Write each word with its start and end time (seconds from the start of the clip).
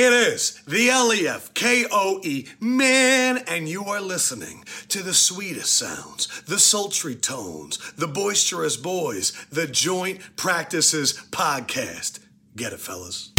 It 0.00 0.12
is 0.12 0.62
the 0.64 0.90
LEF 0.90 1.52
KOE 1.54 2.44
man, 2.60 3.38
and 3.48 3.68
you 3.68 3.82
are 3.86 4.00
listening 4.00 4.62
to 4.90 5.02
the 5.02 5.12
sweetest 5.12 5.74
sounds, 5.74 6.28
the 6.42 6.60
sultry 6.60 7.16
tones, 7.16 7.78
the 7.94 8.06
boisterous 8.06 8.76
boys, 8.76 9.32
the 9.50 9.66
Joint 9.66 10.20
Practices 10.36 11.14
podcast. 11.32 12.20
Get 12.54 12.72
it, 12.72 12.78
fellas. 12.78 13.32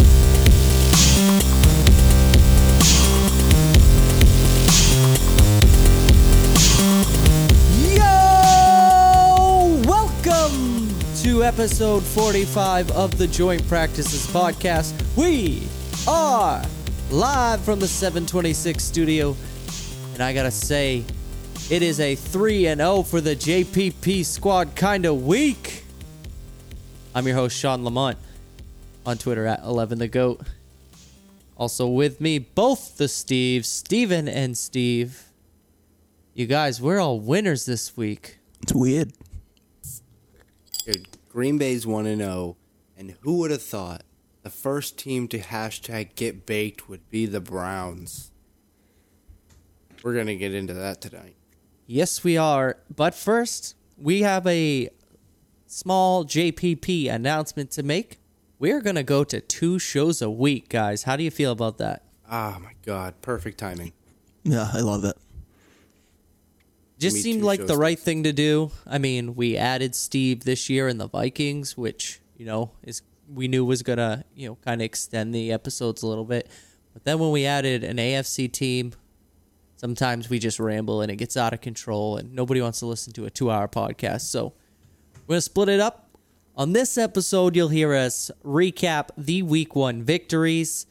Yo! 7.88 9.82
Welcome 9.88 10.90
to 11.22 11.42
episode 11.42 12.02
45 12.02 12.90
of 12.90 13.16
the 13.16 13.26
Joint 13.26 13.66
Practices 13.66 14.26
Podcast. 14.26 14.92
We 15.16 15.62
are 16.06 16.62
live 17.10 17.60
from 17.62 17.78
the 17.78 17.86
726 17.86 18.82
studio, 18.82 19.36
and 20.14 20.22
I 20.22 20.32
gotta 20.32 20.50
say, 20.50 21.04
it 21.70 21.82
is 21.82 22.00
a 22.00 22.14
3 22.14 22.68
and 22.68 22.80
0 22.80 23.02
for 23.02 23.20
the 23.20 23.36
JPP 23.36 24.24
squad 24.24 24.74
kind 24.74 25.04
of 25.04 25.24
week. 25.24 25.84
I'm 27.14 27.26
your 27.26 27.36
host, 27.36 27.56
Shawn 27.56 27.84
Lamont, 27.84 28.16
on 29.04 29.18
Twitter 29.18 29.46
at 29.46 29.62
11 29.62 29.98
the 29.98 30.08
GOAT. 30.08 30.40
Also 31.56 31.86
with 31.86 32.20
me, 32.20 32.38
both 32.38 32.96
the 32.96 33.04
Steves, 33.04 33.66
Stephen 33.66 34.28
and 34.28 34.56
Steve. 34.56 35.24
You 36.32 36.46
guys, 36.46 36.80
we're 36.80 36.98
all 36.98 37.20
winners 37.20 37.66
this 37.66 37.96
week. 37.96 38.38
It's 38.62 38.72
weird. 38.72 39.12
Dude, 40.86 41.08
Green 41.28 41.58
Bay's 41.58 41.86
1 41.86 42.04
0, 42.16 42.56
and 42.96 43.16
who 43.20 43.38
would 43.38 43.50
have 43.50 43.62
thought 43.62 44.02
the 44.42 44.50
first 44.50 44.98
team 44.98 45.28
to 45.28 45.38
hashtag 45.38 46.14
get 46.14 46.46
baked 46.46 46.88
would 46.88 47.08
be 47.10 47.26
the 47.26 47.40
Browns? 47.40 48.30
We're 50.02 50.14
going 50.14 50.26
to 50.28 50.36
get 50.36 50.54
into 50.54 50.74
that 50.74 51.00
tonight. 51.00 51.36
Yes, 51.86 52.24
we 52.24 52.36
are. 52.36 52.78
But 52.94 53.14
first, 53.14 53.74
we 53.98 54.22
have 54.22 54.46
a 54.46 54.88
small 55.66 56.24
JPP 56.24 57.10
announcement 57.12 57.70
to 57.72 57.82
make. 57.82 58.18
We're 58.58 58.80
going 58.80 58.96
to 58.96 59.02
go 59.02 59.24
to 59.24 59.40
two 59.40 59.78
shows 59.78 60.22
a 60.22 60.30
week, 60.30 60.68
guys. 60.68 61.02
How 61.04 61.16
do 61.16 61.24
you 61.24 61.30
feel 61.30 61.52
about 61.52 61.78
that? 61.78 62.04
Ah, 62.30 62.58
my 62.62 62.72
God. 62.84 63.14
Perfect 63.22 63.58
timing. 63.58 63.92
Yeah, 64.42 64.70
I 64.72 64.80
love 64.80 65.04
it. 65.04 65.18
Just 66.98 67.16
Me 67.16 67.20
seemed 67.20 67.42
like 67.42 67.60
the 67.60 67.74
shows 67.74 67.76
right 67.76 67.98
thing 67.98 68.22
to 68.22 68.32
do. 68.32 68.70
I 68.86 68.96
mean, 68.96 69.34
we 69.34 69.54
added 69.54 69.94
Steve 69.94 70.44
this 70.44 70.70
year 70.70 70.88
in 70.88 70.96
the 70.96 71.08
Vikings, 71.08 71.76
which, 71.76 72.20
you 72.38 72.46
know, 72.46 72.70
is 72.82 73.02
we 73.32 73.48
knew 73.48 73.64
was 73.64 73.82
to, 73.82 74.24
you 74.34 74.48
know, 74.48 74.56
kind 74.56 74.80
of 74.80 74.84
extend 74.84 75.34
the 75.34 75.52
episodes 75.52 76.02
a 76.02 76.06
little 76.06 76.24
bit. 76.24 76.48
But 76.92 77.04
then 77.04 77.18
when 77.18 77.30
we 77.30 77.46
added 77.46 77.84
an 77.84 77.96
AFC 77.98 78.52
team, 78.52 78.92
sometimes 79.76 80.28
we 80.28 80.38
just 80.38 80.58
ramble 80.58 81.00
and 81.00 81.10
it 81.10 81.16
gets 81.16 81.36
out 81.36 81.52
of 81.52 81.60
control 81.60 82.16
and 82.16 82.34
nobody 82.34 82.60
wants 82.60 82.80
to 82.80 82.86
listen 82.86 83.12
to 83.14 83.26
a 83.26 83.30
2-hour 83.30 83.68
podcast. 83.68 84.22
So, 84.22 84.54
we're 85.26 85.36
to 85.36 85.40
split 85.40 85.68
it 85.68 85.78
up. 85.78 86.10
On 86.56 86.72
this 86.72 86.98
episode, 86.98 87.54
you'll 87.54 87.68
hear 87.68 87.94
us 87.94 88.32
recap 88.44 89.10
the 89.16 89.42
week 89.42 89.76
1 89.76 90.02
victories 90.02 90.86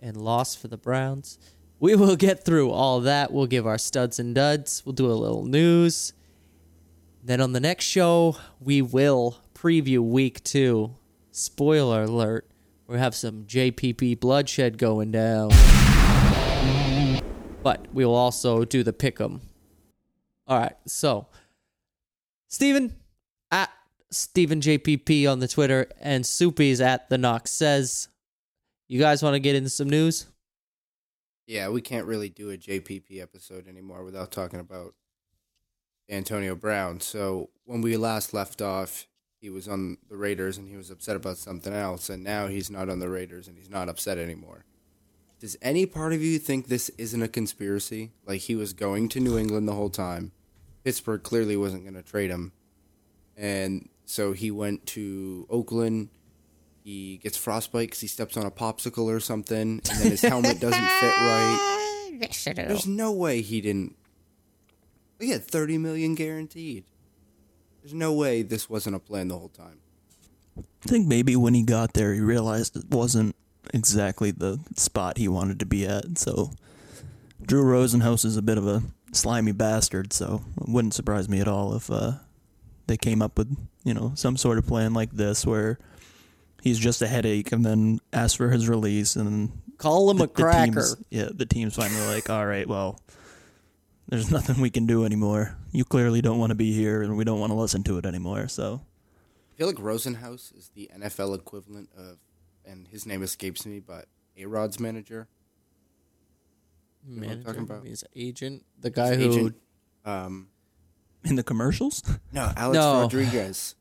and 0.00 0.16
loss 0.16 0.54
for 0.54 0.68
the 0.68 0.78
Browns. 0.78 1.38
We 1.78 1.94
will 1.94 2.16
get 2.16 2.42
through 2.44 2.70
all 2.70 3.00
that. 3.00 3.32
We'll 3.32 3.46
give 3.46 3.66
our 3.66 3.76
studs 3.76 4.18
and 4.18 4.34
duds. 4.34 4.82
We'll 4.86 4.94
do 4.94 5.10
a 5.10 5.12
little 5.12 5.44
news. 5.44 6.14
Then 7.22 7.40
on 7.42 7.52
the 7.52 7.60
next 7.60 7.84
show, 7.84 8.38
we 8.60 8.80
will 8.80 9.36
preview 9.54 9.98
week 9.98 10.42
two. 10.42 10.94
Spoiler 11.34 12.02
alert, 12.02 12.46
we 12.86 12.98
have 12.98 13.14
some 13.14 13.44
JPP 13.44 14.20
bloodshed 14.20 14.76
going 14.76 15.12
down. 15.12 15.48
But 17.62 17.86
we 17.94 18.04
will 18.04 18.14
also 18.14 18.66
do 18.66 18.82
the 18.82 18.92
pick'em. 18.92 19.40
All 20.46 20.58
right, 20.58 20.76
so 20.86 21.28
Stephen 22.48 22.94
at 23.50 23.70
Steven 24.10 24.60
JPP 24.60 25.30
on 25.30 25.38
the 25.38 25.48
Twitter 25.48 25.86
and 26.02 26.26
Soupy's 26.26 26.82
at 26.82 27.08
the 27.08 27.16
Knox 27.16 27.50
says, 27.50 28.08
You 28.86 29.00
guys 29.00 29.22
want 29.22 29.32
to 29.32 29.40
get 29.40 29.56
into 29.56 29.70
some 29.70 29.88
news? 29.88 30.26
Yeah, 31.46 31.70
we 31.70 31.80
can't 31.80 32.06
really 32.06 32.28
do 32.28 32.50
a 32.50 32.58
JPP 32.58 33.22
episode 33.22 33.66
anymore 33.66 34.04
without 34.04 34.32
talking 34.32 34.60
about 34.60 34.92
Antonio 36.10 36.54
Brown. 36.54 37.00
So 37.00 37.48
when 37.64 37.80
we 37.80 37.96
last 37.96 38.34
left 38.34 38.60
off, 38.60 39.06
he 39.42 39.50
was 39.50 39.66
on 39.66 39.98
the 40.08 40.16
Raiders 40.16 40.56
and 40.56 40.68
he 40.68 40.76
was 40.76 40.88
upset 40.88 41.16
about 41.16 41.36
something 41.36 41.74
else, 41.74 42.08
and 42.08 42.22
now 42.22 42.46
he's 42.46 42.70
not 42.70 42.88
on 42.88 43.00
the 43.00 43.08
Raiders 43.08 43.48
and 43.48 43.58
he's 43.58 43.68
not 43.68 43.88
upset 43.88 44.16
anymore. 44.16 44.64
Does 45.40 45.56
any 45.60 45.84
part 45.84 46.12
of 46.12 46.22
you 46.22 46.38
think 46.38 46.68
this 46.68 46.90
isn't 46.90 47.20
a 47.20 47.26
conspiracy? 47.26 48.12
Like 48.24 48.42
he 48.42 48.54
was 48.54 48.72
going 48.72 49.08
to 49.08 49.20
New 49.20 49.36
England 49.36 49.66
the 49.66 49.72
whole 49.72 49.90
time. 49.90 50.30
Pittsburgh 50.84 51.24
clearly 51.24 51.56
wasn't 51.56 51.82
going 51.82 51.96
to 51.96 52.02
trade 52.02 52.30
him. 52.30 52.52
And 53.36 53.88
so 54.04 54.32
he 54.32 54.52
went 54.52 54.86
to 54.86 55.48
Oakland. 55.50 56.10
He 56.84 57.16
gets 57.16 57.36
frostbite 57.36 57.88
because 57.88 58.00
he 58.00 58.06
steps 58.06 58.36
on 58.36 58.46
a 58.46 58.50
popsicle 58.52 59.06
or 59.06 59.18
something, 59.18 59.58
and 59.58 59.82
then 59.82 60.10
his 60.10 60.22
helmet 60.22 60.60
doesn't 60.60 60.88
fit 61.00 61.16
right. 61.16 61.78
Yes, 62.14 62.44
There's 62.44 62.86
no 62.86 63.10
way 63.10 63.40
he 63.40 63.60
didn't. 63.60 63.96
He 65.18 65.30
had 65.30 65.42
30 65.44 65.78
million 65.78 66.14
guaranteed. 66.14 66.84
There's 67.82 67.94
no 67.94 68.12
way 68.12 68.42
this 68.42 68.70
wasn't 68.70 68.96
a 68.96 68.98
plan 68.98 69.28
the 69.28 69.38
whole 69.38 69.48
time. 69.48 69.78
I 70.58 70.88
think 70.88 71.06
maybe 71.06 71.36
when 71.36 71.54
he 71.54 71.62
got 71.62 71.94
there, 71.94 72.12
he 72.14 72.20
realized 72.20 72.76
it 72.76 72.90
wasn't 72.90 73.34
exactly 73.74 74.30
the 74.30 74.60
spot 74.76 75.18
he 75.18 75.28
wanted 75.28 75.58
to 75.60 75.66
be 75.66 75.86
at. 75.86 76.18
So, 76.18 76.50
Drew 77.44 77.62
Rosenhaus 77.64 78.24
is 78.24 78.36
a 78.36 78.42
bit 78.42 78.58
of 78.58 78.66
a 78.66 78.82
slimy 79.12 79.52
bastard. 79.52 80.12
So, 80.12 80.42
it 80.60 80.68
wouldn't 80.68 80.94
surprise 80.94 81.28
me 81.28 81.40
at 81.40 81.48
all 81.48 81.74
if 81.74 81.90
uh, 81.90 82.12
they 82.86 82.96
came 82.96 83.22
up 83.22 83.38
with 83.38 83.56
you 83.84 83.94
know 83.94 84.12
some 84.14 84.36
sort 84.36 84.58
of 84.58 84.66
plan 84.66 84.92
like 84.94 85.10
this 85.12 85.46
where 85.46 85.78
he's 86.62 86.78
just 86.78 87.02
a 87.02 87.08
headache 87.08 87.50
and 87.52 87.64
then 87.64 87.98
asks 88.12 88.34
for 88.36 88.50
his 88.50 88.68
release 88.68 89.16
and 89.16 89.50
Call 89.78 90.08
him 90.10 90.18
the, 90.18 90.24
a 90.24 90.26
the 90.28 90.32
cracker. 90.32 90.72
team's, 90.72 90.96
yeah, 91.10 91.28
the 91.32 91.46
team's 91.46 91.74
finally 91.74 92.06
like, 92.06 92.30
all 92.30 92.46
right, 92.46 92.68
well, 92.68 93.00
there's 94.08 94.30
nothing 94.36 94.60
we 94.60 94.70
can 94.70 94.86
do 94.86 95.04
anymore. 95.04 95.56
You 95.72 95.84
clearly 95.84 96.20
don't 96.22 96.38
want 96.38 96.50
to 96.50 96.54
be 96.54 96.72
here, 96.72 97.02
and 97.02 97.16
we 97.16 97.24
don't 97.24 97.40
want 97.40 97.50
to 97.50 97.56
listen 97.56 97.82
to 97.84 97.98
it 97.98 98.06
anymore. 98.06 98.48
So, 98.48 98.82
I 99.52 99.58
feel 99.58 99.66
like 99.66 99.76
Rosenhaus 99.76 100.56
is 100.56 100.70
the 100.74 100.90
NFL 100.98 101.34
equivalent 101.38 101.90
of, 101.96 102.18
and 102.64 102.88
his 102.88 103.06
name 103.06 103.22
escapes 103.22 103.64
me, 103.66 103.80
but 103.80 104.06
A 104.36 104.46
Rod's 104.46 104.78
manager. 104.80 105.28
You 107.06 107.16
know 107.16 107.26
Manager, 107.28 107.42
talking 107.44 107.62
about? 107.62 107.84
his 107.84 108.04
agent, 108.14 108.64
the 108.80 108.90
guy 108.90 109.14
His 109.16 109.18
who 109.18 109.30
agent, 109.40 109.56
um, 110.04 110.48
in 111.24 111.34
the 111.36 111.42
commercials, 111.42 112.02
no, 112.32 112.52
Alex 112.56 112.74
No. 112.78 113.00
Rodriguez. 113.02 113.74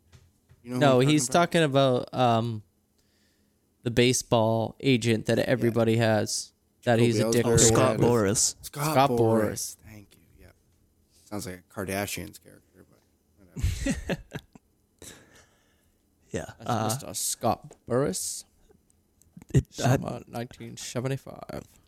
You 0.64 0.72
know 0.72 0.78
no, 0.78 1.02
I'm 1.02 1.08
he's 1.08 1.28
about? 1.30 1.34
talking 1.34 1.64
about 1.64 2.14
um 2.14 2.64
the 3.84 3.92
baseball 3.92 4.76
agent 4.80 5.26
that 5.28 5.38
everybody 5.40 5.98
has. 5.98 6.52
That 6.84 6.98
he's 7.00 7.18
a 7.20 7.32
Jacoby 7.32 7.38
dick. 7.38 7.46
Oh, 7.46 7.58
Scott 7.58 7.98
whatever. 8.00 8.24
Boras. 8.26 8.56
Scott, 8.62 8.92
Scott 8.92 9.10
Boras. 9.12 9.18
Boras. 9.20 9.76
Thank 11.32 11.46
you. 11.46 11.52
Yeah, 11.52 11.60
sounds 11.62 11.64
like 11.64 11.64
a 11.70 11.74
Kardashian's 11.80 12.38
character, 12.40 12.86
but 12.90 13.00
whatever. 13.96 14.22
Yeah, 16.32 16.46
That's 16.60 17.04
uh, 17.04 17.08
Mr. 17.08 17.16
Scott 17.16 17.74
Boras. 17.90 18.46
it, 19.54 19.66
I, 19.84 19.98
1975. 19.98 21.44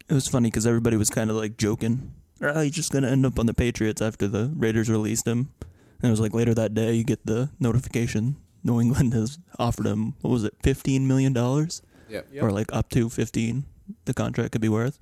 it 0.10 0.14
was 0.14 0.28
funny 0.28 0.50
because 0.50 0.68
everybody 0.68 0.98
was 0.98 1.10
kind 1.10 1.30
of 1.30 1.38
like 1.38 1.56
joking. 1.56 2.12
Oh, 2.42 2.60
he's 2.62 2.74
just 2.74 2.92
gonna 2.92 3.08
end 3.10 3.26
up 3.26 3.40
on 3.40 3.46
the 3.46 3.54
Patriots 3.54 4.02
after 4.02 4.28
the 4.28 4.52
Raiders 4.54 4.90
released 4.90 5.26
him. 5.26 5.54
And 6.02 6.10
it 6.10 6.12
was 6.12 6.20
like 6.20 6.34
later 6.34 6.54
that 6.56 6.74
day, 6.74 6.92
you 6.94 7.06
get 7.06 7.26
the 7.26 7.52
notification 7.60 8.36
New 8.66 8.82
England 8.82 9.14
has 9.14 9.40
offered 9.58 9.86
him 9.86 10.16
what 10.20 10.32
was 10.32 10.44
it, 10.44 10.56
fifteen 10.62 11.08
million 11.08 11.32
dollars, 11.32 11.82
Yep. 12.10 12.28
Yep. 12.34 12.44
or 12.44 12.52
like 12.52 12.74
up 12.74 12.90
to 12.90 13.10
fifteen. 13.10 13.64
The 14.04 14.14
contract 14.14 14.52
could 14.52 14.60
be 14.62 14.68
worth. 14.70 15.00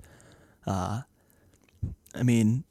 Uh, 0.64 1.02
I 2.14 2.22
mean, 2.22 2.62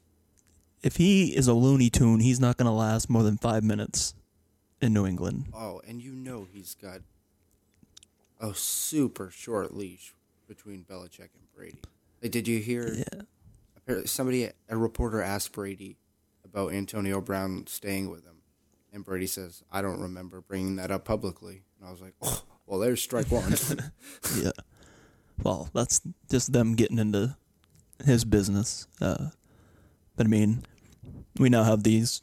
if 0.82 0.96
he 0.96 1.36
is 1.36 1.48
a 1.48 1.54
Looney 1.54 1.90
Tune, 1.90 2.20
he's 2.20 2.40
not 2.40 2.56
gonna 2.56 2.74
last 2.74 3.08
more 3.08 3.22
than 3.22 3.36
five 3.36 3.62
minutes 3.62 4.14
in 4.80 4.92
New 4.92 5.06
England. 5.06 5.46
Oh, 5.54 5.80
and 5.86 6.02
you 6.02 6.12
know 6.12 6.46
he's 6.52 6.74
got 6.74 7.00
a 8.40 8.54
super 8.54 9.30
short 9.30 9.74
leash 9.74 10.14
between 10.48 10.84
Belichick 10.84 11.30
and 11.34 11.52
Brady. 11.54 11.78
Like, 12.20 12.32
did 12.32 12.48
you 12.48 12.58
hear? 12.58 12.92
Yeah. 12.92 13.22
apparently 13.76 14.08
Somebody, 14.08 14.50
a 14.68 14.76
reporter, 14.76 15.22
asked 15.22 15.52
Brady 15.52 15.96
about 16.44 16.72
Antonio 16.72 17.20
Brown 17.20 17.66
staying 17.66 18.10
with 18.10 18.24
him, 18.24 18.42
and 18.92 19.04
Brady 19.04 19.26
says, 19.26 19.62
"I 19.70 19.82
don't 19.82 20.00
remember 20.00 20.40
bringing 20.40 20.76
that 20.76 20.90
up 20.90 21.04
publicly." 21.04 21.62
And 21.78 21.88
I 21.88 21.92
was 21.92 22.00
like, 22.00 22.14
"Oh, 22.20 22.42
well, 22.66 22.80
there's 22.80 23.02
strike 23.02 23.30
one." 23.30 23.54
yeah. 24.36 24.50
Well, 25.42 25.70
that's 25.72 26.00
just 26.28 26.52
them 26.52 26.74
getting 26.74 26.98
into 26.98 27.36
his 28.04 28.24
business. 28.24 28.86
Uh, 29.00 29.28
but 30.16 30.26
I 30.26 30.28
mean, 30.28 30.64
we 31.38 31.48
now 31.48 31.64
have 31.64 31.82
these 31.82 32.22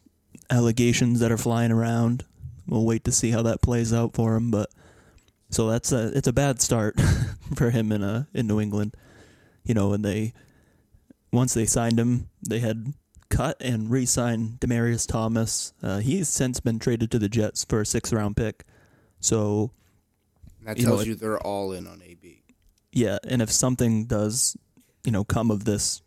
allegations 0.49 1.19
that 1.19 1.31
are 1.31 1.37
flying 1.37 1.71
around. 1.71 2.25
We'll 2.67 2.85
wait 2.85 3.03
to 3.05 3.11
see 3.11 3.31
how 3.31 3.41
that 3.43 3.61
plays 3.61 3.93
out 3.93 4.13
for 4.13 4.35
him. 4.35 4.51
But 4.51 4.69
so 5.49 5.69
that's 5.69 5.91
a 5.91 6.15
it's 6.15 6.27
a 6.27 6.33
bad 6.33 6.61
start 6.61 6.99
for 7.55 7.69
him 7.71 7.91
in 7.91 8.03
uh 8.03 8.25
in 8.33 8.47
New 8.47 8.59
England. 8.59 8.95
you 9.63 9.73
know, 9.73 9.93
and 9.93 10.03
they 10.05 10.33
once 11.31 11.53
they 11.53 11.65
signed 11.65 11.99
him, 11.99 12.29
they 12.47 12.59
had 12.59 12.93
cut 13.29 13.57
and 13.61 13.91
re-signed 13.91 14.59
Demaryius 14.59 15.05
Thomas. 15.07 15.73
Uh, 15.83 15.99
he's 15.99 16.27
since 16.27 16.59
been 16.59 16.79
traded 16.79 17.11
to 17.11 17.19
the 17.19 17.29
Jets 17.29 17.63
for 17.63 17.81
a 17.81 17.85
six-round 17.85 18.35
pick. 18.35 18.65
So 19.19 19.71
That 20.65 20.77
You 20.79 20.85
know, 20.85 20.89
tells 20.89 21.01
it- 21.03 21.07
you 21.09 21.15
they're 21.15 21.39
all 21.39 21.71
in 21.73 21.85
on 21.85 22.01
AB. 22.01 22.41
yeah, 22.91 23.19
and 23.27 23.41
if 23.43 23.51
something 23.51 24.05
does, 24.05 24.57
you 25.03 25.11
know, 25.11 25.23
come 25.23 25.51
of 25.51 25.65
this, 25.65 26.01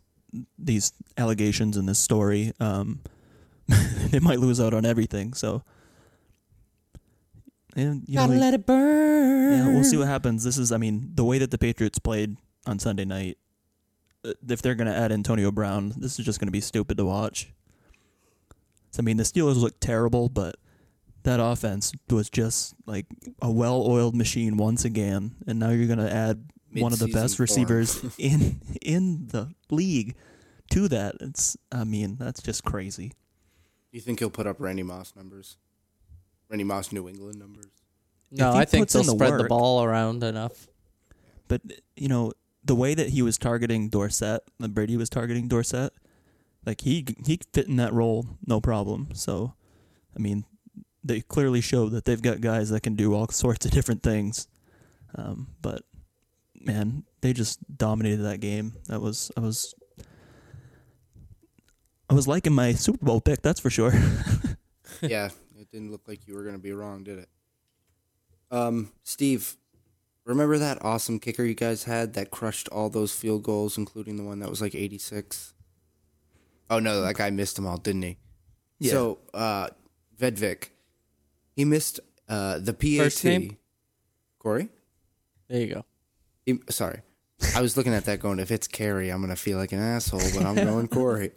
these 0.57 0.91
allegations 1.17 1.77
and 1.77 1.87
this 1.87 1.99
story, 1.99 2.53
um, 2.59 2.99
they 4.09 4.19
might 4.19 4.39
lose 4.39 4.59
out 4.59 4.73
on 4.73 4.85
everything. 4.85 5.33
So, 5.33 5.63
and 7.75 8.03
you 8.07 8.15
Gotta 8.15 8.33
let 8.33 8.53
it 8.53 8.65
burn. 8.65 9.51
yeah, 9.53 9.67
we'll 9.73 9.83
see 9.83 9.97
what 9.97 10.07
happens. 10.07 10.43
This 10.43 10.57
is, 10.57 10.71
I 10.71 10.77
mean, 10.77 11.11
the 11.15 11.23
way 11.23 11.37
that 11.39 11.51
the 11.51 11.57
Patriots 11.57 11.99
played 11.99 12.37
on 12.67 12.79
Sunday 12.79 13.05
night. 13.05 13.37
uh, 14.25 14.33
If 14.47 14.61
they're 14.61 14.75
going 14.75 14.87
to 14.87 14.95
add 14.95 15.11
Antonio 15.11 15.51
Brown, 15.51 15.93
this 15.97 16.19
is 16.19 16.25
just 16.25 16.39
going 16.39 16.47
to 16.47 16.51
be 16.51 16.61
stupid 16.61 16.97
to 16.97 17.05
watch. 17.05 17.51
So, 18.91 18.99
I 18.99 19.03
mean, 19.03 19.17
the 19.17 19.23
Steelers 19.23 19.59
look 19.59 19.79
terrible, 19.79 20.29
but 20.29 20.55
that 21.23 21.39
offense 21.39 21.93
was 22.09 22.29
just 22.29 22.75
like 22.85 23.07
a 23.41 23.51
well-oiled 23.51 24.15
machine 24.15 24.55
once 24.57 24.85
again. 24.85 25.35
And 25.47 25.57
now 25.57 25.69
you're 25.71 25.87
going 25.87 25.97
to 25.99 26.13
add 26.13 26.51
one 26.81 26.93
of 26.93 26.99
the 26.99 27.07
best 27.07 27.37
form. 27.37 27.43
receivers 27.43 28.03
in 28.17 28.61
in 28.81 29.27
the 29.27 29.53
league 29.69 30.15
to 30.71 30.87
that. 30.87 31.15
It's, 31.19 31.57
I 31.71 31.83
mean, 31.83 32.17
that's 32.19 32.41
just 32.41 32.63
crazy. 32.63 33.13
You 33.91 34.01
think 34.01 34.19
he'll 34.19 34.29
put 34.29 34.47
up 34.47 34.59
Randy 34.59 34.83
Moss 34.83 35.13
numbers? 35.15 35.57
Randy 36.49 36.63
Moss 36.63 36.91
New 36.91 37.07
England 37.07 37.39
numbers? 37.39 37.67
no, 38.31 38.51
I 38.51 38.65
think 38.65 38.83
puts 38.83 38.95
in 38.95 39.01
they'll 39.01 39.15
the 39.15 39.25
spread 39.25 39.39
the 39.39 39.47
ball 39.47 39.83
around 39.83 40.23
enough. 40.23 40.67
But 41.47 41.61
you 41.95 42.07
know 42.07 42.31
the 42.63 42.75
way 42.75 42.93
that 42.93 43.09
he 43.09 43.21
was 43.21 43.37
targeting 43.37 43.89
Dorsett, 43.89 44.41
that 44.59 44.73
Brady 44.73 44.97
was 44.97 45.09
targeting 45.09 45.47
Dorsett, 45.47 45.93
like 46.65 46.81
he 46.81 47.05
he 47.25 47.39
fit 47.53 47.67
in 47.67 47.75
that 47.77 47.93
role 47.93 48.37
no 48.45 48.61
problem. 48.61 49.09
So, 49.13 49.53
I 50.15 50.19
mean, 50.19 50.45
they 51.03 51.21
clearly 51.21 51.61
show 51.61 51.89
that 51.89 52.05
they've 52.05 52.21
got 52.21 52.41
guys 52.41 52.69
that 52.69 52.81
can 52.83 52.95
do 52.95 53.13
all 53.13 53.27
sorts 53.29 53.65
of 53.65 53.71
different 53.71 54.03
things. 54.03 54.47
Um, 55.15 55.49
but 55.61 55.83
man, 56.63 57.03
they 57.21 57.33
just 57.33 57.59
dominated 57.77 58.23
that 58.23 58.39
game. 58.39 58.73
That 58.87 59.01
was 59.01 59.31
I 59.37 59.41
was 59.41 59.75
I 62.09 62.13
was 62.13 62.27
liking 62.27 62.53
my 62.53 62.73
Super 62.73 63.05
Bowl 63.05 63.21
pick. 63.21 63.41
That's 63.41 63.59
for 63.59 63.69
sure. 63.69 63.93
yeah, 65.01 65.29
it 65.57 65.71
didn't 65.71 65.91
look 65.91 66.07
like 66.07 66.27
you 66.27 66.35
were 66.35 66.43
going 66.43 66.55
to 66.55 66.61
be 66.61 66.71
wrong, 66.73 67.03
did 67.03 67.19
it? 67.19 67.29
Um, 68.51 68.91
Steve, 69.03 69.57
remember 70.25 70.57
that 70.57 70.83
awesome 70.83 71.19
kicker 71.19 71.43
you 71.43 71.55
guys 71.55 71.85
had 71.85 72.13
that 72.13 72.29
crushed 72.29 72.69
all 72.69 72.89
those 72.89 73.13
field 73.13 73.43
goals, 73.43 73.77
including 73.77 74.17
the 74.17 74.23
one 74.23 74.39
that 74.39 74.49
was 74.49 74.61
like 74.61 74.75
86? 74.75 75.53
Oh, 76.69 76.79
no, 76.79 77.01
that 77.01 77.15
guy 77.15 77.29
missed 77.31 77.55
them 77.55 77.65
all, 77.65 77.77
didn't 77.77 78.03
he? 78.03 78.17
Yeah. 78.79 78.91
So, 78.91 79.19
uh, 79.33 79.69
Vedvik, 80.19 80.69
he 81.55 81.65
missed 81.65 81.99
uh, 82.29 82.59
the 82.59 82.73
PAT. 82.73 83.05
First 83.05 83.25
name? 83.25 83.57
Corey? 84.39 84.69
There 85.47 85.61
you 85.61 85.73
go. 85.73 85.85
Sorry. 86.69 87.01
I 87.55 87.61
was 87.61 87.77
looking 87.77 87.93
at 87.93 88.05
that 88.05 88.19
going, 88.19 88.39
if 88.39 88.51
it's 88.51 88.67
Carey, 88.67 89.09
I'm 89.09 89.19
going 89.19 89.29
to 89.29 89.35
feel 89.35 89.57
like 89.57 89.71
an 89.71 89.79
asshole, 89.79 90.21
but 90.33 90.45
I'm 90.45 90.55
going 90.55 90.87
Corey. 90.89 91.31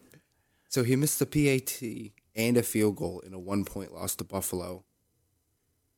So 0.68 0.84
he 0.84 0.96
missed 0.96 1.18
the 1.18 1.26
PAT 1.26 1.82
and 2.34 2.56
a 2.56 2.62
field 2.62 2.96
goal 2.96 3.20
in 3.20 3.32
a 3.32 3.38
one 3.38 3.64
point 3.64 3.94
loss 3.94 4.14
to 4.16 4.24
Buffalo. 4.24 4.84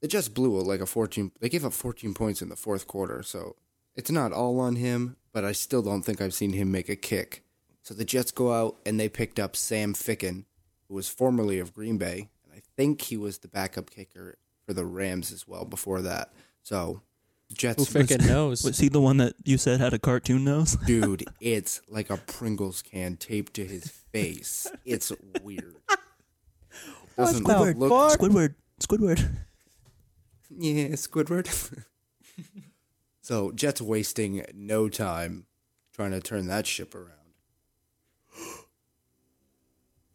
They 0.00 0.08
just 0.08 0.34
blew 0.34 0.58
it 0.60 0.66
like 0.66 0.80
a 0.80 0.86
14. 0.86 1.32
They 1.40 1.48
gave 1.48 1.64
up 1.64 1.72
14 1.72 2.14
points 2.14 2.40
in 2.40 2.48
the 2.48 2.56
fourth 2.56 2.86
quarter, 2.86 3.22
so 3.22 3.56
it's 3.96 4.10
not 4.10 4.32
all 4.32 4.60
on 4.60 4.76
him, 4.76 5.16
but 5.32 5.44
I 5.44 5.52
still 5.52 5.82
don't 5.82 6.02
think 6.02 6.20
I've 6.20 6.34
seen 6.34 6.52
him 6.52 6.70
make 6.70 6.88
a 6.88 6.96
kick. 6.96 7.42
So 7.82 7.94
the 7.94 8.04
Jets 8.04 8.30
go 8.30 8.52
out 8.52 8.76
and 8.86 9.00
they 9.00 9.08
picked 9.08 9.40
up 9.40 9.56
Sam 9.56 9.94
Ficken, 9.94 10.44
who 10.86 10.94
was 10.94 11.08
formerly 11.08 11.58
of 11.58 11.74
Green 11.74 11.98
Bay, 11.98 12.28
and 12.44 12.52
I 12.54 12.62
think 12.76 13.02
he 13.02 13.16
was 13.16 13.38
the 13.38 13.48
backup 13.48 13.90
kicker 13.90 14.38
for 14.64 14.72
the 14.72 14.86
Rams 14.86 15.32
as 15.32 15.48
well 15.48 15.64
before 15.64 16.02
that. 16.02 16.32
So 16.62 17.02
Who 17.48 17.54
Jets 17.54 17.84
freaking 17.92 18.26
knows? 18.26 18.62
was 18.62 18.78
he 18.78 18.88
the 18.88 19.00
one 19.00 19.16
that 19.18 19.34
you 19.44 19.56
said 19.58 19.80
had 19.80 19.94
a 19.94 19.98
cartoon 19.98 20.44
nose? 20.44 20.76
Dude, 20.86 21.24
it's 21.40 21.80
like 21.88 22.10
a 22.10 22.16
Pringles 22.18 22.82
can 22.82 23.16
taped 23.16 23.54
to 23.54 23.64
his 23.64 23.88
face. 23.88 24.66
It's 24.84 25.10
weird. 25.42 25.76
Doesn't 27.16 27.44
Squidward, 27.44 27.76
look 27.78 27.90
Squidward, 28.18 28.54
Squidward. 28.80 29.28
yeah, 30.50 30.88
Squidward. 30.88 31.84
so 33.22 33.50
Jets 33.52 33.80
wasting 33.80 34.44
no 34.54 34.88
time 34.88 35.46
trying 35.94 36.12
to 36.12 36.20
turn 36.20 36.46
that 36.48 36.66
ship 36.66 36.94
around. 36.94 37.12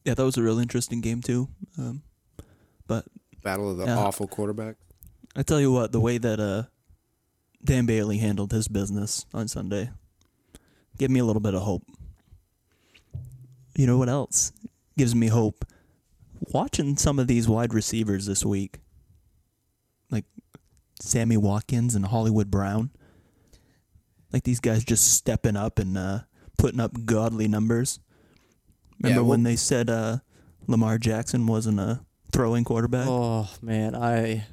Yeah, 0.06 0.15
that 0.15 0.25
was 0.25 0.35
a 0.38 0.44
real 0.44 0.59
interesting 0.59 1.00
game 1.00 1.21
too. 1.21 1.47
Um, 1.77 2.03
but 2.88 3.06
Battle 3.41 3.71
of 3.71 3.77
the 3.77 3.85
Yeah. 3.85 3.97
awful 3.97 4.27
quarterback. 4.27 4.75
I 5.33 5.44
tell 5.44 5.62
you 5.62 5.71
what, 5.71 5.94
the 5.94 6.00
way 6.01 6.18
that 6.18 6.39
uh, 6.41 6.63
Dan 7.63 7.86
Bailey 7.86 8.18
handled 8.18 8.51
his 8.51 8.68
business 8.68 9.25
on 9.33 9.48
Sunday 9.48 9.89
Give 10.98 11.10
me 11.10 11.19
a 11.19 11.25
little 11.25 11.39
bit 11.42 11.56
of 11.56 11.63
hope. 11.63 11.83
You 13.75 13.88
know 13.88 13.98
what 13.98 14.10
else 14.10 14.51
gives 14.95 15.15
me 15.15 15.27
hope? 15.27 15.65
Watching 16.51 16.98
some 16.98 17.18
of 17.18 17.25
these 17.27 17.48
wide 17.50 17.74
receivers 17.74 18.27
this 18.27 18.45
week, 18.45 18.80
like 20.12 20.25
Sammy 21.01 21.36
Watkins 21.38 21.95
and 21.95 22.06
Hollywood 22.06 22.51
Brown, 22.51 22.92
like 24.31 24.44
these 24.44 24.59
guys 24.59 24.83
just 24.83 25.13
stepping 25.16 25.56
up 25.56 25.80
and 25.80 25.98
uh, 25.98 26.19
putting 26.59 26.80
up 26.80 27.06
godly 27.06 27.48
numbers. 27.48 28.00
Remember 29.01 29.16
Yeah, 29.16 29.21
well- 29.21 29.30
when 29.31 29.44
they 29.44 29.56
said 29.56 29.89
uh, 29.89 30.18
Lamar 30.68 31.00
Jackson 31.00 31.48
wasn't 31.48 31.80
a 31.80 32.06
throwing 32.31 32.63
quarterback? 32.63 33.07
Oh 33.09 33.50
man, 33.63 33.95
I 33.95 34.45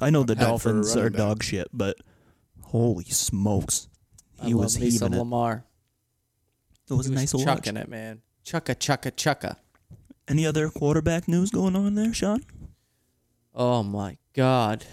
I 0.00 0.10
know 0.10 0.24
the 0.24 0.34
Dolphins 0.34 0.96
are 0.96 1.08
back. 1.10 1.18
dog 1.18 1.42
shit, 1.44 1.68
but 1.72 1.96
holy 2.72 3.04
smokes, 3.04 3.88
I 4.40 4.46
he 4.46 4.54
love 4.54 4.64
was 4.64 4.80
me 4.80 4.90
some 4.90 5.06
heaving 5.08 5.16
it. 5.18 5.18
Lamar. 5.20 5.64
It 6.90 6.94
was 6.94 7.06
He 7.06 7.14
nice 7.14 7.30
to 7.30 7.36
watch. 7.36 7.46
chucking 7.46 7.76
it, 7.76 7.88
man. 7.88 8.22
Chucka 8.44 8.74
chucka 8.74 9.12
chucka. 9.12 9.56
Any 10.26 10.44
other 10.46 10.68
quarterback 10.68 11.28
news 11.28 11.50
going 11.50 11.76
on 11.76 11.94
there, 11.94 12.12
Shawn? 12.12 12.42
Oh 13.54 13.82
my 13.82 14.16
god. 14.34 14.84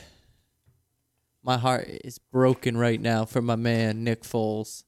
My 1.42 1.58
heart 1.58 1.88
is 2.04 2.20
broken 2.20 2.78
right 2.78 3.00
now 3.02 3.26
for 3.26 3.42
my 3.42 3.56
man 3.56 4.04
Nick 4.04 4.24
Foles. 4.24 4.84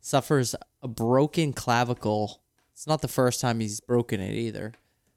Suffers 0.00 0.54
a 0.82 0.88
broken 0.88 1.52
clavicle. 1.52 2.42
It's 2.72 2.86
not 2.86 3.00
the 3.02 3.08
first 3.08 3.40
time 3.40 3.60
he's 3.60 3.80
broken 3.80 4.20
it 4.20 4.34
either. 4.34 4.72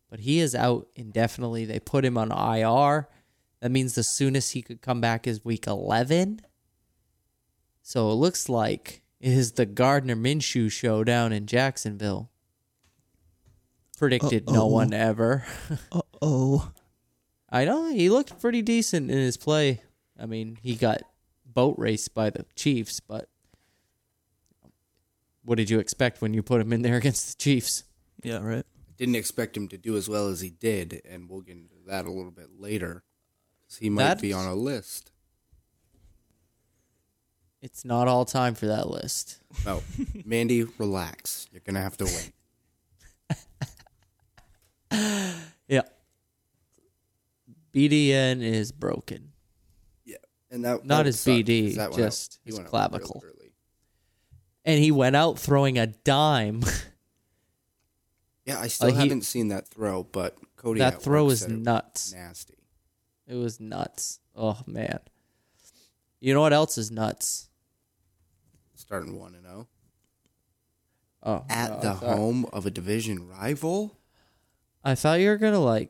But 0.10 0.22
he 0.22 0.40
is 0.40 0.56
out 0.56 0.88
indefinitely. 0.96 1.66
They 1.66 1.80
put 1.80 2.06
him 2.06 2.18
on 2.18 2.32
IR. 2.32 3.08
That 3.60 3.72
means 3.72 3.96
the 3.96 4.04
soonest 4.04 4.54
he 4.54 4.62
could 4.62 4.82
come 4.82 5.02
back 5.02 5.28
is 5.28 5.44
week 5.46 5.68
11. 5.68 6.42
So 7.84 8.10
it 8.12 8.16
looks 8.16 8.48
like 8.50 9.02
it 9.20 9.34
is 9.34 9.52
the 9.52 9.66
Gardner 9.66 10.16
Minshew 10.16 10.72
show 10.72 11.04
down 11.04 11.32
in 11.34 11.46
Jacksonville. 11.46 12.32
Predicted 13.98 14.50
no 14.50 14.62
Uh-oh. 14.64 14.68
one 14.68 14.94
ever. 14.94 15.46
Uh 15.92 16.02
oh. 16.22 16.72
I 17.50 17.66
know 17.66 17.92
he 17.94 18.10
looked 18.10 18.40
pretty 18.42 18.62
decent 18.64 19.12
in 19.12 19.18
his 19.18 19.38
play. 19.38 19.82
I 20.20 20.26
mean, 20.26 20.58
he 20.62 20.76
got 20.76 21.02
boat 21.46 21.76
raced 21.78 22.16
by 22.16 22.30
the 22.32 22.46
Chiefs, 22.56 23.00
but 23.00 23.30
what 25.44 25.58
did 25.58 25.70
you 25.70 25.80
expect 25.80 26.22
when 26.22 26.34
you 26.34 26.42
put 26.42 26.62
him 26.62 26.74
in 26.74 26.82
there 26.82 26.96
against 27.04 27.38
the 27.38 27.44
Chiefs? 27.44 27.84
Yeah, 28.24 28.40
right. 28.40 28.66
Didn't 28.98 29.16
expect 29.16 29.56
him 29.58 29.68
to 29.68 29.78
do 29.78 29.98
as 29.98 30.08
well 30.10 30.30
as 30.30 30.42
he 30.42 30.50
did, 30.50 31.02
and 31.08 31.30
we'll 31.30 31.42
get 31.42 31.58
into 31.58 31.76
that 31.88 32.06
a 32.06 32.12
little 32.12 32.32
bit 32.32 32.50
later. 32.58 33.04
'Cause 33.68 33.78
He 33.78 33.90
might 33.90 34.22
be 34.22 34.32
on 34.34 34.48
a 34.48 34.56
list. 34.56 35.12
It's 37.64 37.86
not 37.86 38.10
all 38.10 38.26
time 38.26 38.56
for 38.56 38.66
that 38.68 38.90
list. 38.90 39.38
No, 39.66 39.82
Mandy, 40.26 40.66
relax. 40.78 41.48
You're 41.50 41.62
gonna 41.66 41.82
have 41.82 41.96
to 41.98 42.06
wait. 42.06 42.32
Yeah. 45.68 45.82
BDN 47.74 48.44
is 48.44 48.72
broken. 48.72 49.32
Yeah, 50.06 50.18
and 50.52 50.64
that 50.66 50.86
Not 50.86 51.06
his 51.08 51.20
sucked, 51.20 51.38
BD, 51.48 51.76
that 51.76 51.90
out- 51.92 51.96
just 51.96 52.40
his 52.46 52.56
went 52.56 52.68
out 52.68 52.72
real 52.74 52.90
clavicle. 53.00 53.24
And 54.66 54.84
he 54.84 54.92
went 54.92 55.16
out 55.16 55.40
throwing 55.40 55.78
a 55.80 55.88
dime. 55.88 56.62
Yeah, 58.46 58.60
I 58.60 58.68
still 58.68 58.90
he- 58.90 58.96
haven't 58.98 59.22
seen 59.22 59.48
that 59.48 59.70
throw, 59.70 60.04
but 60.04 60.36
Cody. 60.58 60.80
that 60.82 61.02
throw 61.02 61.30
is 61.30 61.40
said 61.40 61.52
it 61.52 61.54
was 61.54 61.64
nuts. 61.64 62.14
nasty. 62.14 62.58
It 63.26 63.36
was 63.36 63.62
nuts. 63.62 64.20
Oh 64.36 64.60
man. 64.68 65.00
You 66.20 66.34
know 66.34 66.42
what 66.42 66.52
else 66.52 66.78
is 66.78 66.92
nuts? 66.92 67.48
Starting 68.94 69.20
one 69.20 69.34
and 69.34 69.44
zero 69.44 69.68
Oh, 71.24 71.46
at 71.50 71.70
no, 71.72 71.76
the 71.80 71.82
thought- 71.96 72.16
home 72.18 72.46
of 72.54 72.68
a 72.68 72.70
division 72.72 73.28
rival. 73.28 73.98
I 74.84 74.94
thought 74.94 75.20
you 75.20 75.30
were 75.30 75.38
gonna 75.38 75.60
like, 75.60 75.90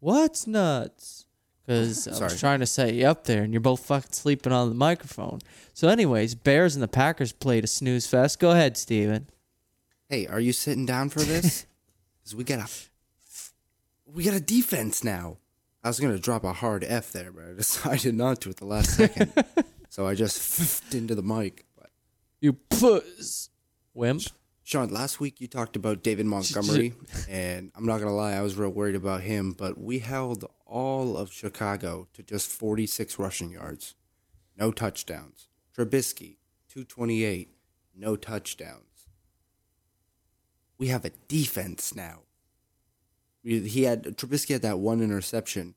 what's 0.00 0.44
nuts? 0.46 1.26
because 1.64 2.08
I 2.20 2.24
was 2.24 2.40
trying 2.40 2.58
to 2.60 2.66
set 2.66 2.94
you 2.94 3.06
up 3.06 3.24
there, 3.24 3.42
and 3.44 3.52
you're 3.52 3.60
both 3.60 3.86
fucking 3.86 4.10
sleeping 4.12 4.52
on 4.52 4.68
the 4.68 4.74
microphone. 4.74 5.38
So, 5.72 5.88
anyways, 5.88 6.34
Bears 6.34 6.74
and 6.74 6.82
the 6.82 6.88
Packers 6.88 7.30
played 7.32 7.62
a 7.62 7.66
snooze 7.68 8.06
fest. 8.08 8.40
Go 8.40 8.50
ahead, 8.52 8.76
Stephen. 8.76 9.28
Hey, 10.08 10.26
are 10.26 10.40
you 10.40 10.52
sitting 10.52 10.84
down 10.86 11.10
for 11.10 11.20
this? 11.20 11.64
Because 12.24 12.34
we 12.34 12.42
got 12.42 12.58
a 12.58 14.10
we 14.12 14.24
got 14.24 14.34
a 14.34 14.40
defense 14.40 15.04
now. 15.04 15.36
I 15.84 15.88
was 15.88 16.00
gonna 16.00 16.18
drop 16.18 16.42
a 16.42 16.52
hard 16.54 16.82
F 16.82 17.12
there, 17.12 17.30
but 17.30 17.44
I 17.44 17.52
decided 17.56 18.16
not 18.16 18.40
to 18.40 18.50
at 18.50 18.56
the 18.56 18.64
last 18.64 18.96
second. 18.96 19.32
so 19.90 20.08
I 20.08 20.16
just 20.16 20.92
into 20.92 21.14
the 21.14 21.22
mic. 21.22 21.65
You 22.40 22.54
puss, 22.54 23.50
wimp. 23.94 24.22
Shawn, 24.62 24.88
last 24.88 25.20
week 25.20 25.40
you 25.40 25.46
talked 25.46 25.76
about 25.76 26.02
David 26.02 26.26
Montgomery, 26.26 26.92
and 27.28 27.70
I'm 27.76 27.86
not 27.86 27.98
gonna 27.98 28.14
lie, 28.14 28.32
I 28.34 28.42
was 28.42 28.56
real 28.56 28.70
worried 28.70 28.96
about 28.96 29.22
him. 29.22 29.52
But 29.52 29.78
we 29.78 30.00
held 30.00 30.44
all 30.66 31.16
of 31.16 31.32
Chicago 31.32 32.08
to 32.14 32.22
just 32.22 32.50
46 32.50 33.18
rushing 33.18 33.52
yards, 33.52 33.94
no 34.56 34.72
touchdowns. 34.72 35.48
Trubisky 35.76 36.36
228, 36.68 37.50
no 37.94 38.16
touchdowns. 38.16 39.06
We 40.78 40.88
have 40.88 41.04
a 41.04 41.10
defense 41.28 41.94
now. 41.94 42.20
He 43.42 43.84
had 43.84 44.02
Trubisky 44.16 44.52
had 44.52 44.62
that 44.62 44.80
one 44.80 45.00
interception, 45.00 45.76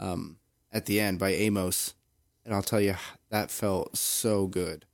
um, 0.00 0.38
at 0.72 0.86
the 0.86 0.98
end 0.98 1.20
by 1.20 1.30
Amos, 1.30 1.94
and 2.44 2.52
I'll 2.52 2.62
tell 2.62 2.80
you 2.80 2.96
that 3.30 3.50
felt 3.50 3.96
so 3.96 4.48
good. 4.48 4.84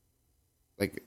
Like 0.78 1.02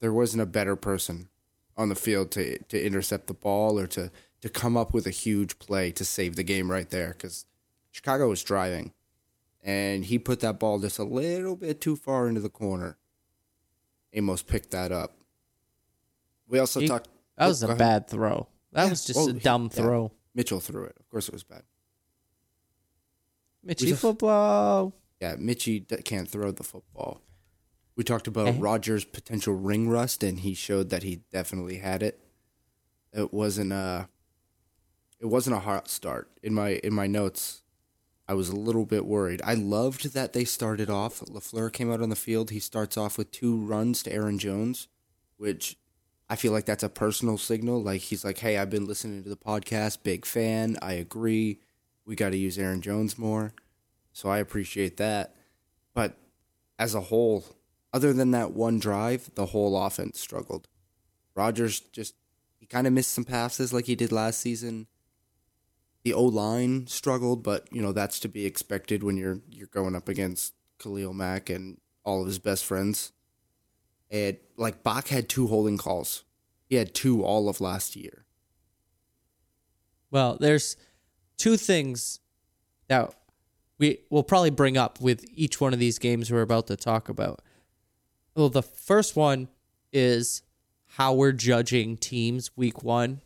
there 0.00 0.12
wasn't 0.12 0.42
a 0.42 0.46
better 0.46 0.76
person 0.76 1.28
on 1.76 1.88
the 1.88 1.94
field 1.94 2.30
to 2.32 2.58
to 2.64 2.84
intercept 2.84 3.26
the 3.26 3.34
ball 3.34 3.78
or 3.78 3.86
to 3.88 4.10
to 4.40 4.48
come 4.48 4.76
up 4.76 4.92
with 4.94 5.06
a 5.06 5.10
huge 5.10 5.58
play 5.58 5.90
to 5.92 6.04
save 6.04 6.36
the 6.36 6.42
game 6.44 6.70
right 6.70 6.88
there 6.90 7.08
because 7.08 7.46
Chicago 7.90 8.28
was 8.28 8.42
driving, 8.42 8.92
and 9.62 10.04
he 10.04 10.18
put 10.18 10.40
that 10.40 10.58
ball 10.58 10.78
just 10.78 10.98
a 10.98 11.04
little 11.04 11.56
bit 11.56 11.80
too 11.80 11.96
far 11.96 12.28
into 12.28 12.40
the 12.40 12.48
corner. 12.50 12.96
Amos 14.12 14.42
picked 14.42 14.70
that 14.70 14.92
up. 14.92 15.16
We 16.48 16.58
also 16.58 16.80
He- 16.80 16.88
talked. 16.88 17.08
That 17.36 17.46
Oh, 17.46 17.48
was 17.48 17.62
a 17.62 17.66
ahead. 17.66 17.78
bad 17.78 18.08
throw. 18.08 18.48
That 18.72 18.84
Yeah, 18.84 18.90
was 18.90 19.04
just 19.04 19.16
well, 19.16 19.28
a 19.30 19.32
he- 19.32 19.38
dumb 19.40 19.64
yeah. 19.72 19.82
throw. 19.82 20.12
Mitchell 20.34 20.60
threw 20.60 20.84
it. 20.84 20.96
Of 21.00 21.08
course, 21.08 21.26
it 21.28 21.32
was 21.34 21.42
bad. 21.44 21.62
Mitchy 23.62 23.92
football. 23.94 24.92
Yeah, 25.20 25.36
Mitchie 25.36 25.86
d- 25.86 26.02
can't 26.02 26.28
throw 26.28 26.50
the 26.52 26.62
football. 26.64 27.20
We 27.96 28.04
talked 28.04 28.26
about. 28.26 28.58
Rodgers' 28.58 29.04
potential 29.04 29.54
ring 29.54 29.88
rust, 29.88 30.22
and 30.22 30.40
he 30.40 30.54
showed 30.54 30.90
that 30.90 31.02
he 31.02 31.20
definitely 31.32 31.78
had 31.78 32.02
it. 32.02 32.20
It 33.12 33.32
wasn't 33.32 33.72
a, 33.72 34.08
it 35.20 35.26
wasn't 35.26 35.56
a 35.56 35.60
hot 35.60 35.88
start. 35.88 36.28
In 36.42 36.54
my 36.54 36.80
in 36.82 36.92
my 36.92 37.06
notes, 37.06 37.62
I 38.26 38.34
was 38.34 38.48
a 38.48 38.56
little 38.56 38.84
bit 38.84 39.06
worried. 39.06 39.40
I 39.44 39.54
loved 39.54 40.12
that 40.14 40.32
they 40.32 40.44
started 40.44 40.90
off. 40.90 41.20
Lafleur 41.20 41.72
came 41.72 41.92
out 41.92 42.00
on 42.00 42.08
the 42.08 42.16
field. 42.16 42.50
He 42.50 42.58
starts 42.58 42.96
off 42.96 43.16
with 43.16 43.30
two 43.30 43.56
runs 43.56 44.02
to 44.02 44.12
Aaron 44.12 44.38
Jones, 44.38 44.88
which 45.36 45.76
I 46.28 46.36
feel 46.36 46.52
like 46.52 46.64
that's 46.64 46.82
a 46.82 46.88
personal 46.88 47.38
signal. 47.38 47.82
Like 47.82 48.00
he's 48.00 48.24
like, 48.24 48.38
"Hey, 48.38 48.58
I've 48.58 48.70
been 48.70 48.86
listening 48.86 49.22
to 49.22 49.28
the 49.28 49.36
podcast. 49.36 50.02
Big 50.02 50.26
fan. 50.26 50.78
I 50.82 50.94
agree. 50.94 51.60
We 52.06 52.16
got 52.16 52.30
to 52.30 52.36
use 52.36 52.58
Aaron 52.58 52.80
Jones 52.80 53.16
more." 53.16 53.52
So 54.12 54.28
I 54.28 54.38
appreciate 54.38 54.96
that. 54.96 55.36
But 55.92 56.16
as 56.78 56.94
a 56.94 57.00
whole, 57.02 57.44
other 57.94 58.12
than 58.12 58.32
that 58.32 58.52
one 58.52 58.80
drive, 58.80 59.30
the 59.36 59.46
whole 59.46 59.80
offense 59.80 60.18
struggled. 60.18 60.66
Rodgers 61.36 61.78
just 61.78 62.16
he 62.58 62.66
kind 62.66 62.88
of 62.88 62.92
missed 62.92 63.12
some 63.12 63.24
passes 63.24 63.72
like 63.72 63.86
he 63.86 63.94
did 63.94 64.10
last 64.10 64.40
season. 64.40 64.88
The 66.02 66.12
O 66.12 66.24
line 66.24 66.88
struggled, 66.88 67.44
but 67.44 67.68
you 67.70 67.80
know 67.80 67.92
that's 67.92 68.18
to 68.20 68.28
be 68.28 68.46
expected 68.46 69.04
when 69.04 69.16
you're 69.16 69.38
you're 69.48 69.68
going 69.68 69.94
up 69.94 70.08
against 70.08 70.54
Khalil 70.80 71.14
Mack 71.14 71.48
and 71.48 71.80
all 72.04 72.20
of 72.20 72.26
his 72.26 72.40
best 72.40 72.64
friends. 72.64 73.12
And 74.10 74.38
like 74.56 74.82
Bach 74.82 75.08
had 75.08 75.28
two 75.28 75.46
holding 75.46 75.78
calls. 75.78 76.24
He 76.66 76.74
had 76.74 76.94
two 76.94 77.22
all 77.22 77.48
of 77.48 77.60
last 77.60 77.94
year. 77.94 78.24
Well, 80.10 80.36
there's 80.40 80.76
two 81.36 81.56
things 81.56 82.18
that 82.88 83.14
we 83.78 84.00
will 84.10 84.24
probably 84.24 84.50
bring 84.50 84.76
up 84.76 85.00
with 85.00 85.24
each 85.32 85.60
one 85.60 85.72
of 85.72 85.78
these 85.78 86.00
games 86.00 86.30
we're 86.30 86.42
about 86.42 86.66
to 86.66 86.76
talk 86.76 87.08
about. 87.08 87.40
Well, 88.34 88.48
the 88.48 88.62
first 88.62 89.14
one 89.14 89.48
is 89.92 90.42
how 90.86 91.14
we're 91.14 91.32
judging 91.32 91.96
teams 91.96 92.56
week 92.56 92.82
one. 92.82 93.20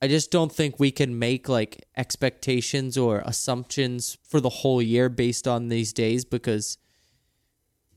I 0.00 0.08
just 0.08 0.30
don't 0.30 0.52
think 0.52 0.78
we 0.78 0.90
can 0.90 1.18
make 1.18 1.48
like 1.48 1.84
expectations 1.96 2.96
or 2.96 3.22
assumptions 3.24 4.18
for 4.22 4.40
the 4.40 4.48
whole 4.48 4.80
year 4.80 5.08
based 5.08 5.48
on 5.48 5.68
these 5.68 5.92
days 5.92 6.24
because 6.24 6.78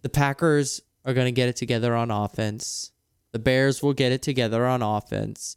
the 0.01 0.09
Packers 0.09 0.81
are 1.05 1.13
going 1.13 1.25
to 1.25 1.31
get 1.31 1.49
it 1.49 1.55
together 1.55 1.95
on 1.95 2.09
offense. 2.09 2.91
The 3.31 3.39
Bears 3.39 3.83
will 3.83 3.93
get 3.93 4.11
it 4.11 4.21
together 4.21 4.65
on 4.65 4.81
offense. 4.81 5.55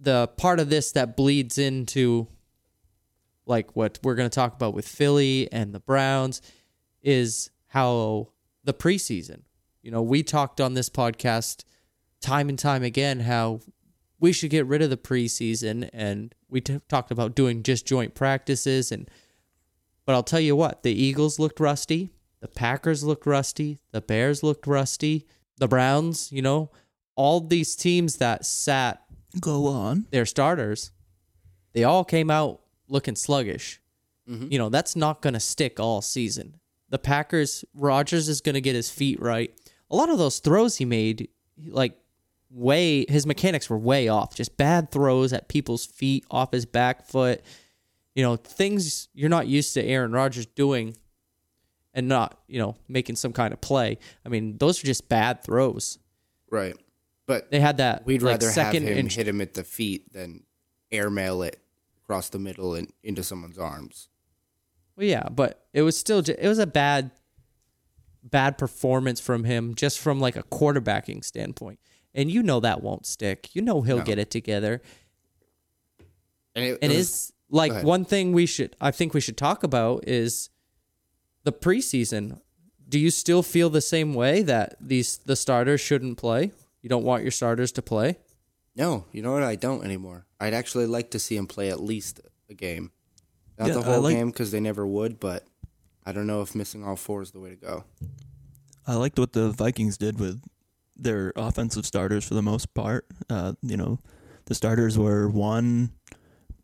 The 0.00 0.28
part 0.36 0.60
of 0.60 0.70
this 0.70 0.92
that 0.92 1.16
bleeds 1.16 1.58
into 1.58 2.28
like 3.46 3.74
what 3.76 3.98
we're 4.02 4.14
going 4.14 4.30
to 4.30 4.34
talk 4.34 4.54
about 4.54 4.74
with 4.74 4.88
Philly 4.88 5.52
and 5.52 5.74
the 5.74 5.80
Browns 5.80 6.40
is 7.02 7.50
how 7.66 8.28
the 8.64 8.74
preseason. 8.74 9.42
You 9.82 9.90
know, 9.90 10.02
we 10.02 10.22
talked 10.22 10.60
on 10.60 10.74
this 10.74 10.88
podcast 10.88 11.64
time 12.20 12.48
and 12.48 12.58
time 12.58 12.82
again 12.82 13.20
how 13.20 13.60
we 14.18 14.32
should 14.32 14.50
get 14.50 14.66
rid 14.66 14.80
of 14.80 14.88
the 14.90 14.96
preseason 14.96 15.90
and 15.92 16.34
we 16.48 16.60
t- 16.60 16.80
talked 16.88 17.10
about 17.10 17.34
doing 17.34 17.62
just 17.62 17.86
joint 17.86 18.14
practices 18.14 18.90
and 18.90 19.10
but 20.06 20.14
I'll 20.14 20.22
tell 20.22 20.40
you 20.40 20.54
what, 20.54 20.82
the 20.82 20.92
Eagles 20.92 21.38
looked 21.38 21.60
rusty, 21.60 22.10
the 22.40 22.48
Packers 22.48 23.02
looked 23.02 23.24
rusty, 23.24 23.78
the 23.90 24.02
Bears 24.02 24.42
looked 24.42 24.66
rusty, 24.66 25.26
the 25.56 25.68
Browns, 25.68 26.30
you 26.30 26.42
know, 26.42 26.70
all 27.16 27.40
these 27.40 27.74
teams 27.74 28.16
that 28.16 28.44
sat 28.44 29.02
Go 29.40 29.66
on. 29.66 30.06
their 30.10 30.26
starters, 30.26 30.90
they 31.72 31.84
all 31.84 32.04
came 32.04 32.30
out 32.30 32.60
looking 32.88 33.16
sluggish. 33.16 33.80
Mm-hmm. 34.28 34.52
You 34.52 34.58
know, 34.58 34.68
that's 34.68 34.94
not 34.94 35.22
going 35.22 35.34
to 35.34 35.40
stick 35.40 35.80
all 35.80 36.02
season. 36.02 36.60
The 36.94 36.98
Packers, 37.00 37.64
Rodgers 37.74 38.28
is 38.28 38.40
going 38.40 38.54
to 38.54 38.60
get 38.60 38.76
his 38.76 38.88
feet 38.88 39.20
right. 39.20 39.52
A 39.90 39.96
lot 39.96 40.10
of 40.10 40.18
those 40.18 40.38
throws 40.38 40.76
he 40.76 40.84
made, 40.84 41.28
like, 41.66 41.98
way, 42.50 43.04
his 43.08 43.26
mechanics 43.26 43.68
were 43.68 43.76
way 43.76 44.06
off. 44.06 44.36
Just 44.36 44.56
bad 44.56 44.92
throws 44.92 45.32
at 45.32 45.48
people's 45.48 45.84
feet, 45.84 46.24
off 46.30 46.52
his 46.52 46.64
back 46.64 47.04
foot. 47.04 47.42
You 48.14 48.22
know, 48.22 48.36
things 48.36 49.08
you're 49.12 49.28
not 49.28 49.48
used 49.48 49.74
to 49.74 49.84
Aaron 49.84 50.12
Rodgers 50.12 50.46
doing 50.46 50.96
and 51.94 52.06
not, 52.06 52.38
you 52.46 52.60
know, 52.60 52.76
making 52.86 53.16
some 53.16 53.32
kind 53.32 53.52
of 53.52 53.60
play. 53.60 53.98
I 54.24 54.28
mean, 54.28 54.56
those 54.58 54.80
are 54.80 54.86
just 54.86 55.08
bad 55.08 55.42
throws. 55.42 55.98
Right. 56.48 56.76
But 57.26 57.50
They 57.50 57.58
had 57.58 57.78
that 57.78 58.06
We'd 58.06 58.22
like, 58.22 58.34
rather 58.34 58.46
have 58.46 58.54
second 58.54 58.84
him 58.84 58.98
and 58.98 59.10
hit 59.10 59.26
him 59.26 59.40
at 59.40 59.54
the 59.54 59.64
feet 59.64 60.12
than 60.12 60.44
airmail 60.92 61.42
it 61.42 61.58
across 62.04 62.28
the 62.28 62.38
middle 62.38 62.76
and 62.76 62.92
into 63.02 63.24
someone's 63.24 63.58
arms. 63.58 64.10
Well, 64.96 65.06
yeah, 65.06 65.28
but 65.28 65.66
it 65.72 65.82
was 65.82 65.96
still 65.96 66.18
it 66.20 66.46
was 66.48 66.58
a 66.58 66.66
bad 66.66 67.10
bad 68.22 68.56
performance 68.58 69.20
from 69.20 69.44
him 69.44 69.74
just 69.74 69.98
from 69.98 70.20
like 70.20 70.36
a 70.36 70.42
quarterbacking 70.44 71.24
standpoint. 71.24 71.78
And 72.14 72.30
you 72.30 72.42
know 72.42 72.60
that 72.60 72.82
won't 72.82 73.06
stick. 73.06 73.54
You 73.54 73.62
know 73.62 73.82
he'll 73.82 73.98
No. 73.98 74.04
get 74.04 74.18
it 74.18 74.30
together. 74.30 74.80
And 76.54 76.64
it, 76.64 76.78
it 76.80 76.88
was- 76.88 76.96
is 76.98 77.32
like 77.50 77.84
one 77.84 78.04
thing 78.04 78.32
we 78.32 78.46
should 78.46 78.74
I 78.80 78.90
think 78.90 79.14
we 79.14 79.20
should 79.20 79.36
talk 79.36 79.62
about 79.62 80.06
is 80.08 80.50
the 81.44 81.52
preseason. 81.52 82.40
Do 82.88 82.98
you 82.98 83.10
still 83.10 83.42
feel 83.42 83.70
the 83.70 83.80
same 83.80 84.14
way 84.14 84.42
that 84.42 84.76
these 84.80 85.18
the 85.18 85.36
starters 85.36 85.80
shouldn't 85.80 86.18
play? 86.18 86.52
You 86.82 86.88
don't 86.88 87.04
want 87.04 87.22
your 87.22 87.32
starters 87.32 87.72
to 87.72 87.82
play? 87.82 88.18
no, 88.76 89.04
you 89.12 89.22
know 89.22 89.32
what? 89.32 89.42
I 89.44 89.54
don't 89.54 89.84
anymore. 89.84 90.26
I'd 90.40 90.52
actually 90.52 90.86
like 90.86 91.10
to 91.12 91.18
see 91.20 91.36
him 91.36 91.46
play 91.46 91.70
at 91.70 91.80
least 91.80 92.20
a 92.50 92.54
game, 92.54 92.90
not 93.58 93.68
Yeah, 93.68 93.74
the 93.74 93.82
whole 93.82 94.00
like- 94.02 94.16
game 94.16 94.30
because 94.30 94.50
they 94.50 94.60
never 94.60 94.86
would. 94.86 95.20
But 95.20 95.44
I 96.06 96.12
don't 96.12 96.26
know 96.26 96.42
if 96.42 96.54
missing 96.54 96.84
all 96.84 96.96
four 96.96 97.22
is 97.22 97.30
the 97.32 97.40
way 97.40 97.50
to 97.50 97.56
go. 97.56 97.84
I 98.86 98.94
liked 98.96 99.18
what 99.18 99.32
the 99.32 99.50
Vikings 99.50 99.96
did 99.96 100.20
with 100.20 100.42
their 100.96 101.32
offensive 101.36 101.86
starters 101.86 102.24
for 102.26 102.34
the 102.34 102.42
most 102.42 102.74
part. 102.74 103.06
Uh, 103.30 103.54
you 103.62 103.76
know, 103.76 103.98
the 104.46 104.54
starters 104.54 104.98
were 104.98 105.28
one. 105.28 105.90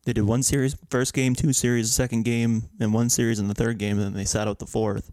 They 0.05 0.13
did 0.13 0.25
one 0.25 0.43
series 0.43 0.77
first 0.91 1.13
game, 1.15 1.35
two 1.35 1.53
series 1.53 1.89
the 1.89 1.95
second 1.95 2.25
game, 2.25 2.69
and 2.79 2.93
one 2.95 3.09
series 3.11 3.39
in 3.39 3.49
the 3.49 3.55
third 3.55 3.79
game, 3.79 3.97
and 3.99 4.07
then 4.07 4.13
they 4.15 4.25
sat 4.25 4.49
out 4.49 4.59
the 4.59 4.67
fourth. 4.67 5.11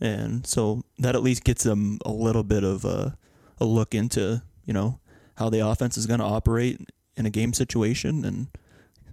And 0.00 0.46
so 0.46 0.82
that 0.98 1.14
at 1.14 1.22
least 1.22 1.44
gets 1.44 1.62
them 1.64 1.98
a 2.04 2.10
little 2.10 2.42
bit 2.42 2.64
of 2.64 2.84
a, 2.84 3.16
a 3.60 3.64
look 3.64 3.94
into 3.94 4.42
you 4.64 4.72
know 4.72 4.98
how 5.36 5.48
the 5.48 5.60
offense 5.66 5.96
is 5.96 6.06
going 6.06 6.20
to 6.20 6.26
operate 6.26 6.80
in 7.16 7.26
a 7.26 7.30
game 7.30 7.52
situation, 7.52 8.24
and 8.24 8.48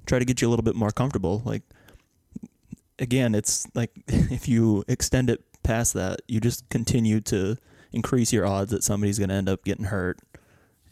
try 0.06 0.20
to 0.20 0.26
get 0.26 0.42
you 0.42 0.48
a 0.48 0.52
little 0.52 0.64
bit 0.64 0.76
more 0.76 0.92
comfortable. 0.92 1.42
Like 1.46 1.64
again, 3.00 3.36
it's 3.36 3.68
like 3.76 3.92
if 4.08 4.48
you 4.48 4.84
extend 4.88 5.30
it 5.30 5.44
past 5.64 5.94
that, 5.94 6.22
you 6.28 6.40
just 6.40 6.68
continue 6.70 7.22
to 7.22 7.58
increase 7.92 8.32
your 8.32 8.46
odds 8.46 8.72
that 8.72 8.84
somebody's 8.84 9.18
going 9.18 9.30
to 9.30 9.36
end 9.36 9.50
up 9.50 9.64
getting 9.64 9.86
hurt. 9.86 10.20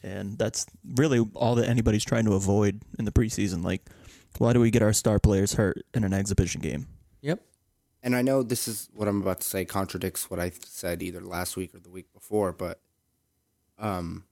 And 0.04 0.38
that's 0.38 0.66
really 0.96 1.26
all 1.34 1.56
that 1.56 1.68
anybody's 1.68 2.06
trying 2.06 2.26
to 2.26 2.34
avoid 2.34 2.82
in 2.98 3.06
the 3.06 3.12
preseason. 3.12 3.64
Like 3.64 3.90
Why 4.38 4.54
do 4.54 4.60
we 4.60 4.72
get 4.72 4.82
our 4.82 4.94
star 4.94 5.20
players 5.20 5.54
hurt 5.54 5.84
in 5.94 6.04
an 6.04 6.14
exhibition 6.14 6.62
game? 6.62 6.88
Yep. 7.22 7.42
and 8.04 8.16
I 8.16 8.22
know 8.22 8.44
this 8.44 8.68
is 8.68 8.90
what 8.94 9.08
I'm 9.08 9.22
about 9.22 9.42
to 9.42 9.48
say 9.48 9.66
contradicts 9.66 10.30
what 10.30 10.40
I 10.40 10.52
said 10.64 11.02
either 11.02 11.20
last 11.20 11.58
week 11.58 11.74
or 11.74 11.80
the 11.80 11.90
week 11.90 12.14
before, 12.14 12.54
but 12.54 12.80
um, 13.80 14.24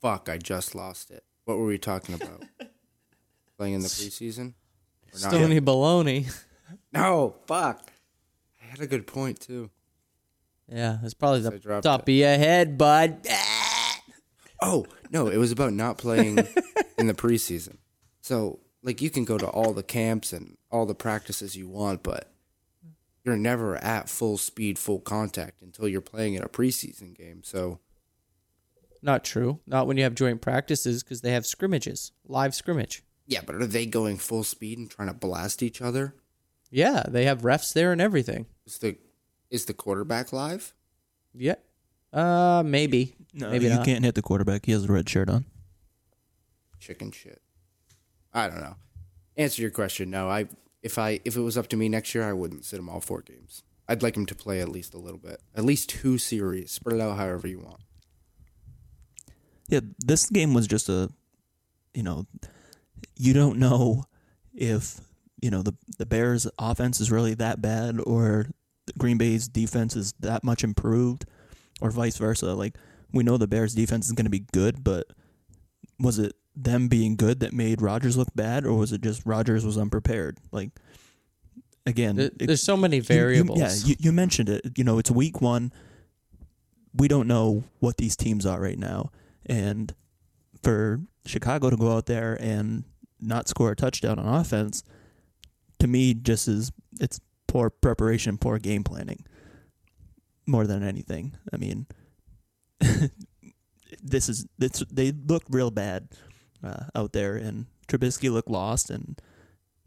fuck, 0.00 0.28
I 0.28 0.38
just 0.38 0.74
lost 0.74 1.10
it. 1.10 1.24
What 1.44 1.58
were 1.58 1.66
we 1.66 1.78
talking 1.78 2.14
about? 2.14 2.44
Playing 3.58 3.74
in 3.74 3.80
the 3.80 3.88
preseason? 3.88 4.54
Or? 5.12 5.18
Stony 5.18 5.60
baloney. 5.60 6.32
No, 6.92 7.36
fuck. 7.46 7.90
I 8.62 8.66
had 8.66 8.80
a 8.80 8.86
good 8.86 9.06
point 9.06 9.40
too. 9.40 9.70
Yeah, 10.68 10.98
it's 11.02 11.14
probably 11.14 11.40
the 11.40 11.80
top 11.82 12.08
it. 12.08 12.12
of 12.12 12.16
your 12.16 12.28
head, 12.28 12.76
bud. 12.76 13.26
Oh 14.60 14.86
no, 15.10 15.28
it 15.28 15.36
was 15.36 15.52
about 15.52 15.72
not 15.72 15.98
playing 15.98 16.38
in 16.98 17.06
the 17.06 17.14
preseason. 17.14 17.76
So 18.20 18.60
like 18.82 19.00
you 19.02 19.10
can 19.10 19.24
go 19.24 19.38
to 19.38 19.46
all 19.46 19.72
the 19.72 19.82
camps 19.82 20.32
and 20.32 20.56
all 20.70 20.86
the 20.86 20.94
practices 20.94 21.56
you 21.56 21.68
want, 21.68 22.02
but 22.02 22.32
you're 23.22 23.36
never 23.36 23.76
at 23.76 24.08
full 24.08 24.38
speed, 24.38 24.78
full 24.78 25.00
contact 25.00 25.60
until 25.62 25.86
you're 25.88 26.00
playing 26.00 26.34
in 26.34 26.42
a 26.42 26.48
preseason 26.48 27.14
game. 27.16 27.42
So 27.44 27.80
Not 29.02 29.24
true. 29.24 29.60
Not 29.66 29.86
when 29.86 29.96
you 29.98 30.04
have 30.04 30.14
joint 30.14 30.40
practices 30.40 31.02
because 31.02 31.20
they 31.20 31.32
have 31.32 31.46
scrimmages, 31.46 32.12
live 32.26 32.54
scrimmage. 32.54 33.02
yeah, 33.26 33.40
but 33.44 33.56
are 33.56 33.66
they 33.66 33.86
going 33.86 34.16
full 34.16 34.42
speed 34.44 34.78
and 34.78 34.90
trying 34.90 35.08
to 35.08 35.14
blast 35.14 35.62
each 35.62 35.82
other? 35.82 36.14
Yeah, 36.70 37.04
they 37.08 37.24
have 37.24 37.42
refs 37.42 37.72
there 37.72 37.92
and 37.92 38.00
everything. 38.00 38.46
Is 38.66 38.78
the 38.78 38.96
is 39.50 39.66
the 39.66 39.74
quarterback 39.74 40.32
live? 40.32 40.74
Yeah. 41.34 41.56
Uh, 42.12 42.62
maybe. 42.64 43.14
No, 43.32 43.50
maybe 43.50 43.66
you 43.66 43.70
not. 43.70 43.84
can't 43.84 44.04
hit 44.04 44.14
the 44.14 44.22
quarterback. 44.22 44.66
He 44.66 44.72
has 44.72 44.84
a 44.84 44.92
red 44.92 45.08
shirt 45.08 45.28
on. 45.28 45.44
Chicken 46.80 47.10
shit. 47.12 47.40
I 48.32 48.48
don't 48.48 48.60
know. 48.60 48.76
Answer 49.36 49.62
your 49.62 49.70
question. 49.70 50.10
No, 50.10 50.28
I 50.28 50.46
if 50.82 50.98
I 50.98 51.20
if 51.24 51.36
it 51.36 51.40
was 51.40 51.58
up 51.58 51.68
to 51.68 51.76
me 51.76 51.88
next 51.88 52.14
year, 52.14 52.24
I 52.24 52.32
wouldn't 52.32 52.64
sit 52.64 52.78
him 52.78 52.88
all 52.88 53.00
four 53.00 53.22
games. 53.22 53.62
I'd 53.88 54.02
like 54.02 54.16
him 54.16 54.26
to 54.26 54.34
play 54.34 54.60
at 54.60 54.68
least 54.68 54.94
a 54.94 54.98
little 54.98 55.18
bit, 55.18 55.40
at 55.54 55.64
least 55.64 55.88
two 55.88 56.18
series. 56.18 56.72
Spread 56.72 56.96
it 56.96 57.02
out 57.02 57.16
however 57.16 57.46
you 57.46 57.60
want. 57.60 57.80
Yeah, 59.68 59.80
this 59.98 60.28
game 60.28 60.54
was 60.54 60.66
just 60.66 60.88
a, 60.88 61.10
you 61.94 62.02
know, 62.02 62.26
you 63.16 63.32
don't 63.32 63.58
know 63.58 64.04
if 64.54 65.00
you 65.40 65.50
know 65.50 65.62
the 65.62 65.74
the 65.98 66.06
Bears' 66.06 66.46
offense 66.58 67.00
is 67.00 67.10
really 67.10 67.34
that 67.34 67.60
bad 67.60 68.00
or 68.06 68.46
the 68.86 68.92
Green 68.98 69.18
Bay's 69.18 69.48
defense 69.48 69.96
is 69.96 70.12
that 70.20 70.44
much 70.44 70.62
improved, 70.64 71.24
or 71.80 71.90
vice 71.90 72.16
versa. 72.16 72.54
Like 72.54 72.76
we 73.12 73.22
know 73.24 73.36
the 73.36 73.46
Bears' 73.48 73.74
defense 73.74 74.06
is 74.06 74.12
going 74.12 74.24
to 74.26 74.30
be 74.30 74.44
good, 74.52 74.82
but 74.84 75.06
was 75.98 76.18
it 76.18 76.34
them 76.54 76.88
being 76.88 77.16
good 77.16 77.40
that 77.40 77.52
made 77.52 77.82
Rodgers 77.82 78.16
look 78.16 78.28
bad, 78.34 78.64
or 78.64 78.74
was 78.78 78.92
it 78.92 79.02
just 79.02 79.22
Rodgers 79.26 79.64
was 79.64 79.76
unprepared? 79.76 80.38
Like 80.52 80.70
again, 81.84 82.16
There- 82.16 82.26
it- 82.26 82.46
There's 82.46 82.62
so 82.62 82.76
many 82.76 82.96
you- 82.96 83.02
you- 83.02 83.06
variables. 83.06 83.58
yeah, 83.58 83.72
you, 83.84 83.96
you 83.98 84.12
mentioned 84.12 84.48
it. 84.48 84.72
You 84.76 84.84
know, 84.84 84.98
it's 84.98 85.10
week 85.10 85.40
one. 85.40 85.72
We 86.94 87.08
don't 87.08 87.28
know 87.28 87.64
what 87.80 87.98
these 87.98 88.16
teams 88.16 88.46
are 88.46 88.60
right 88.60 88.78
now, 88.78 89.10
and 89.44 89.94
for 90.62 91.00
Chicago 91.26 91.68
to 91.70 91.76
go 91.76 91.92
out 91.94 92.06
there 92.06 92.38
and 92.40 92.84
not 93.20 93.48
score 93.48 93.70
a 93.72 93.76
touchdown 93.76 94.18
on 94.18 94.26
offense, 94.40 94.82
to 95.78 95.86
me, 95.86 96.14
just 96.14 96.48
is 96.48 96.72
it's 97.00 97.20
poor 97.46 97.70
preparation, 97.70 98.38
poor 98.38 98.58
game 98.58 98.84
planning, 98.84 99.24
more 100.46 100.66
than 100.66 100.82
anything. 100.82 101.36
I 101.52 101.56
mean, 101.56 101.86
this 104.02 104.28
is 104.28 104.46
this, 104.58 104.82
they 104.90 105.12
looked 105.12 105.48
real 105.50 105.70
bad 105.70 106.08
uh, 106.62 106.84
out 106.94 107.12
there, 107.12 107.36
and 107.36 107.66
Trubisky 107.88 108.30
looked 108.30 108.50
lost, 108.50 108.90
and 108.90 109.20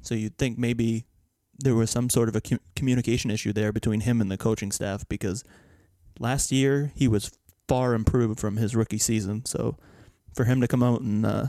so 0.02 0.16
you'd 0.16 0.38
think 0.38 0.58
maybe 0.58 1.06
there 1.60 1.76
was 1.76 1.90
some 1.90 2.10
sort 2.10 2.30
of 2.30 2.36
a 2.36 2.42
com- 2.42 2.60
communication 2.76 3.30
issue 3.30 3.54
there 3.54 3.72
between 3.72 4.02
him 4.02 4.22
and 4.22 4.32
the 4.32 4.38
coaching 4.38 4.72
staff 4.72 5.08
because 5.10 5.44
last 6.20 6.52
year 6.52 6.92
he 6.96 7.08
was 7.08 7.32
far 7.68 7.94
improved 7.94 8.40
from 8.40 8.58
his 8.58 8.76
rookie 8.76 8.98
season. 8.98 9.46
So 9.46 9.78
for 10.34 10.46
him 10.46 10.62
to 10.62 10.68
come 10.68 10.82
out 10.82 11.02
and 11.02 11.26
uh, 11.26 11.46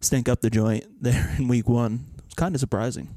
stink 0.00 0.28
up 0.28 0.40
the 0.40 0.50
joint 0.50 0.84
there 1.00 1.34
in 1.38 1.48
week 1.48 1.68
one 1.68 2.06
was 2.24 2.34
kind 2.34 2.54
of 2.54 2.60
surprising. 2.60 3.14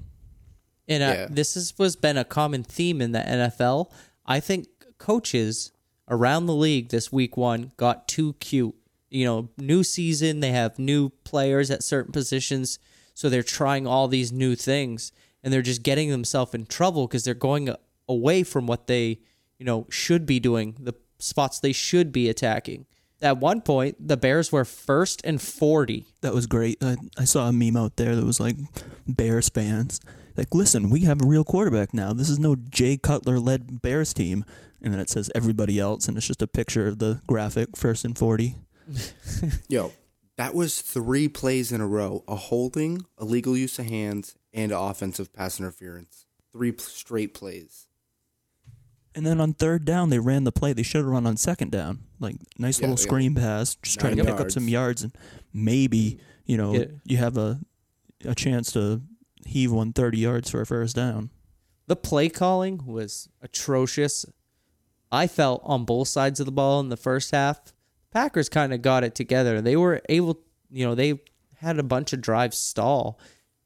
And 0.88 1.02
uh, 1.04 1.06
Yeah. 1.08 1.28
this 1.30 1.56
has 1.56 1.74
was 1.78 1.96
been 1.96 2.18
a 2.18 2.24
common 2.26 2.64
theme 2.64 3.02
in 3.02 3.12
the 3.12 3.20
NFL. 3.20 3.92
I 4.26 4.40
think 4.40 4.68
coaches 4.98 5.72
around 6.10 6.46
the 6.46 6.56
league 6.56 6.90
this 6.90 7.12
week 7.12 7.36
one 7.38 7.72
got 7.78 8.08
too 8.08 8.34
cute. 8.40 8.76
You 9.10 9.26
know, 9.26 9.50
new 9.58 9.84
season, 9.84 10.40
they 10.42 10.52
have 10.52 10.78
new 10.78 11.10
players 11.24 11.72
at 11.72 11.84
certain 11.84 12.12
positions, 12.12 12.80
so 13.14 13.30
they're 13.30 13.44
trying 13.44 13.88
all 13.88 14.08
these 14.08 14.32
new 14.32 14.56
things, 14.56 15.12
and 15.44 15.54
they're 15.54 15.62
just 15.62 15.84
getting 15.84 16.10
themselves 16.10 16.54
in 16.54 16.66
trouble 16.66 17.08
because 17.08 17.24
they're 17.24 17.34
going 17.34 17.74
away 18.10 18.44
from 18.44 18.68
what 18.68 18.88
they, 18.88 19.20
you 19.58 19.66
know, 19.66 19.88
should 19.90 20.26
be 20.26 20.40
doing, 20.40 20.76
the 20.80 20.94
spots 21.18 21.60
they 21.60 21.72
should 21.72 22.12
be 22.12 22.28
attacking. 22.30 22.86
At 23.22 23.38
one 23.38 23.62
point, 23.62 23.96
the 24.06 24.18
Bears 24.18 24.52
were 24.52 24.66
first 24.66 25.22
and 25.24 25.42
forty. 25.42 26.06
That 26.22 26.34
was 26.34 26.46
great. 26.46 26.84
I, 26.84 26.98
I 27.18 27.24
saw 27.24 27.48
a 27.48 27.54
meme 27.54 27.78
out 27.78 27.96
there 27.96 28.16
that 28.16 28.26
was 28.26 28.40
like 28.42 28.58
Bears 29.08 29.48
fans. 29.50 30.02
Like, 30.38 30.54
listen, 30.54 30.90
we 30.90 31.02
have 31.02 31.22
a 31.22 31.26
real 31.26 31.44
quarterback 31.44 31.94
now. 31.94 32.14
This 32.14 32.30
is 32.30 32.40
no 32.40 32.56
Jay 32.56 32.98
Cutler 32.98 33.40
led 33.40 33.82
Bears 33.82 34.14
team. 34.14 34.44
And 34.82 34.94
then 34.94 35.00
it 35.00 35.10
says 35.10 35.32
everybody 35.34 35.80
else, 35.80 36.08
and 36.08 36.16
it's 36.18 36.28
just 36.28 36.42
a 36.42 36.48
picture 36.48 36.88
of 36.88 37.00
the 37.00 37.22
graphic, 37.26 37.76
first 37.76 38.06
and 38.06 38.16
40. 38.16 38.56
Yo, 39.68 39.94
that 40.38 40.54
was 40.54 40.82
three 40.82 41.28
plays 41.28 41.72
in 41.72 41.82
a 41.82 41.88
row: 41.88 42.24
a 42.28 42.36
holding, 42.36 43.04
illegal 43.20 43.58
use 43.58 43.80
of 43.80 43.86
hands, 43.88 44.36
and 44.54 44.72
offensive 44.72 45.34
pass 45.34 45.60
interference. 45.60 46.26
Three 46.52 46.72
p- 46.72 46.80
straight 46.84 47.34
plays. 47.34 47.88
And 49.16 49.26
then 49.26 49.40
on 49.40 49.54
third 49.54 49.86
down, 49.86 50.10
they 50.10 50.20
ran 50.20 50.44
the 50.44 50.52
play 50.52 50.74
they 50.74 50.84
should 50.84 51.00
have 51.00 51.08
run 51.08 51.26
on 51.26 51.38
second 51.38 51.72
down. 51.72 52.00
Like, 52.20 52.36
nice 52.60 52.80
Yeah, 52.80 52.88
little 52.88 53.02
yeah. 53.02 53.08
screen 53.08 53.34
pass, 53.34 53.76
just 53.76 54.00
trying 54.00 54.18
to 54.18 54.24
Nine 54.24 54.34
pick 54.34 54.42
up 54.46 54.52
some 54.52 54.68
yards, 54.68 55.04
and 55.04 55.18
maybe, 55.54 56.20
you 56.46 56.58
know, 56.58 56.74
Get- 56.74 56.92
you 57.06 57.18
have 57.18 57.38
a, 57.38 57.60
a 58.26 58.36
chance 58.36 58.72
to 58.74 59.02
heave 59.46 59.72
one 59.72 59.94
30 59.94 60.18
yards 60.18 60.50
for 60.50 60.62
a 60.62 60.66
first 60.66 60.96
down. 60.96 61.30
The 61.88 61.96
play 61.96 62.30
calling 62.30 62.86
was 62.86 63.30
atrocious. 63.42 64.26
I 65.12 65.28
felt 65.28 65.62
on 65.64 65.86
both 65.86 66.08
sides 66.08 66.40
of 66.40 66.46
the 66.46 66.52
ball 66.52 66.80
in 66.80 66.90
the 66.90 66.98
first 66.98 67.32
half. 67.32 67.74
Packers 68.12 68.50
kind 68.50 68.74
of 68.74 68.82
got 68.82 69.04
it 69.04 69.14
together. 69.14 69.62
They 69.62 69.76
were 69.76 70.02
able, 70.10 70.40
you 70.72 70.86
know, 70.86 70.96
they 70.96 71.22
had 71.60 71.80
a 71.80 71.84
bunch 71.84 72.12
of 72.12 72.22
drives 72.22 72.58
stall. 72.58 73.20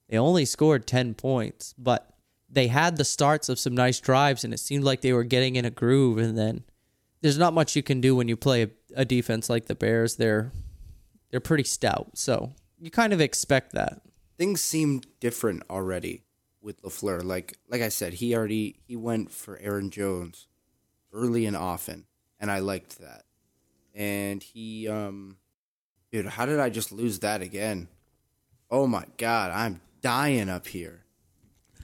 They 0.09 0.17
only 0.17 0.45
scored 0.45 0.85
10 0.85 1.13
points, 1.13 1.73
but 1.77 2.13
they 2.49 2.67
had 2.67 2.97
the 2.97 3.05
starts 3.05 3.47
of 3.47 3.59
some 3.59 3.75
nice 3.75 3.99
drives 3.99 4.43
and 4.43 4.53
it 4.53 4.59
seemed 4.59 4.83
like 4.83 5.01
they 5.01 5.13
were 5.13 5.23
getting 5.23 5.55
in 5.55 5.65
a 5.65 5.69
groove 5.69 6.17
and 6.17 6.37
then 6.37 6.63
there's 7.21 7.37
not 7.37 7.53
much 7.53 7.75
you 7.75 7.83
can 7.83 8.01
do 8.01 8.15
when 8.15 8.27
you 8.27 8.35
play 8.35 8.63
a, 8.63 8.69
a 8.95 9.05
defense 9.05 9.49
like 9.49 9.65
the 9.67 9.75
Bears. 9.75 10.15
They're 10.15 10.51
they're 11.29 11.39
pretty 11.39 11.63
stout. 11.63 12.17
So, 12.17 12.53
you 12.79 12.89
kind 12.89 13.13
of 13.13 13.21
expect 13.21 13.73
that. 13.73 14.01
Things 14.39 14.61
seemed 14.61 15.05
different 15.19 15.63
already 15.69 16.23
with 16.61 16.81
Lafleur. 16.81 17.21
Like 17.23 17.57
like 17.67 17.81
I 17.81 17.89
said, 17.89 18.13
he 18.13 18.33
already 18.33 18.77
he 18.87 18.95
went 18.95 19.31
for 19.31 19.59
Aaron 19.59 19.89
Jones 19.89 20.47
early 21.11 21.45
and 21.45 21.57
often, 21.57 22.05
and 22.39 22.49
I 22.49 22.59
liked 22.59 22.99
that. 22.99 23.23
And 23.93 24.41
he, 24.41 24.87
um, 24.87 25.35
dude, 26.09 26.25
how 26.25 26.45
did 26.45 26.57
I 26.57 26.69
just 26.69 26.93
lose 26.93 27.19
that 27.19 27.41
again? 27.41 27.89
Oh 28.71 28.87
my 28.87 29.03
god, 29.17 29.51
I'm 29.51 29.81
dying 30.01 30.47
up 30.47 30.67
here. 30.67 31.03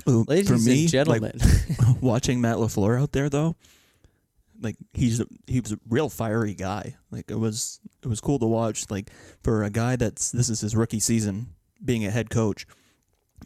Ooh, 0.07 0.23
Ladies 0.25 0.47
for 0.47 0.57
me, 0.57 0.83
and 0.83 0.89
gentlemen. 0.89 1.33
like, 1.37 2.01
watching 2.01 2.39
Matt 2.39 2.55
Lafleur 2.55 3.01
out 3.01 3.11
there 3.11 3.29
though, 3.29 3.57
like 4.61 4.77
he's 4.93 5.19
a, 5.19 5.25
he 5.47 5.59
was 5.59 5.73
a 5.73 5.79
real 5.89 6.07
fiery 6.07 6.53
guy. 6.53 6.95
Like 7.11 7.29
it 7.29 7.37
was 7.37 7.81
it 8.01 8.07
was 8.07 8.21
cool 8.21 8.39
to 8.39 8.45
watch. 8.45 8.89
Like 8.89 9.09
for 9.43 9.63
a 9.63 9.69
guy 9.69 9.97
that's 9.97 10.31
this 10.31 10.47
is 10.47 10.61
his 10.61 10.73
rookie 10.73 11.01
season 11.01 11.54
being 11.83 12.05
a 12.05 12.11
head 12.11 12.29
coach. 12.29 12.65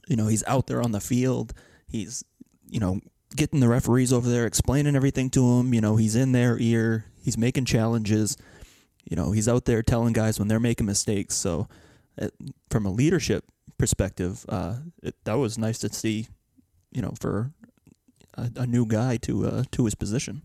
You 0.07 0.15
know 0.15 0.27
he's 0.27 0.43
out 0.45 0.67
there 0.67 0.81
on 0.81 0.91
the 0.91 0.99
field. 0.99 1.53
He's 1.87 2.23
you 2.69 2.79
know 2.79 3.01
getting 3.35 3.59
the 3.59 3.67
referees 3.67 4.11
over 4.11 4.29
there 4.29 4.45
explaining 4.45 4.95
everything 4.95 5.29
to 5.31 5.59
him. 5.59 5.73
You 5.73 5.81
know 5.81 5.95
he's 5.95 6.15
in 6.15 6.31
their 6.31 6.57
ear. 6.59 7.05
He's 7.21 7.37
making 7.37 7.65
challenges. 7.65 8.37
You 9.09 9.15
know 9.15 9.31
he's 9.31 9.47
out 9.47 9.65
there 9.65 9.81
telling 9.81 10.13
guys 10.13 10.39
when 10.39 10.47
they're 10.47 10.59
making 10.59 10.85
mistakes. 10.85 11.35
So 11.35 11.67
uh, 12.21 12.29
from 12.69 12.85
a 12.85 12.91
leadership 12.91 13.45
perspective, 13.77 14.45
uh, 14.49 14.77
it, 15.01 15.15
that 15.23 15.37
was 15.37 15.57
nice 15.57 15.79
to 15.79 15.93
see 15.93 16.27
you 16.91 17.01
know, 17.01 17.13
for 17.19 17.51
a, 18.35 18.51
a 18.57 18.67
new 18.67 18.85
guy 18.85 19.17
to 19.17 19.47
uh, 19.47 19.63
to 19.71 19.85
his 19.85 19.95
position. 19.95 20.41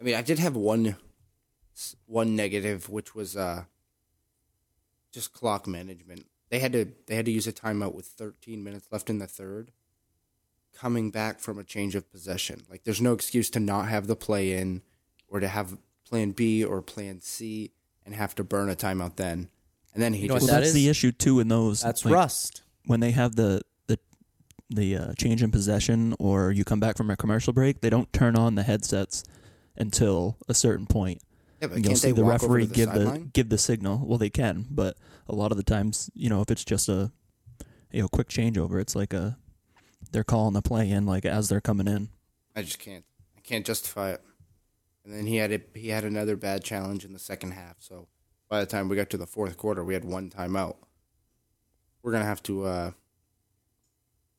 I 0.00 0.04
mean, 0.04 0.14
I 0.14 0.22
did 0.22 0.38
have 0.38 0.56
one 0.56 0.96
one 2.06 2.36
negative, 2.36 2.88
which 2.88 3.14
was 3.14 3.36
uh, 3.36 3.64
just 5.12 5.32
clock 5.32 5.66
management. 5.66 6.26
They 6.50 6.58
had 6.60 6.72
to 6.72 6.86
they 7.06 7.14
had 7.16 7.26
to 7.26 7.30
use 7.32 7.46
a 7.46 7.52
timeout 7.52 7.94
with 7.94 8.06
13 8.06 8.62
minutes 8.64 8.88
left 8.90 9.10
in 9.10 9.18
the 9.18 9.26
third, 9.26 9.70
coming 10.74 11.10
back 11.10 11.40
from 11.40 11.58
a 11.58 11.64
change 11.64 11.94
of 11.94 12.10
possession. 12.10 12.62
Like, 12.70 12.84
there's 12.84 13.00
no 13.00 13.12
excuse 13.12 13.50
to 13.50 13.60
not 13.60 13.88
have 13.88 14.06
the 14.06 14.16
play 14.16 14.52
in, 14.52 14.82
or 15.28 15.40
to 15.40 15.48
have 15.48 15.76
Plan 16.08 16.30
B 16.30 16.64
or 16.64 16.80
Plan 16.82 17.20
C 17.20 17.72
and 18.06 18.14
have 18.14 18.34
to 18.36 18.44
burn 18.44 18.70
a 18.70 18.74
timeout 18.76 19.16
then. 19.16 19.48
And 19.92 20.02
then 20.02 20.12
he 20.14 20.22
You 20.22 20.28
know 20.28 20.34
just 20.36 20.46
Well, 20.46 20.54
that 20.54 20.60
that's 20.60 20.68
is- 20.68 20.74
the 20.74 20.88
issue 20.88 21.12
too 21.12 21.40
in 21.40 21.48
those. 21.48 21.82
That's 21.82 22.04
like, 22.04 22.14
rust. 22.14 22.62
when 22.86 23.00
they 23.00 23.10
have 23.10 23.36
the 23.36 23.62
the 24.70 24.96
uh, 24.98 25.12
change 25.14 25.42
in 25.42 25.50
possession 25.50 26.14
or 26.18 26.52
you 26.52 26.62
come 26.62 26.78
back 26.78 26.98
from 26.98 27.08
a 27.10 27.16
commercial 27.16 27.54
break, 27.54 27.80
they 27.80 27.88
don't 27.88 28.12
turn 28.12 28.36
on 28.36 28.54
the 28.54 28.62
headsets 28.62 29.24
until 29.78 30.36
a 30.46 30.52
certain 30.52 30.84
point. 30.86 31.22
Yeah, 31.60 31.68
you'll 31.74 31.82
can't 31.82 31.98
see 31.98 32.12
the 32.12 32.24
referee 32.24 32.66
the 32.66 32.74
give 32.74 32.92
the 32.92 33.04
sideline? 33.04 33.30
give 33.32 33.48
the 33.48 33.58
signal. 33.58 34.02
Well, 34.04 34.18
they 34.18 34.30
can, 34.30 34.66
but 34.70 34.96
a 35.28 35.34
lot 35.34 35.50
of 35.50 35.56
the 35.56 35.64
times, 35.64 36.10
you 36.14 36.28
know, 36.28 36.40
if 36.40 36.50
it's 36.50 36.64
just 36.64 36.88
a 36.88 37.10
you 37.90 38.02
know 38.02 38.08
quick 38.08 38.28
changeover, 38.28 38.80
it's 38.80 38.94
like 38.94 39.12
a 39.12 39.38
they're 40.12 40.24
calling 40.24 40.54
the 40.54 40.62
play 40.62 40.90
in 40.90 41.06
like 41.06 41.24
as 41.24 41.48
they're 41.48 41.60
coming 41.60 41.88
in. 41.88 42.10
I 42.54 42.62
just 42.62 42.78
can't. 42.78 43.04
I 43.36 43.40
can't 43.40 43.66
justify 43.66 44.12
it. 44.12 44.22
And 45.04 45.14
then 45.14 45.26
he 45.26 45.36
had 45.36 45.52
a, 45.52 45.60
he 45.74 45.88
had 45.88 46.04
another 46.04 46.36
bad 46.36 46.62
challenge 46.62 47.04
in 47.04 47.12
the 47.12 47.18
second 47.18 47.52
half. 47.52 47.76
So 47.78 48.08
by 48.48 48.60
the 48.60 48.66
time 48.66 48.88
we 48.88 48.96
got 48.96 49.10
to 49.10 49.16
the 49.16 49.26
fourth 49.26 49.56
quarter, 49.56 49.84
we 49.84 49.94
had 49.94 50.04
one 50.04 50.30
timeout. 50.30 50.76
We're 52.02 52.12
gonna 52.12 52.24
have 52.24 52.42
to, 52.44 52.64
uh, 52.64 52.90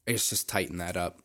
I 0.07 0.11
guess, 0.11 0.29
just 0.29 0.47
tighten 0.47 0.77
that 0.77 0.95
up. 0.95 1.19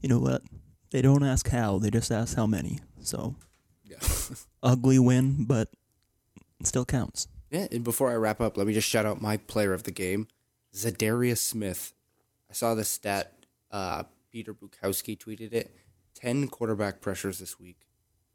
You 0.00 0.08
know 0.08 0.18
what? 0.18 0.42
They 0.90 1.02
don't 1.02 1.24
ask 1.24 1.48
how; 1.48 1.78
they 1.78 1.90
just 1.90 2.12
ask 2.12 2.36
how 2.36 2.46
many. 2.46 2.78
So 3.00 3.36
Yeah. 3.84 3.98
ugly 4.64 4.98
win, 4.98 5.44
but 5.44 5.68
it 6.58 6.66
still 6.66 6.84
counts. 6.84 7.28
yeah. 7.50 7.68
And 7.70 7.84
before 7.84 8.10
I 8.10 8.14
wrap 8.16 8.40
up, 8.40 8.56
let 8.56 8.66
me 8.66 8.72
just 8.72 8.88
shout 8.88 9.06
out 9.06 9.20
my 9.22 9.36
player 9.36 9.72
of 9.72 9.84
the 9.84 9.92
game, 9.92 10.26
Za'Darius 10.74 11.38
Smith. 11.38 11.92
I 12.50 12.52
saw 12.54 12.74
the 12.74 12.84
stat. 12.84 13.46
Uh, 13.70 14.04
Peter 14.32 14.54
Bukowski 14.54 15.16
tweeted 15.16 15.52
it. 15.52 15.76
Ten 16.14 16.48
quarterback 16.48 17.00
pressures 17.00 17.38
this 17.38 17.60
week. 17.60 17.86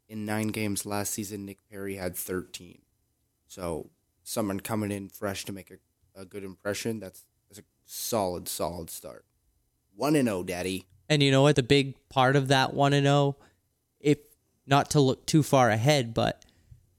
In 0.08 0.24
nine 0.24 0.48
games 0.48 0.86
last 0.86 1.12
season, 1.12 1.44
Nick 1.44 1.58
Perry 1.70 1.96
had 1.96 2.16
thirteen. 2.16 2.80
So 3.46 3.90
someone 4.22 4.60
coming 4.60 4.92
in 4.92 5.08
fresh 5.08 5.44
to 5.46 5.52
make 5.52 5.70
a, 5.70 6.20
a 6.20 6.24
good 6.24 6.44
impression. 6.44 7.00
That's, 7.00 7.24
that's 7.48 7.58
a 7.60 7.64
solid, 7.84 8.48
solid 8.48 8.90
start. 8.90 9.24
One 9.96 10.14
and 10.16 10.28
zero, 10.28 10.42
Daddy. 10.42 10.86
And 11.08 11.22
you 11.22 11.30
know 11.30 11.42
what? 11.42 11.56
The 11.56 11.62
big 11.62 11.96
part 12.08 12.36
of 12.36 12.48
that 12.48 12.74
one 12.74 12.92
and 12.92 13.04
zero, 13.06 13.36
if 13.98 14.18
not 14.70 14.88
to 14.90 15.00
look 15.00 15.26
too 15.26 15.42
far 15.42 15.68
ahead, 15.68 16.14
but 16.14 16.44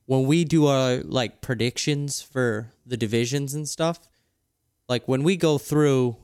when 0.05 0.25
we 0.25 0.43
do 0.43 0.67
our 0.67 0.97
like 0.97 1.41
predictions 1.41 2.21
for 2.21 2.73
the 2.85 2.97
divisions 2.97 3.53
and 3.53 3.67
stuff, 3.67 3.99
like 4.89 5.07
when 5.07 5.23
we 5.23 5.37
go 5.37 5.57
through, 5.57 6.17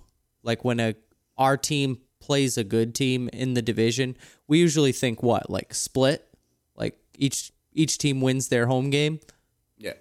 like 0.44 0.66
when 0.66 0.80
a 0.80 0.96
our 1.38 1.56
team 1.56 2.00
plays 2.20 2.58
a 2.58 2.64
good 2.64 2.94
team 2.94 3.30
in 3.32 3.54
the 3.54 3.62
division, 3.62 4.18
we 4.48 4.60
usually 4.60 4.92
think 4.92 5.24
what 5.24 5.50
like 5.50 5.74
split, 5.74 6.28
like 6.76 7.00
each 7.16 7.54
each 7.72 7.98
team 7.98 8.20
wins 8.20 8.50
their 8.50 8.68
home 8.68 8.90
game. 8.90 9.20
Yeah. 9.78 9.94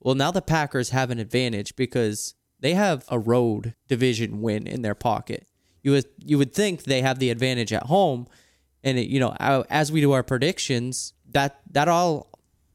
Well, 0.00 0.14
now 0.14 0.30
the 0.30 0.42
Packers 0.42 0.90
have 0.90 1.10
an 1.10 1.18
advantage 1.18 1.74
because 1.74 2.34
they 2.60 2.74
have 2.74 3.04
a 3.08 3.18
road 3.18 3.74
division 3.86 4.42
win 4.42 4.66
in 4.66 4.82
their 4.82 4.94
pocket. 4.94 5.46
You 5.82 5.92
would 5.92 6.06
you 6.18 6.36
would 6.36 6.52
think 6.52 6.82
they 6.82 7.00
have 7.00 7.18
the 7.18 7.30
advantage 7.30 7.72
at 7.72 7.84
home, 7.84 8.26
and 8.84 8.98
it, 8.98 9.08
you 9.08 9.20
know 9.20 9.34
as 9.38 9.92
we 9.92 10.00
do 10.00 10.12
our 10.12 10.22
predictions, 10.22 11.12
that 11.30 11.60
that 11.70 11.88
all 11.88 12.30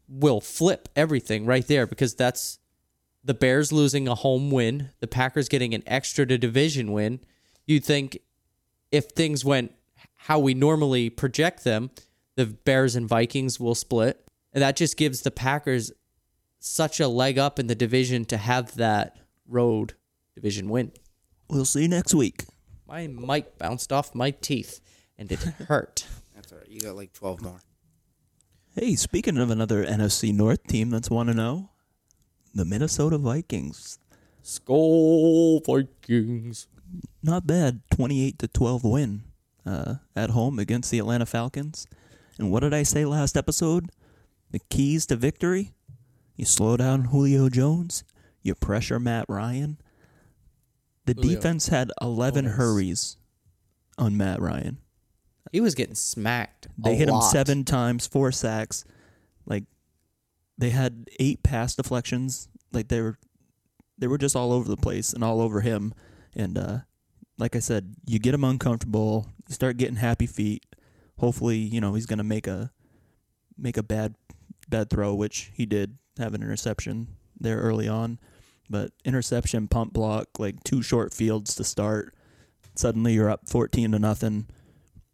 will 0.07 0.41
flip 0.41 0.89
everything 0.95 1.45
right 1.45 1.67
there 1.67 1.87
because 1.87 2.13
that's 2.13 2.59
the 3.23 3.33
Bears 3.33 3.71
losing 3.71 4.07
a 4.07 4.15
home 4.15 4.51
win, 4.51 4.89
the 4.99 5.07
Packers 5.07 5.47
getting 5.47 5.73
an 5.73 5.83
extra 5.87 6.25
to 6.25 6.37
division 6.37 6.91
win. 6.91 7.21
You'd 7.65 7.85
think 7.85 8.19
if 8.91 9.05
things 9.05 9.45
went 9.45 9.73
how 10.15 10.39
we 10.39 10.53
normally 10.53 11.09
project 11.09 11.63
them, 11.63 11.91
the 12.35 12.45
Bears 12.45 12.95
and 12.95 13.07
Vikings 13.07 13.59
will 13.59 13.75
split, 13.75 14.25
and 14.51 14.61
that 14.61 14.75
just 14.75 14.97
gives 14.97 15.21
the 15.21 15.31
Packers 15.31 15.91
such 16.59 16.99
a 16.99 17.07
leg 17.07 17.37
up 17.37 17.59
in 17.59 17.67
the 17.67 17.75
division 17.75 18.25
to 18.25 18.37
have 18.37 18.75
that 18.75 19.17
road 19.47 19.95
division 20.35 20.69
win. 20.69 20.91
We'll 21.49 21.65
see 21.65 21.83
you 21.83 21.87
next 21.87 22.13
week. 22.13 22.45
My 22.87 23.07
mic 23.07 23.57
bounced 23.57 23.91
off 23.91 24.15
my 24.15 24.31
teeth 24.31 24.79
and 25.17 25.31
it 25.31 25.39
hurt. 25.67 26.05
That's 26.35 26.51
all 26.51 26.57
right. 26.59 26.67
You 26.69 26.79
got 26.81 26.95
like 26.95 27.13
12 27.13 27.41
more. 27.41 27.59
Hey, 28.75 28.95
speaking 28.95 29.37
of 29.37 29.49
another 29.51 29.85
NFC 29.85 30.33
North 30.33 30.65
team 30.65 30.89
that's 30.89 31.09
one 31.09 31.27
to 31.27 31.33
know, 31.33 31.69
the 32.55 32.65
Minnesota 32.65 33.17
Vikings. 33.19 33.99
Skull 34.41 35.59
Vikings. 35.61 36.67
Not 37.23 37.47
bad, 37.47 37.81
twenty-eight 37.91 38.37
to 38.39 38.47
twelve 38.47 38.83
win 38.83 39.23
uh, 39.65 39.95
at 40.15 40.31
home 40.31 40.59
against 40.59 40.91
the 40.91 40.99
Atlanta 40.99 41.25
Falcons. 41.25 41.87
And 42.37 42.51
what 42.51 42.59
did 42.59 42.73
I 42.73 42.83
say 42.83 43.05
last 43.05 43.37
episode? 43.37 43.89
The 44.51 44.59
keys 44.69 45.05
to 45.07 45.15
victory: 45.15 45.73
you 46.35 46.45
slow 46.45 46.75
down 46.77 47.05
Julio 47.05 47.49
Jones, 47.49 48.03
you 48.41 48.53
pressure 48.53 48.99
Matt 48.99 49.25
Ryan. 49.29 49.77
The 51.05 51.13
Julio. 51.13 51.35
defense 51.35 51.69
had 51.69 51.91
eleven 52.01 52.45
Jones. 52.45 52.57
hurries 52.57 53.17
on 53.97 54.17
Matt 54.17 54.41
Ryan. 54.41 54.77
He 55.53 55.61
was 55.61 55.75
getting 55.75 55.93
smacked. 55.93 56.67
They 56.79 56.95
hit 56.95 57.07
him 57.07 57.21
seven 57.21 57.63
times, 57.63 58.07
four 58.07 58.31
sacks. 58.31 58.83
Like 59.45 59.65
they 60.57 60.71
had 60.71 61.09
eight 61.19 61.43
pass 61.43 61.75
deflections. 61.75 62.49
Like 62.71 62.87
they 62.87 63.01
were 63.01 63.19
they 63.99 64.07
were 64.07 64.17
just 64.17 64.35
all 64.35 64.51
over 64.51 64.67
the 64.67 64.75
place 64.75 65.13
and 65.13 65.23
all 65.23 65.39
over 65.39 65.61
him. 65.61 65.93
And 66.35 66.57
uh 66.57 66.77
like 67.37 67.55
I 67.55 67.59
said, 67.59 67.93
you 68.05 68.17
get 68.17 68.33
him 68.33 68.43
uncomfortable, 68.43 69.27
you 69.47 69.53
start 69.53 69.77
getting 69.77 69.97
happy 69.97 70.25
feet. 70.25 70.65
Hopefully, 71.19 71.57
you 71.57 71.79
know, 71.79 71.93
he's 71.93 72.07
gonna 72.07 72.23
make 72.23 72.47
a 72.47 72.71
make 73.55 73.77
a 73.77 73.83
bad 73.83 74.15
bad 74.69 74.89
throw, 74.89 75.13
which 75.13 75.51
he 75.53 75.67
did 75.67 75.99
have 76.17 76.33
an 76.33 76.41
interception 76.41 77.09
there 77.39 77.59
early 77.59 77.87
on. 77.87 78.19
But 78.71 78.89
interception, 79.05 79.67
pump 79.67 79.93
block, 79.93 80.39
like 80.39 80.63
two 80.63 80.81
short 80.81 81.13
fields 81.13 81.53
to 81.57 81.63
start. 81.63 82.15
Suddenly 82.75 83.13
you're 83.13 83.29
up 83.29 83.47
fourteen 83.47 83.91
to 83.91 83.99
nothing. 83.99 84.47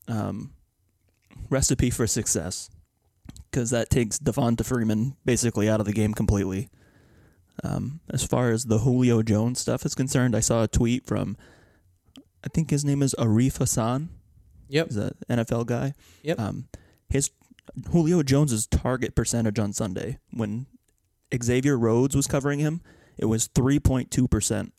Um, 0.09 0.51
recipe 1.49 1.89
for 1.89 2.07
success 2.07 2.69
because 3.49 3.69
that 3.71 3.89
takes 3.89 4.19
Devonta 4.19 4.65
Freeman 4.65 5.15
basically 5.25 5.69
out 5.69 5.79
of 5.79 5.85
the 5.85 5.93
game 5.93 6.13
completely. 6.13 6.69
Um, 7.63 7.99
as 8.09 8.23
far 8.23 8.51
as 8.51 8.65
the 8.65 8.79
Julio 8.79 9.21
Jones 9.21 9.59
stuff 9.59 9.85
is 9.85 9.95
concerned, 9.95 10.35
I 10.35 10.39
saw 10.39 10.63
a 10.63 10.67
tweet 10.67 11.05
from 11.05 11.37
I 12.43 12.47
think 12.47 12.69
his 12.69 12.85
name 12.85 13.01
is 13.03 13.13
Arif 13.19 13.59
Hasan. 13.59 14.09
Yep. 14.69 14.87
He's 14.87 14.97
an 14.97 15.11
NFL 15.29 15.65
guy. 15.65 15.93
Yep. 16.23 16.39
Um, 16.39 16.67
his 17.09 17.31
Julio 17.91 18.23
Jones's 18.23 18.65
target 18.67 19.15
percentage 19.15 19.59
on 19.59 19.73
Sunday 19.73 20.19
when 20.31 20.67
Xavier 21.43 21.77
Rhodes 21.77 22.15
was 22.15 22.27
covering 22.27 22.59
him, 22.59 22.81
it 23.17 23.25
was 23.25 23.47
three 23.47 23.79
point 23.79 24.09
two 24.11 24.27
percent. 24.27 24.73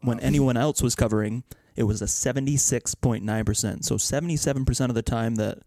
When 0.00 0.18
anyone 0.20 0.56
else 0.56 0.82
was 0.82 0.96
covering, 0.96 1.44
it 1.76 1.84
was 1.84 2.02
a 2.02 2.08
seventy 2.08 2.56
six 2.56 2.94
point 2.94 3.24
nine 3.24 3.44
percent. 3.44 3.84
So 3.84 3.96
seventy 3.96 4.36
seven 4.36 4.64
percent 4.64 4.90
of 4.90 4.94
the 4.94 5.02
time 5.02 5.36
that 5.36 5.58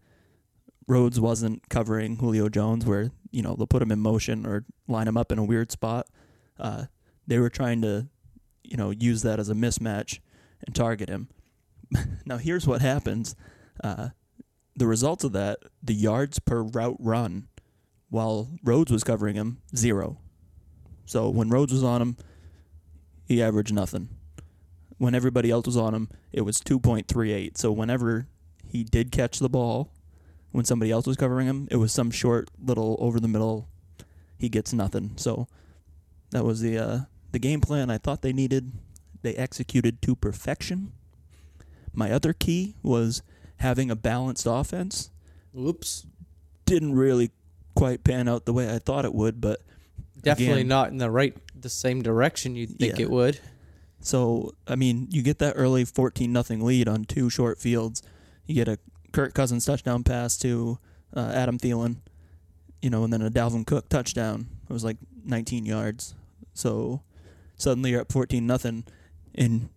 Rhodes 0.88 1.18
wasn't 1.20 1.68
covering 1.68 2.16
Julio 2.16 2.48
Jones, 2.48 2.86
where 2.86 3.10
you 3.30 3.42
know 3.42 3.54
they'll 3.54 3.66
put 3.66 3.82
him 3.82 3.92
in 3.92 4.00
motion 4.00 4.46
or 4.46 4.64
line 4.88 5.08
him 5.08 5.16
up 5.16 5.32
in 5.32 5.38
a 5.38 5.44
weird 5.44 5.72
spot, 5.72 6.06
uh, 6.58 6.84
they 7.26 7.38
were 7.38 7.50
trying 7.50 7.82
to, 7.82 8.08
you 8.62 8.76
know, 8.76 8.90
use 8.90 9.22
that 9.22 9.40
as 9.40 9.48
a 9.48 9.54
mismatch 9.54 10.20
and 10.64 10.74
target 10.74 11.08
him. 11.08 11.28
now 12.26 12.36
here's 12.36 12.66
what 12.66 12.80
happens. 12.80 13.34
Uh, 13.82 14.10
the 14.76 14.86
results 14.86 15.24
of 15.24 15.32
that, 15.32 15.58
the 15.82 15.94
yards 15.94 16.38
per 16.38 16.62
route 16.62 16.96
run, 16.98 17.48
while 18.08 18.50
Rhodes 18.62 18.92
was 18.92 19.04
covering 19.04 19.34
him, 19.34 19.58
zero. 19.74 20.18
So 21.06 21.28
when 21.28 21.48
Rhodes 21.48 21.72
was 21.72 21.84
on 21.84 22.02
him, 22.02 22.16
he 23.26 23.42
averaged 23.42 23.72
nothing. 23.72 24.08
When 24.98 25.14
everybody 25.14 25.50
else 25.50 25.66
was 25.66 25.76
on 25.76 25.94
him, 25.94 26.08
it 26.32 26.40
was 26.42 26.58
2.38. 26.60 27.56
So 27.58 27.70
whenever 27.70 28.26
he 28.66 28.82
did 28.82 29.10
catch 29.12 29.38
the 29.38 29.48
ball, 29.48 29.90
when 30.52 30.64
somebody 30.64 30.90
else 30.90 31.06
was 31.06 31.16
covering 31.16 31.46
him, 31.46 31.68
it 31.70 31.76
was 31.76 31.92
some 31.92 32.10
short 32.10 32.48
little 32.62 32.96
over 32.98 33.20
the 33.20 33.28
middle. 33.28 33.68
He 34.38 34.48
gets 34.48 34.72
nothing. 34.72 35.12
So 35.16 35.48
that 36.30 36.44
was 36.44 36.60
the 36.60 36.78
uh, 36.78 36.98
the 37.32 37.38
game 37.38 37.60
plan 37.60 37.90
I 37.90 37.98
thought 37.98 38.22
they 38.22 38.32
needed. 38.32 38.72
They 39.22 39.34
executed 39.34 40.00
to 40.02 40.16
perfection. 40.16 40.92
My 41.92 42.10
other 42.10 42.32
key 42.32 42.74
was 42.82 43.22
having 43.58 43.90
a 43.90 43.96
balanced 43.96 44.46
offense. 44.48 45.10
Oops. 45.58 46.06
Didn't 46.64 46.94
really 46.94 47.30
quite 47.74 48.04
pan 48.04 48.28
out 48.28 48.44
the 48.46 48.52
way 48.52 48.72
I 48.74 48.78
thought 48.78 49.04
it 49.04 49.14
would, 49.14 49.40
but 49.40 49.60
Definitely 50.22 50.54
Again- 50.62 50.68
not 50.68 50.88
in 50.90 50.96
the 50.98 51.10
right, 51.10 51.36
the 51.60 51.68
same 51.68 52.02
direction 52.02 52.56
you'd 52.56 52.78
think 52.78 52.96
Yeah. 52.98 53.02
it 53.04 53.10
would. 53.10 53.38
So 54.06 54.54
I 54.68 54.76
mean, 54.76 55.08
you 55.10 55.20
get 55.20 55.40
that 55.40 55.54
early 55.56 55.84
fourteen 55.84 56.32
nothing 56.32 56.64
lead 56.64 56.86
on 56.86 57.06
two 57.06 57.28
short 57.28 57.58
fields. 57.58 58.02
You 58.46 58.54
get 58.54 58.68
a 58.68 58.78
Kirk 59.12 59.34
Cousins 59.34 59.64
touchdown 59.64 60.04
pass 60.04 60.36
to 60.38 60.78
uh, 61.16 61.32
Adam 61.34 61.58
Thielen, 61.58 61.96
you 62.80 62.88
know, 62.88 63.02
and 63.02 63.12
then 63.12 63.20
a 63.20 63.30
Dalvin 63.30 63.66
Cook 63.66 63.88
touchdown. 63.88 64.46
It 64.70 64.72
was 64.72 64.84
like 64.84 64.98
19 65.24 65.66
yards. 65.66 66.14
So 66.54 67.02
suddenly 67.56 67.90
you're 67.90 68.02
up 68.02 68.12
14 68.12 68.46
nothing, 68.46 68.84
and 69.34 69.70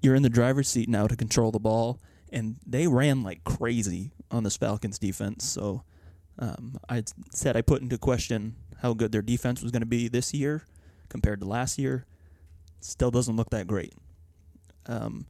you're 0.00 0.14
in 0.14 0.22
the 0.22 0.30
driver's 0.30 0.68
seat 0.68 0.88
now 0.88 1.08
to 1.08 1.16
control 1.16 1.50
the 1.50 1.58
ball. 1.58 1.98
And 2.30 2.58
they 2.64 2.86
ran 2.86 3.24
like 3.24 3.42
crazy 3.42 4.12
on 4.30 4.44
this 4.44 4.56
Falcons 4.56 5.00
defense. 5.00 5.44
So 5.44 5.82
um, 6.38 6.76
I 6.88 7.02
said 7.32 7.56
I 7.56 7.62
put 7.62 7.82
into 7.82 7.98
question 7.98 8.54
how 8.80 8.94
good 8.94 9.10
their 9.10 9.22
defense 9.22 9.60
was 9.60 9.72
going 9.72 9.82
to 9.82 9.86
be 9.86 10.06
this 10.06 10.32
year 10.32 10.62
compared 11.08 11.40
to 11.40 11.46
last 11.46 11.78
year 11.78 12.06
still 12.84 13.10
doesn't 13.10 13.36
look 13.36 13.50
that 13.50 13.66
great. 13.66 13.94
Um, 14.86 15.26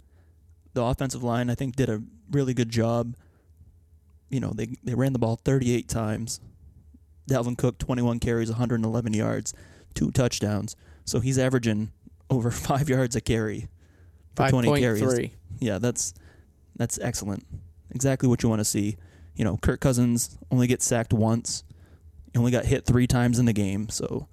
the 0.75 0.83
offensive 0.83 1.23
line 1.23 1.51
I 1.51 1.55
think 1.55 1.77
did 1.77 1.89
a 1.89 2.03
really 2.31 2.55
good 2.55 2.71
job. 2.71 3.17
You 4.31 4.41
know, 4.41 4.53
they 4.55 4.75
they 4.83 4.95
ran 4.95 5.13
the 5.13 5.19
ball 5.19 5.37
38 5.37 5.89
times. 5.89 6.41
Dalvin 7.31 7.57
Cook 7.57 7.79
21 7.79 8.19
carries, 8.19 8.51
111 8.51 9.15
yards, 9.15 9.55
two 9.95 10.11
touchdowns. 10.11 10.75
So 11.05 11.21
he's 11.21 11.39
averaging 11.39 11.93
over 12.31 12.51
5 12.51 12.89
yards 12.89 13.15
a 13.17 13.21
carry 13.21 13.69
for 14.35 14.43
20 14.51 14.69
carries. 14.81 15.01
Yeah, 15.61 15.79
that's 15.79 16.15
that's 16.77 16.99
excellent. 17.01 17.45
Exactly 17.91 18.29
what 18.29 18.43
you 18.43 18.49
want 18.49 18.61
to 18.61 18.65
see. 18.65 18.97
You 19.37 19.45
know, 19.45 19.59
Kirk 19.59 19.81
Cousins 19.81 20.39
only 20.51 20.67
gets 20.67 20.85
sacked 20.85 21.13
once. 21.13 21.65
He 22.33 22.39
only 22.39 22.51
got 22.51 22.65
hit 22.65 22.87
3 22.87 23.07
times 23.07 23.39
in 23.39 23.45
the 23.45 23.53
game, 23.53 23.91
so 23.91 24.29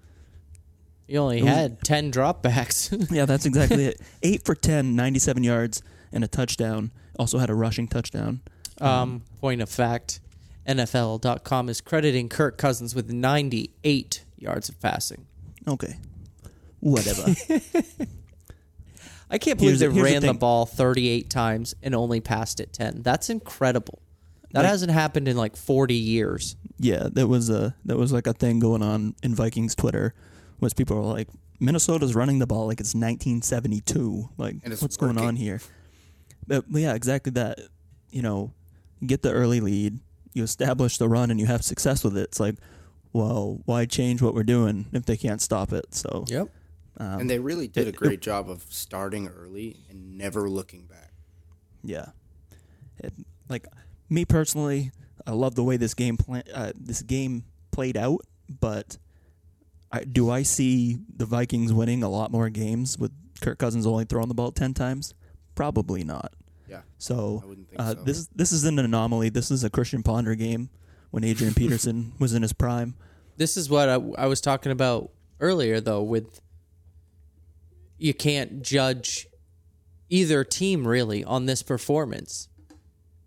You 1.10 1.20
only 1.20 1.42
was- 1.42 1.52
had 1.52 1.82
10 1.84 2.12
dropbacks. 2.12 3.12
yeah, 3.12 3.26
that's 3.26 3.46
exactly 3.46 3.86
it. 3.86 4.02
8 4.24 4.46
for 4.46 4.56
10, 4.56 4.96
97 4.96 5.44
yards 5.44 5.82
and 6.12 6.24
a 6.24 6.28
touchdown. 6.28 6.92
Also 7.18 7.38
had 7.40 7.50
a 7.50 7.56
rushing 7.56 7.88
touchdown. 7.88 8.42
um, 8.80 9.24
point 9.42 9.62
of 9.62 9.70
fact 9.70 10.20
NFL.com 10.68 11.68
is 11.70 11.82
crediting 11.82 12.30
Kirk 12.30 12.58
Cousins 12.58 12.94
with 12.96 13.12
98 13.12 14.24
yards 14.38 14.70
of 14.70 14.80
passing. 14.80 15.26
Okay. 15.68 15.98
Whatever. 16.80 17.24
I 19.32 19.38
can't 19.38 19.58
believe 19.60 19.80
Here's 19.80 19.80
they 19.80 19.88
the 19.88 20.02
ran 20.02 20.22
the, 20.22 20.28
thing. 20.30 20.38
ball 20.38 20.66
38 20.66 21.30
times 21.30 21.76
and 21.84 21.94
only 21.94 22.20
passed 22.20 22.60
it 22.60 22.74
10. 22.74 23.02
That's 23.04 23.30
incredible. 23.30 24.00
That 24.52 24.62
Like- 24.62 24.70
hasn't 24.70 24.92
happened 24.92 25.28
in 25.28 25.38
like 25.38 25.56
40 25.56 25.94
years. 25.94 26.56
yeah, 26.80 27.10
that 27.14 27.28
was 27.28 27.50
a 27.50 27.76
that 27.86 27.98
was 27.98 28.12
like 28.12 28.26
a 28.26 28.34
thing 28.34 28.60
going 28.60 28.82
on 28.82 29.14
in 29.22 29.36
Vikings 29.36 29.76
Twitter 29.76 30.16
was 30.62 30.74
people 30.74 30.98
were 30.98 31.04
like 31.14 31.28
Minnesota's 31.60 32.16
running 32.16 32.40
the 32.40 32.48
ball 32.48 32.68
like 32.68 32.80
it's 32.80 32.94
1972. 32.96 34.30
Like 34.38 34.56
And 34.64 34.74
it's 34.74 34.82
what's 34.82 34.98
going 34.98 35.18
on 35.18 35.36
here? 35.36 35.62
But, 36.48 36.66
but 36.72 36.82
yeah, 36.82 36.94
exactly 36.94 37.32
that. 37.34 37.60
You 38.12 38.22
know, 38.24 38.54
get 39.06 39.22
the 39.22 39.32
early 39.32 39.60
lead, 39.62 40.00
you 40.34 40.44
establish 40.44 40.98
the 40.98 41.08
run 41.08 41.30
and 41.32 41.40
you 41.40 41.46
have 41.46 41.64
success 41.64 42.04
with 42.04 42.18
it. 42.18 42.22
It's 42.24 42.40
like, 42.40 42.56
well, 43.14 43.60
why 43.66 43.86
change 43.86 44.22
what 44.22 44.34
we're 44.34 44.44
doing 44.44 44.88
if 44.94 45.06
they 45.06 45.16
can't 45.18 45.42
stop 45.42 45.72
it? 45.74 45.94
So, 45.94 46.26
Yep. 46.28 46.48
um, 46.98 47.20
and 47.22 47.30
they 47.30 47.38
really 47.40 47.68
did 47.68 47.86
a 47.86 47.90
it- 47.90 47.96
great 47.96 48.22
job 48.22 48.50
of 48.50 48.64
starting 48.70 49.28
early 49.28 49.78
and 49.90 50.18
never 50.18 50.50
looking 50.50 50.86
back. 50.88 51.12
Yeah. 51.84 52.08
It, 52.98 53.14
like 53.48 53.66
me 54.10 54.26
personally, 54.26 54.92
I 55.28 55.32
love 55.32 55.54
the 55.56 55.64
way 55.64 55.78
this 55.78 55.94
game 55.94 56.18
pla- 56.18 56.42
uh, 56.54 56.72
this 56.76 57.02
game 57.04 57.46
played 57.72 57.96
out, 57.96 58.22
but 58.60 58.98
I, 59.92 60.04
do 60.04 60.30
I 60.30 60.44
see 60.44 61.00
the 61.16 61.26
Vikings 61.26 61.74
winning 61.74 62.04
a 62.04 62.10
lot 62.10 62.32
more 62.32 62.50
games 62.50 62.98
with 62.98 63.12
Kirk 63.42 63.58
Cousins 63.58 63.88
only 63.88 64.06
throwing 64.06 64.28
the 64.28 64.36
ball 64.36 64.52
10 64.52 64.74
times? 64.74 65.14
Probably 65.56 66.04
not. 66.04 66.34
Yeah, 66.68 66.82
So, 67.00 67.42
I 67.44 67.48
wouldn't 67.48 67.70
think 67.70 67.82
uh, 67.82 67.96
so. 67.96 68.04
this 68.04 68.28
this 68.28 68.52
is 68.52 68.64
an 68.64 68.78
anomaly. 68.78 69.30
This 69.30 69.50
is 69.50 69.64
a 69.64 69.72
Christian 69.72 70.04
Ponder 70.04 70.36
game 70.36 70.70
when 71.10 71.24
Adrian 71.24 71.54
Peterson 71.56 72.14
was 72.20 72.36
in 72.36 72.44
his 72.44 72.54
prime. 72.54 72.94
This 73.38 73.58
is 73.58 73.72
what 73.72 73.90
I, 73.90 73.96
I 74.18 74.28
was 74.28 74.40
talking 74.40 74.72
about 74.72 75.10
earlier, 75.40 75.82
though, 75.82 76.04
with 76.04 76.42
you 77.98 78.14
can't 78.14 78.62
judge 78.62 79.28
either 80.10 80.44
team 80.44 80.88
really 80.88 81.24
on 81.24 81.48
this 81.48 81.64
performance 81.64 82.50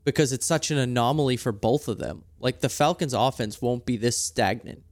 because 0.04 0.32
it's 0.32 0.46
such 0.46 0.70
an 0.70 0.78
anomaly 0.78 1.36
for 1.36 1.50
both 1.52 1.88
of 1.88 1.98
them. 1.98 2.24
Like 2.38 2.60
the 2.60 2.68
Falcons' 2.68 3.14
offense 3.14 3.60
won't 3.60 3.86
be 3.86 3.96
this 3.96 4.16
stagnant 4.16 4.82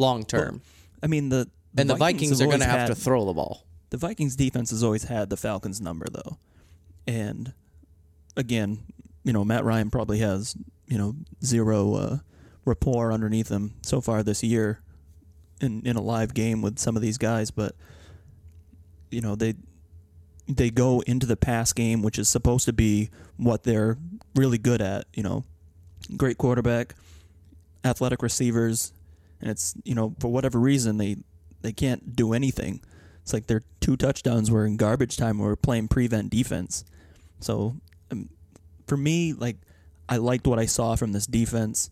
long 0.00 0.24
term, 0.24 0.62
I 1.02 1.06
mean, 1.06 1.28
the, 1.28 1.48
and 1.76 1.88
the 1.88 1.94
Vikings 1.94 2.40
have 2.40 2.48
are 2.48 2.50
going 2.50 2.60
to 2.60 2.66
have 2.66 2.88
to 2.88 2.94
throw 2.94 3.24
the 3.24 3.32
ball. 3.32 3.64
The 3.90 3.96
Vikings 3.96 4.36
defense 4.36 4.70
has 4.70 4.82
always 4.82 5.04
had 5.04 5.30
the 5.30 5.36
Falcons 5.36 5.80
number 5.80 6.06
though. 6.10 6.38
And 7.06 7.52
again, 8.36 8.80
you 9.24 9.32
know, 9.32 9.44
Matt 9.44 9.64
Ryan 9.64 9.90
probably 9.90 10.18
has, 10.18 10.56
you 10.86 10.98
know, 10.98 11.14
zero 11.44 11.94
uh, 11.94 12.18
rapport 12.64 13.12
underneath 13.12 13.48
him 13.48 13.74
so 13.82 14.00
far 14.00 14.22
this 14.22 14.42
year 14.42 14.80
in 15.60 15.82
in 15.84 15.96
a 15.96 16.02
live 16.02 16.34
game 16.34 16.62
with 16.62 16.78
some 16.78 16.96
of 16.96 17.02
these 17.02 17.18
guys, 17.18 17.50
but 17.50 17.74
you 19.10 19.20
know, 19.20 19.34
they 19.34 19.54
they 20.48 20.70
go 20.70 21.00
into 21.00 21.26
the 21.26 21.36
pass 21.36 21.72
game, 21.72 22.02
which 22.02 22.18
is 22.18 22.28
supposed 22.28 22.64
to 22.64 22.72
be 22.72 23.10
what 23.36 23.62
they're 23.62 23.96
really 24.34 24.58
good 24.58 24.80
at, 24.80 25.06
you 25.14 25.22
know. 25.22 25.44
Great 26.16 26.38
quarterback, 26.38 26.94
athletic 27.84 28.22
receivers, 28.22 28.92
and 29.40 29.50
it's, 29.50 29.74
you 29.84 29.94
know, 29.94 30.14
for 30.20 30.28
whatever 30.28 30.58
reason 30.58 30.98
they 30.98 31.16
they 31.62 31.72
can't 31.72 32.16
do 32.16 32.32
anything. 32.32 32.80
It's 33.22 33.32
like 33.32 33.46
their 33.46 33.62
two 33.80 33.96
touchdowns 33.96 34.50
were 34.50 34.64
in 34.64 34.76
garbage 34.76 35.16
time. 35.16 35.38
We 35.38 35.44
were 35.44 35.56
playing 35.56 35.88
prevent 35.88 36.30
defense. 36.30 36.84
So 37.40 37.76
um, 38.10 38.30
for 38.86 38.96
me, 38.96 39.32
like 39.32 39.56
I 40.08 40.16
liked 40.16 40.46
what 40.46 40.58
I 40.58 40.66
saw 40.66 40.96
from 40.96 41.12
this 41.12 41.26
defense, 41.26 41.90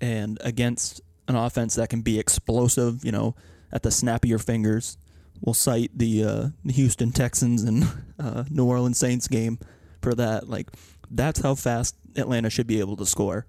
and 0.00 0.38
against 0.42 1.00
an 1.28 1.36
offense 1.36 1.76
that 1.76 1.88
can 1.88 2.02
be 2.02 2.18
explosive, 2.18 3.04
you 3.04 3.12
know, 3.12 3.34
at 3.72 3.82
the 3.82 3.90
snap 3.90 4.24
of 4.24 4.30
your 4.30 4.38
fingers. 4.38 4.98
We'll 5.40 5.54
cite 5.54 5.90
the 5.96 6.24
uh, 6.24 6.48
Houston 6.68 7.10
Texans 7.10 7.62
and 7.62 7.84
uh, 8.18 8.44
New 8.50 8.66
Orleans 8.66 8.98
Saints 8.98 9.28
game 9.28 9.58
for 10.00 10.14
that. 10.14 10.48
Like 10.48 10.68
that's 11.10 11.40
how 11.40 11.54
fast 11.54 11.96
Atlanta 12.16 12.50
should 12.50 12.66
be 12.66 12.80
able 12.80 12.96
to 12.96 13.06
score, 13.06 13.46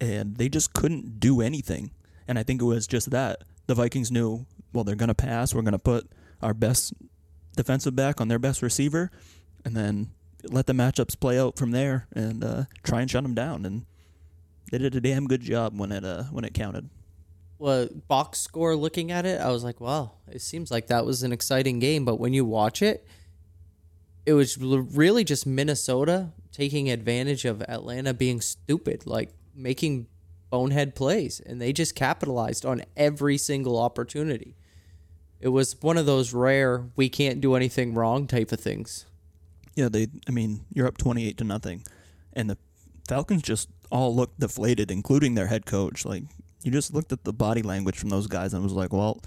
and 0.00 0.36
they 0.36 0.48
just 0.48 0.72
couldn't 0.72 1.20
do 1.20 1.40
anything. 1.40 1.92
And 2.32 2.38
I 2.38 2.44
think 2.44 2.62
it 2.62 2.64
was 2.64 2.86
just 2.86 3.10
that 3.10 3.44
the 3.66 3.74
Vikings 3.74 4.10
knew, 4.10 4.46
well, 4.72 4.84
they're 4.84 4.96
going 4.96 5.08
to 5.08 5.14
pass. 5.14 5.54
We're 5.54 5.60
going 5.60 5.72
to 5.72 5.78
put 5.78 6.10
our 6.40 6.54
best 6.54 6.94
defensive 7.56 7.94
back 7.94 8.22
on 8.22 8.28
their 8.28 8.38
best 8.38 8.62
receiver, 8.62 9.10
and 9.66 9.76
then 9.76 10.12
let 10.44 10.66
the 10.66 10.72
matchups 10.72 11.20
play 11.20 11.38
out 11.38 11.58
from 11.58 11.72
there 11.72 12.06
and 12.10 12.42
uh, 12.42 12.64
try 12.82 13.02
and 13.02 13.10
shut 13.10 13.22
them 13.22 13.34
down. 13.34 13.66
And 13.66 13.84
they 14.70 14.78
did 14.78 14.94
a 14.94 15.00
damn 15.02 15.26
good 15.26 15.42
job 15.42 15.78
when 15.78 15.92
it 15.92 16.06
uh, 16.06 16.22
when 16.30 16.46
it 16.46 16.54
counted. 16.54 16.88
well, 17.58 17.86
box 18.08 18.38
score 18.38 18.74
looking 18.76 19.12
at 19.12 19.26
it, 19.26 19.38
I 19.38 19.50
was 19.50 19.62
like, 19.62 19.78
wow, 19.78 20.12
it 20.26 20.40
seems 20.40 20.70
like 20.70 20.86
that 20.86 21.04
was 21.04 21.22
an 21.22 21.32
exciting 21.32 21.80
game. 21.80 22.06
But 22.06 22.18
when 22.18 22.32
you 22.32 22.46
watch 22.46 22.80
it, 22.80 23.06
it 24.24 24.32
was 24.32 24.56
really 24.56 25.22
just 25.22 25.46
Minnesota 25.46 26.32
taking 26.50 26.90
advantage 26.90 27.44
of 27.44 27.60
Atlanta 27.68 28.14
being 28.14 28.40
stupid, 28.40 29.06
like 29.06 29.34
making 29.54 30.06
bonehead 30.52 30.94
plays. 30.94 31.40
And 31.44 31.60
they 31.60 31.72
just 31.72 31.96
capitalized 31.96 32.64
on 32.64 32.82
every 32.96 33.36
single 33.38 33.76
opportunity. 33.78 34.54
It 35.40 35.48
was 35.48 35.74
one 35.82 35.96
of 35.98 36.06
those 36.06 36.32
rare, 36.32 36.86
we 36.94 37.08
can't 37.08 37.40
do 37.40 37.56
anything 37.56 37.94
wrong 37.94 38.28
type 38.28 38.52
of 38.52 38.60
things. 38.60 39.06
Yeah, 39.74 39.88
they. 39.88 40.06
I 40.28 40.30
mean, 40.30 40.64
you're 40.72 40.86
up 40.86 40.98
twenty 40.98 41.26
eight 41.26 41.38
to 41.38 41.44
nothing, 41.44 41.82
and 42.34 42.48
the 42.50 42.58
Falcons 43.08 43.40
just 43.42 43.70
all 43.90 44.14
looked 44.14 44.38
deflated, 44.38 44.90
including 44.90 45.34
their 45.34 45.46
head 45.46 45.64
coach. 45.64 46.04
Like 46.04 46.24
you 46.62 46.70
just 46.70 46.92
looked 46.92 47.10
at 47.10 47.24
the 47.24 47.32
body 47.32 47.62
language 47.62 47.98
from 47.98 48.10
those 48.10 48.26
guys 48.26 48.52
and 48.54 48.62
was 48.62 48.72
like, 48.74 48.92
well. 48.92 49.20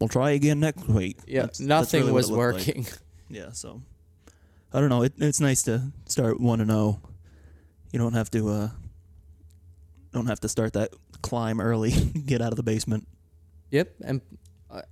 We'll 0.00 0.06
try 0.08 0.30
again 0.30 0.60
next 0.60 0.86
week. 0.86 1.16
Yeah, 1.26 1.40
That's- 1.42 1.58
that's 1.58 1.68
nothing 1.68 2.00
really 2.02 2.12
was 2.12 2.30
looked 2.30 2.58
like. 2.58 2.66
working. 2.66 2.86
Yeah, 3.30 3.50
so 3.52 3.82
I 4.72 4.78
don't 4.80 4.88
know. 4.88 5.02
It, 5.02 5.12
it's 5.18 5.40
nice 5.40 5.62
to 5.64 5.90
start 6.06 6.40
one 6.40 6.60
and 6.60 6.70
zero. 6.70 7.00
You 7.92 7.98
don't 7.98 8.12
have 8.14 8.30
to 8.30 8.48
uh, 8.48 8.68
don't 10.12 10.26
have 10.26 10.40
to 10.40 10.48
start 10.48 10.72
that 10.74 10.90
climb 11.22 11.60
early. 11.60 11.90
Get 12.26 12.40
out 12.40 12.52
of 12.52 12.56
the 12.56 12.62
basement. 12.62 13.06
Yep, 13.70 13.94
and 14.04 14.20
uh, 14.70 14.82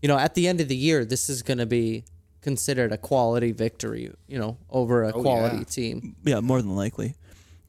you 0.00 0.08
know, 0.08 0.18
at 0.18 0.34
the 0.34 0.48
end 0.48 0.60
of 0.60 0.68
the 0.68 0.76
year, 0.76 1.04
this 1.04 1.28
is 1.28 1.42
going 1.42 1.58
to 1.58 1.66
be 1.66 2.04
considered 2.40 2.92
a 2.92 2.96
quality 2.98 3.52
victory. 3.52 4.10
You 4.28 4.38
know, 4.38 4.58
over 4.70 5.02
a 5.04 5.12
Oh, 5.12 5.20
quality 5.22 5.58
yeah. 5.58 5.64
team. 5.64 6.16
Yeah, 6.24 6.40
more 6.40 6.62
than 6.62 6.74
likely. 6.74 7.14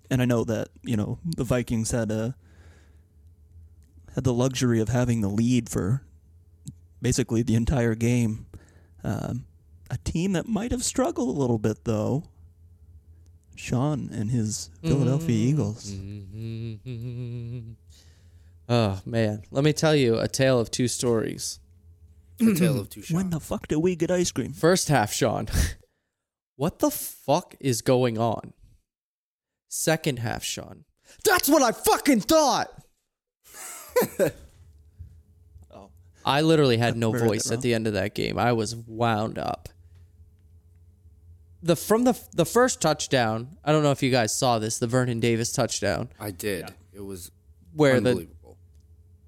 And 0.10 0.22
I 0.22 0.26
know 0.26 0.44
that 0.46 0.70
you 0.84 0.96
know 0.96 1.20
the 1.26 1.44
Vikings 1.44 1.92
had 1.92 2.12
a 2.12 2.36
had 4.16 4.24
the 4.24 4.34
luxury 4.34 4.80
of 4.80 4.90
having 4.90 5.22
the 5.22 5.28
lead 5.28 5.70
for 5.70 6.02
basically 7.02 7.44
the 7.44 7.56
entire 7.56 7.94
game. 7.96 8.46
Um, 9.04 9.46
a 9.92 9.98
team 9.98 10.34
that 10.34 10.48
might 10.48 10.72
have 10.72 10.84
struggled 10.84 11.36
a 11.36 11.40
little 11.40 11.60
bit 11.60 11.84
though. 11.84 12.24
Shawn 13.58 14.10
and 14.12 14.32
his 14.32 14.70
mm-hmm. 14.78 14.88
Philadelphia 14.88 15.36
Eagles. 15.36 15.92
Mm-hmm. 15.92 17.72
Oh 18.70 19.02
man, 19.06 19.44
let 19.52 19.64
me 19.64 19.74
tell 19.74 19.96
you 19.96 20.20
a 20.20 20.28
tale 20.28 20.60
of 20.60 20.70
two 20.72 20.88
stories. 20.88 21.60
A 22.40 22.54
tale 22.54 22.80
of 22.80 22.90
two 22.90 23.02
shots. 23.02 23.12
When 23.16 23.30
the 23.30 23.40
fuck 23.40 23.68
did 23.68 23.78
we 23.78 23.96
get 23.96 24.12
ice 24.12 24.32
cream? 24.32 24.54
First 24.54 24.90
half, 24.90 25.12
Shawn. 25.12 25.48
what 26.56 26.80
the 26.80 26.92
fuck 26.92 27.56
is 27.60 27.82
going 27.82 28.18
on? 28.18 28.54
Second 29.70 30.20
half, 30.20 30.44
Shawn. 30.44 30.86
That's 31.24 31.50
what 31.50 31.62
I 31.62 31.72
fucking 31.72 32.22
thought. 32.22 32.70
Oh. 35.72 35.90
I 36.26 36.42
literally 36.42 36.78
had 36.78 36.98
no 36.98 37.10
I 37.10 37.12
heard 37.14 37.22
that 37.22 37.26
voice 37.28 37.52
at 37.52 37.62
the 37.62 37.74
end 37.74 37.88
of 37.88 37.94
that 37.94 38.14
game. 38.14 38.38
I 38.38 38.52
was 38.54 38.76
wound 38.76 39.40
up. 39.40 39.70
The 41.64 41.76
from 41.76 42.04
the 42.04 42.20
the 42.34 42.46
first 42.46 42.82
touchdown, 42.82 43.58
I 43.64 43.72
don't 43.72 43.84
know 43.84 43.92
if 43.92 44.04
you 44.04 44.12
guys 44.12 44.36
saw 44.36 44.60
this, 44.60 44.78
the 44.78 44.88
Vernon 44.88 45.20
Davis 45.20 45.52
touchdown, 45.52 46.10
I 46.20 46.32
did. 46.32 46.74
It 46.94 47.04
was 47.04 47.32
where 47.74 48.00
the 48.00 48.28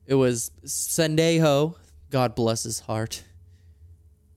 it 0.05 0.15
was 0.15 0.51
Sendejo, 0.65 1.75
God 2.09 2.35
bless 2.35 2.63
his 2.63 2.81
heart. 2.81 3.23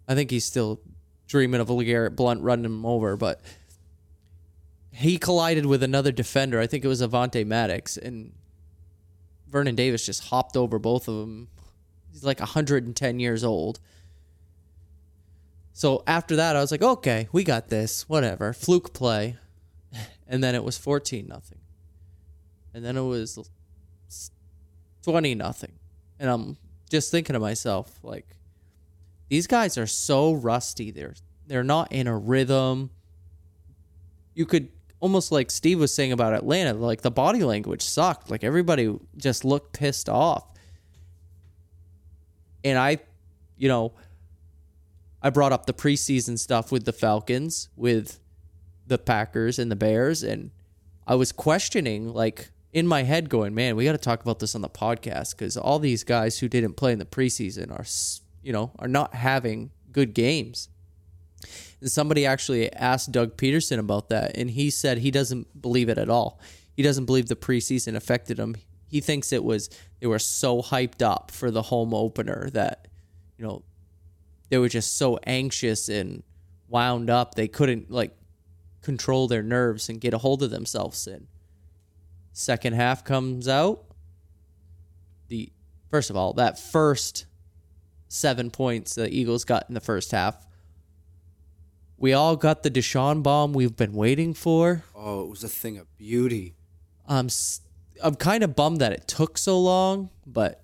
I 0.09 0.15
think 0.15 0.31
he's 0.31 0.45
still 0.45 0.81
dreaming 1.27 1.61
of 1.61 1.71
a 1.71 1.73
LeGarrette 1.73 2.17
Blunt 2.17 2.43
running 2.43 2.65
him 2.67 2.85
over, 2.85 3.17
but 3.17 3.41
he 4.91 5.17
collided 5.17 5.65
with 5.65 5.83
another 5.83 6.13
defender. 6.13 6.61
I 6.61 6.67
think 6.67 6.85
it 6.85 6.89
was 6.89 7.01
Avonte 7.01 7.47
Maddox, 7.47 7.97
and 7.97 8.33
Vernon 9.49 9.75
Davis 9.75 10.05
just 10.05 10.25
hopped 10.25 10.57
over 10.57 10.79
both 10.79 11.09
of 11.09 11.15
them. 11.17 11.49
He's 12.11 12.25
like 12.25 12.41
110 12.41 13.19
years 13.19 13.45
old. 13.45 13.81
So 15.73 16.03
after 16.07 16.37
that, 16.37 16.57
I 16.57 16.61
was 16.61 16.71
like, 16.71 16.83
okay, 16.83 17.29
we 17.33 17.45
got 17.45 17.69
this. 17.69 18.09
Whatever. 18.09 18.53
Fluke 18.53 18.93
play. 18.93 19.37
And 20.27 20.43
then 20.43 20.55
it 20.55 20.65
was 20.65 20.79
14 20.79 21.27
nothing. 21.27 21.59
And 22.73 22.85
then 22.85 22.97
it 22.97 23.03
was 23.03 23.51
20 25.03 25.35
nothing. 25.35 25.73
And 26.19 26.31
I'm 26.31 26.57
just 26.89 27.11
thinking 27.11 27.35
to 27.35 27.41
myself, 27.41 27.99
like, 28.03 28.37
these 29.29 29.47
guys 29.47 29.79
are 29.79 29.87
so 29.87 30.33
rusty. 30.33 30.91
They're 30.91 31.15
they're 31.47 31.65
not 31.65 31.91
in 31.93 32.07
a 32.07 32.17
rhythm. 32.17 32.91
You 34.35 34.47
could 34.47 34.69
almost 35.01 35.33
like 35.33 35.51
Steve 35.51 35.81
was 35.81 35.93
saying 35.93 36.13
about 36.13 36.33
Atlanta, 36.33 36.75
like 36.75 37.03
the 37.03 37.11
body 37.11 37.43
language 37.43 37.83
sucked. 37.83 38.31
Like 38.31 38.45
everybody 38.45 38.95
just 39.17 39.45
looked 39.45 39.73
pissed 39.73 40.09
off. 40.09 40.47
And 42.65 42.79
I, 42.79 42.99
you 43.57 43.69
know, 43.69 43.95
I 45.23 45.31
brought 45.31 45.53
up 45.53 45.67
the 45.67 45.73
preseason 45.73 46.39
stuff 46.39 46.73
with 46.73 46.85
the 46.85 46.93
Falcons, 46.93 47.69
with 47.77 48.19
the 48.87 48.99
Packers 48.99 49.59
and 49.59 49.71
the 49.71 49.77
Bears, 49.77 50.23
and 50.23 50.51
I 51.07 51.15
was 51.15 51.33
questioning, 51.33 52.13
like 52.13 52.51
in 52.73 52.87
my 52.87 53.05
head, 53.05 53.29
going, 53.29 53.55
"Man, 53.55 53.77
we 53.77 53.85
got 53.85 53.93
to 53.93 53.99
talk 53.99 54.23
about 54.23 54.41
this 54.41 54.55
on 54.55 54.63
the 54.63 54.69
podcast 54.69 55.37
because 55.37 55.57
all 55.57 55.79
these 55.79 56.05
guys 56.05 56.39
who 56.39 56.49
didn't 56.49 56.75
play 56.75 56.93
in 56.93 56.99
the 56.99 57.05
preseason 57.05 57.71
are, 57.71 57.85
you 58.43 58.53
know, 58.53 58.73
are 58.79 58.89
not 58.89 59.15
having 59.15 59.71
good 59.93 60.15
games." 60.15 60.69
And 61.81 61.91
somebody 61.91 62.25
actually 62.27 62.73
asked 62.73 63.13
Doug 63.13 63.37
Pederson 63.37 63.79
about 63.79 64.09
that, 64.09 64.37
and 64.37 64.51
he 64.51 64.71
said 64.71 64.99
he 64.99 65.11
doesn't 65.11 65.61
believe 65.61 65.89
it 65.89 65.99
at 65.99 66.09
all. 66.09 66.41
He 66.75 66.83
doesn't 66.83 67.05
believe 67.05 67.27
the 67.27 67.37
preseason 67.37 67.95
affected 67.95 68.39
him. 68.39 68.57
He 68.87 69.01
thinks 69.01 69.33
it 69.33 69.45
was 69.45 69.71
they 70.01 70.07
were 70.07 70.19
so 70.19 70.63
hyped 70.63 71.03
up 71.03 71.31
for 71.31 71.51
the 71.51 71.63
home 71.63 71.95
opener 71.95 72.51
that, 72.51 72.89
you 73.39 73.45
know, 73.45 73.63
they 74.53 74.59
were 74.59 74.69
just 74.69 74.99
so 74.99 75.19
anxious 75.27 75.89
and 75.89 76.23
wound 76.69 77.09
up 77.09 77.37
they 77.37 77.49
couldn't 77.49 77.91
like 77.91 78.15
control 78.83 79.27
their 79.27 79.43
nerves 79.43 79.89
and 79.89 79.99
get 79.99 80.13
a 80.13 80.19
hold 80.19 80.43
of 80.43 80.51
themselves 80.51 81.07
in. 81.07 81.27
Second 82.35 82.75
half 82.75 83.03
comes 83.03 83.49
out. 83.49 83.83
The 85.29 85.51
first 85.89 86.11
of 86.11 86.17
all, 86.17 86.35
that 86.35 86.59
first 86.59 87.25
seven 88.09 88.51
points 88.51 88.95
the 88.95 89.09
Eagles 89.09 89.47
got 89.47 89.65
in 89.71 89.75
the 89.75 89.81
first 89.81 90.11
half. 90.11 90.47
We 91.97 92.13
all 92.13 92.37
got 92.37 92.63
the 92.63 92.71
DeSean 92.71 93.23
bomb 93.23 93.55
we've 93.55 93.75
been 93.75 93.95
waiting 93.95 94.35
for. 94.35 94.85
Oh, 94.95 95.23
it 95.23 95.31
was 95.31 95.43
a 95.43 95.49
thing 95.49 95.79
of 95.79 95.87
beauty. 95.97 96.57
I'm 97.09 97.31
I'm 98.05 98.17
kind 98.17 98.45
of 98.45 98.55
bummed 98.55 98.83
that 98.83 98.93
it 98.93 99.09
took 99.09 99.39
so 99.39 99.59
long, 99.59 100.11
but 100.27 100.62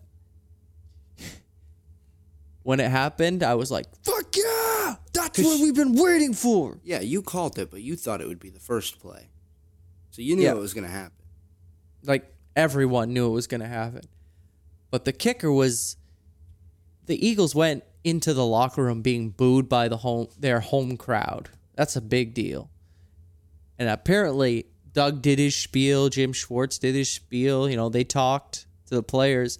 when 2.68 2.80
it 2.80 2.90
happened, 2.90 3.42
I 3.42 3.54
was 3.54 3.70
like, 3.70 3.86
"Fuck 4.04 4.36
yeah! 4.36 4.96
That's 5.14 5.38
what 5.38 5.58
we've 5.58 5.74
been 5.74 5.94
waiting 5.94 6.34
for." 6.34 6.78
Yeah, 6.84 7.00
you 7.00 7.22
called 7.22 7.58
it, 7.58 7.70
but 7.70 7.80
you 7.80 7.96
thought 7.96 8.20
it 8.20 8.28
would 8.28 8.38
be 8.38 8.50
the 8.50 8.60
first 8.60 9.00
play, 9.00 9.30
so 10.10 10.20
you 10.20 10.36
knew 10.36 10.42
Yeah. 10.42 10.52
it 10.52 10.58
was 10.58 10.74
going 10.74 10.84
to 10.84 10.90
happen. 10.90 11.24
Like 12.04 12.30
everyone 12.54 13.14
knew 13.14 13.26
it 13.26 13.30
was 13.32 13.46
going 13.46 13.62
to 13.62 13.66
happen. 13.68 14.02
But 14.90 15.06
the 15.06 15.14
kicker 15.14 15.50
was 15.50 15.96
the 17.06 17.16
Eagles 17.26 17.54
went 17.54 17.84
into 18.04 18.34
the 18.34 18.44
locker 18.44 18.84
room 18.84 19.00
being 19.00 19.30
booed 19.30 19.66
by 19.66 19.88
the 19.88 19.96
home 19.96 20.28
their 20.38 20.60
home 20.60 20.98
crowd. 20.98 21.48
That's 21.74 21.96
a 21.96 22.02
big 22.02 22.34
deal. 22.34 22.70
And 23.78 23.88
apparently 23.88 24.66
Doug 24.92 25.22
did 25.22 25.38
his 25.38 25.56
spiel, 25.56 26.10
Jim 26.10 26.34
Schwartz 26.34 26.76
did 26.78 26.94
his 26.94 27.10
spiel, 27.10 27.66
you 27.66 27.76
know, 27.76 27.88
they 27.88 28.04
talked 28.04 28.66
to 28.88 28.94
the 28.94 29.02
players. 29.02 29.58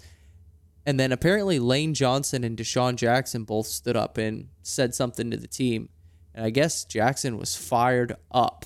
And 0.88 0.98
then 0.98 1.12
apparently 1.12 1.58
Lane 1.58 1.92
Johnson 1.92 2.44
and 2.44 2.56
DeSean 2.56 2.96
Jackson 2.96 3.44
both 3.44 3.66
stood 3.66 3.94
up 3.94 4.16
and 4.16 4.48
said 4.62 4.94
something 4.94 5.30
to 5.30 5.36
the 5.36 5.46
team. 5.46 5.90
And 6.34 6.46
I 6.46 6.48
guess 6.48 6.86
Jackson 6.86 7.36
was 7.36 7.54
fired 7.54 8.16
up. 8.32 8.64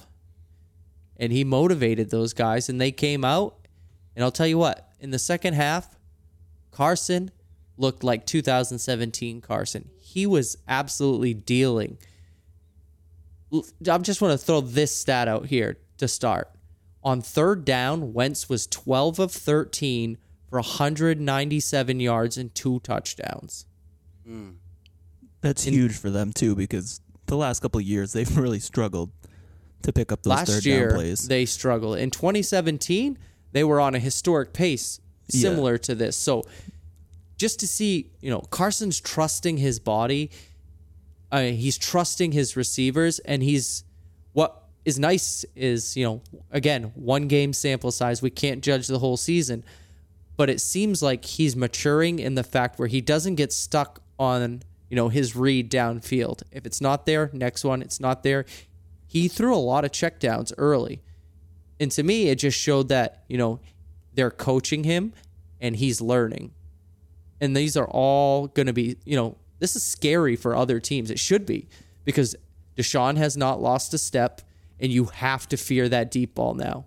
And 1.16 1.32
he 1.32 1.42
motivated 1.42 2.10
those 2.10 2.32
guys 2.32 2.68
and 2.68 2.80
they 2.80 2.92
came 2.92 3.24
out. 3.24 3.66
And 4.14 4.22
I'll 4.22 4.30
tell 4.30 4.46
you 4.46 4.56
what, 4.56 4.92
in 5.00 5.10
the 5.10 5.18
second 5.18 5.54
half, 5.54 5.98
Carson 6.70 7.32
looked 7.76 8.04
like 8.04 8.24
2017 8.24 9.40
Carson. 9.40 9.90
He 9.98 10.24
was 10.24 10.56
absolutely 10.68 11.34
dealing. 11.34 11.98
I 13.52 13.98
just 13.98 14.22
want 14.22 14.30
to 14.30 14.46
throw 14.46 14.60
this 14.60 14.94
stat 14.94 15.26
out 15.26 15.46
here 15.46 15.78
to 15.98 16.06
start. 16.06 16.52
On 17.02 17.20
third 17.20 17.64
down, 17.64 18.12
Wentz 18.12 18.48
was 18.48 18.68
12 18.68 19.18
of 19.18 19.32
13 19.32 20.18
for 20.52 20.58
197 20.58 21.98
yards 21.98 22.36
and 22.36 22.54
two 22.54 22.78
touchdowns. 22.80 23.64
Hmm. 24.26 24.50
That's 25.40 25.66
In- 25.66 25.72
huge 25.72 25.96
for 25.96 26.10
them 26.10 26.30
too 26.30 26.54
because 26.54 27.00
the 27.26 27.36
last 27.38 27.60
couple 27.60 27.80
of 27.80 27.86
years 27.86 28.12
they've 28.12 28.36
really 28.36 28.60
struggled 28.60 29.10
to 29.80 29.94
pick 29.94 30.12
up 30.12 30.22
those 30.22 30.30
Last 30.30 30.48
third 30.50 30.66
year, 30.66 30.88
down 30.90 30.98
plays. 30.98 31.26
they 31.26 31.46
struggled. 31.46 31.96
In 31.98 32.10
2017, 32.10 33.16
they 33.52 33.64
were 33.64 33.80
on 33.80 33.94
a 33.94 33.98
historic 33.98 34.52
pace 34.52 35.00
Yeah. 35.30 35.40
similar 35.40 35.78
to 35.78 35.94
this. 35.94 36.16
So 36.16 36.44
just 37.38 37.58
to 37.60 37.66
see, 37.66 38.10
you 38.20 38.28
know, 38.28 38.40
Carson's 38.50 39.00
trusting 39.00 39.56
his 39.56 39.80
body. 39.80 40.30
I 41.32 41.44
mean, 41.44 41.54
he's 41.56 41.78
trusting 41.78 42.32
his 42.32 42.56
receivers, 42.58 43.18
and 43.20 43.42
he's 43.42 43.84
what 44.34 44.64
is 44.84 44.98
nice 44.98 45.46
is, 45.56 45.96
you 45.96 46.04
know, 46.04 46.20
again, 46.50 46.92
one 46.94 47.26
game 47.26 47.54
sample 47.54 47.90
size. 47.90 48.20
We 48.20 48.28
can't 48.30 48.62
judge 48.62 48.86
the 48.86 48.98
whole 48.98 49.16
season, 49.16 49.64
but 50.36 50.50
it 50.50 50.60
seems 50.60 51.02
like 51.02 51.24
he's 51.24 51.54
maturing 51.56 52.18
in 52.18 52.34
the 52.34 52.42
fact 52.42 52.78
where 52.78 52.88
he 52.88 53.00
doesn't 53.00 53.34
get 53.34 53.52
stuck 53.52 54.02
on, 54.18 54.62
you 54.88 54.96
know, 54.96 55.08
his 55.08 55.36
read 55.36 55.70
downfield. 55.70 56.42
If 56.50 56.66
it's 56.66 56.80
not 56.80 57.06
there, 57.06 57.30
next 57.32 57.64
one, 57.64 57.82
it's 57.82 58.00
not 58.00 58.22
there. 58.22 58.44
He 59.06 59.28
threw 59.28 59.54
a 59.54 59.58
lot 59.58 59.84
of 59.84 59.92
checkdowns 59.92 60.52
early. 60.56 61.02
And 61.78 61.90
to 61.92 62.02
me, 62.02 62.28
it 62.28 62.36
just 62.36 62.58
showed 62.58 62.88
that, 62.88 63.24
you 63.28 63.36
know, 63.36 63.60
they're 64.14 64.30
coaching 64.30 64.84
him 64.84 65.12
and 65.60 65.76
he's 65.76 66.00
learning. 66.00 66.52
And 67.40 67.56
these 67.56 67.76
are 67.76 67.88
all 67.88 68.46
going 68.46 68.66
to 68.66 68.72
be, 68.72 68.96
you 69.04 69.16
know, 69.16 69.36
this 69.58 69.76
is 69.76 69.82
scary 69.82 70.36
for 70.36 70.56
other 70.56 70.80
teams. 70.80 71.10
It 71.10 71.18
should 71.18 71.44
be 71.44 71.68
because 72.04 72.36
DeSean 72.76 73.16
has 73.16 73.36
not 73.36 73.60
lost 73.60 73.92
a 73.94 73.98
step 73.98 74.40
and 74.80 74.90
you 74.90 75.04
have 75.06 75.48
to 75.48 75.56
fear 75.56 75.88
that 75.88 76.10
deep 76.10 76.34
ball 76.34 76.54
now. 76.54 76.86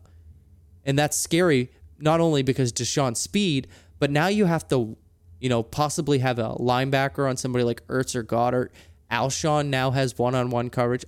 And 0.83 0.97
that's 0.97 1.17
scary 1.17 1.69
not 1.99 2.19
only 2.19 2.43
because 2.43 2.71
DeSean's 2.71 3.19
speed, 3.19 3.67
but 3.99 4.11
now 4.11 4.27
you 4.27 4.45
have 4.45 4.67
to, 4.69 4.97
you 5.39 5.49
know, 5.49 5.63
possibly 5.63 6.19
have 6.19 6.39
a 6.39 6.55
linebacker 6.55 7.29
on 7.29 7.37
somebody 7.37 7.63
like 7.63 7.85
Ertz 7.87 8.15
or 8.15 8.23
Goedert. 8.23 8.69
Alshon 9.11 9.67
now 9.67 9.91
has 9.91 10.17
one 10.17 10.35
on 10.35 10.49
one 10.49 10.69
coverage. 10.69 11.05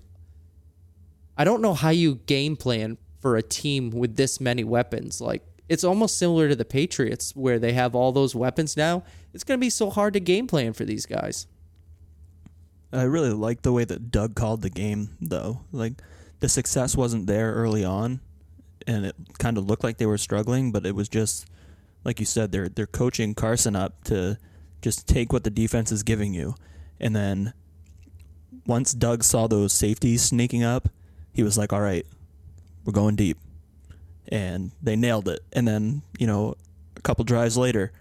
I 1.38 1.44
don't 1.44 1.62
know 1.62 1.74
how 1.74 1.90
you 1.90 2.16
game 2.26 2.56
plan 2.56 2.98
for 3.20 3.36
a 3.36 3.44
team 3.44 3.92
with 3.92 4.16
this 4.16 4.40
many 4.40 4.64
weapons. 4.64 5.20
Like 5.20 5.44
it's 5.70 5.84
almost 5.84 6.18
similar 6.18 6.48
to 6.48 6.56
the 6.56 6.66
Patriots 6.66 7.36
where 7.36 7.60
they 7.60 7.74
have 7.74 7.96
all 7.96 8.12
those 8.12 8.36
weapons 8.36 8.78
now. 8.78 9.04
It's 9.34 9.44
going 9.44 9.60
to 9.60 9.64
be 9.64 9.70
so 9.70 9.90
hard 9.90 10.14
to 10.14 10.20
game 10.20 10.48
plan 10.48 10.74
for 10.74 10.86
these 10.86 11.06
guys. 11.06 11.48
I 12.92 13.04
really 13.04 13.34
like 13.34 13.64
the 13.64 13.74
way 13.74 13.84
that 13.84 14.12
Doug 14.12 14.36
called 14.36 14.62
the 14.62 14.70
game, 14.70 15.18
though. 15.20 15.62
Like, 15.74 16.02
the 16.40 16.48
success 16.48 16.96
wasn't 16.96 17.28
there 17.28 17.54
early 17.54 17.84
on, 17.84 18.22
and 18.88 19.06
it 19.06 19.16
kind 19.38 19.58
of 19.58 19.68
looked 19.68 19.84
like 19.84 19.98
they 19.98 20.06
were 20.06 20.18
struggling, 20.18 20.72
but 20.72 20.86
it 20.86 20.96
was 20.96 21.10
just, 21.10 21.46
like 22.04 22.20
you 22.20 22.26
said, 22.26 22.52
they're 22.52 22.70
they're 22.70 22.88
coaching 22.88 23.36
Carson 23.36 23.76
up 23.76 24.04
to 24.06 24.38
just 24.82 25.08
take 25.08 25.34
what 25.34 25.44
the 25.44 25.50
defense 25.50 25.92
is 25.92 26.02
giving 26.02 26.34
you, 26.34 26.56
and 27.00 27.16
then 27.16 27.54
once 28.66 28.94
Doug 28.94 29.24
saw 29.24 29.48
those 29.48 29.74
safeties 29.74 30.22
sneaking 30.22 30.64
up, 30.64 30.90
he 31.34 31.44
was 31.44 31.58
like, 31.58 31.74
"All 31.74 31.82
right, 31.82 32.06
we're 32.86 32.94
going 32.94 33.16
deep," 33.16 33.38
and 34.30 34.72
they 34.82 34.96
nailed 34.96 35.28
it. 35.28 35.42
And 35.52 35.68
then 35.68 36.02
you 36.18 36.26
know, 36.26 36.56
a 36.96 37.02
couple 37.02 37.26
drives 37.26 37.58
later, 37.58 37.92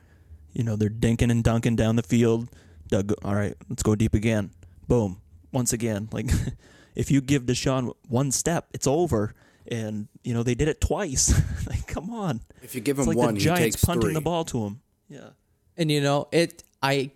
you 0.53 0.63
know, 0.63 0.77
they're 0.77 0.89
dinking 0.89 1.31
and 1.31 1.43
dunking 1.43 1.77
down 1.77 1.97
the 1.97 2.03
field. 2.03 2.49
Doug, 2.89 3.13
all 3.25 3.35
right, 3.35 3.55
let's 3.69 3.83
go 3.83 3.97
deep 3.97 4.15
again. 4.15 4.51
Boom. 4.87 5.21
Once 5.51 5.73
again, 5.73 6.09
like 6.13 6.31
if 6.95 7.11
you 7.11 7.21
give 7.21 7.45
DeSean 7.45 7.93
one 8.09 8.31
step, 8.31 8.69
it's 8.73 8.87
over. 8.87 9.35
And 9.71 10.09
you 10.25 10.35
know 10.35 10.43
they 10.43 10.55
did 10.55 10.69
it 10.69 10.81
twice. 10.81 11.33
like, 11.69 11.87
come 11.87 12.11
on. 12.11 12.41
If 12.63 12.75
you 12.75 12.81
give 12.81 12.99
It's 12.99 13.07
him 13.07 13.15
like 13.15 13.19
one, 13.19 13.35
the 13.35 13.41
he 13.41 13.47
Giants 13.47 13.77
takes 13.77 13.85
punting 13.85 14.03
three. 14.09 14.15
the 14.15 14.21
ball 14.21 14.45
to 14.47 14.65
him. 14.65 14.81
Yeah. 15.09 15.31
And 15.77 15.91
you 15.91 16.01
know, 16.01 16.29
it 16.33 16.63
I 16.83 17.11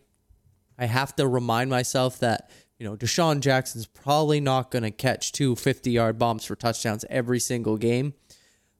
I 0.78 0.86
have 0.86 1.14
to 1.16 1.26
remind 1.26 1.70
myself 1.70 2.18
that, 2.20 2.50
you 2.78 2.86
know, 2.86 2.96
DeSean 2.96 3.40
Jackson's 3.40 3.86
probably 3.86 4.40
not 4.40 4.70
going 4.70 4.82
to 4.82 4.90
catch 4.90 5.32
two 5.32 5.54
50-yard 5.54 6.18
bombs 6.18 6.44
for 6.46 6.56
touchdowns 6.56 7.04
every 7.10 7.38
single 7.38 7.76
game. 7.76 8.14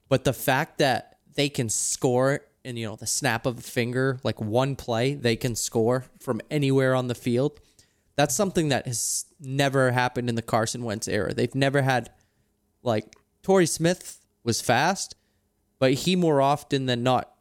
But 0.09 0.23
the 0.23 0.33
fact 0.33 0.79
that 0.79 1.17
they 1.35 1.47
can 1.47 1.69
score 1.69 2.41
in, 2.63 2.75
you 2.75 2.87
know, 2.87 2.95
the 2.95 3.05
snap 3.07 3.45
of 3.45 3.59
a 3.59 3.61
finger, 3.61 4.19
like 4.23 4.41
one 4.41 4.75
play, 4.75 5.13
they 5.13 5.35
can 5.35 5.55
score 5.55 6.05
from 6.19 6.41
anywhere 6.49 6.95
on 6.95 7.07
the 7.07 7.15
field. 7.15 7.59
That's 8.15 8.35
something 8.35 8.69
that 8.69 8.87
has 8.87 9.25
never 9.39 9.91
happened 9.91 10.27
in 10.29 10.35
the 10.35 10.41
Carson 10.41 10.83
Wentz 10.83 11.07
era. 11.07 11.33
They've 11.33 11.53
never 11.55 11.81
had 11.83 12.09
like 12.83 13.15
Torrey 13.43 13.65
Smith 13.65 14.19
was 14.43 14.61
fast, 14.61 15.15
but 15.79 15.93
he 15.93 16.15
more 16.15 16.41
often 16.41 16.85
than 16.85 17.03
not, 17.03 17.31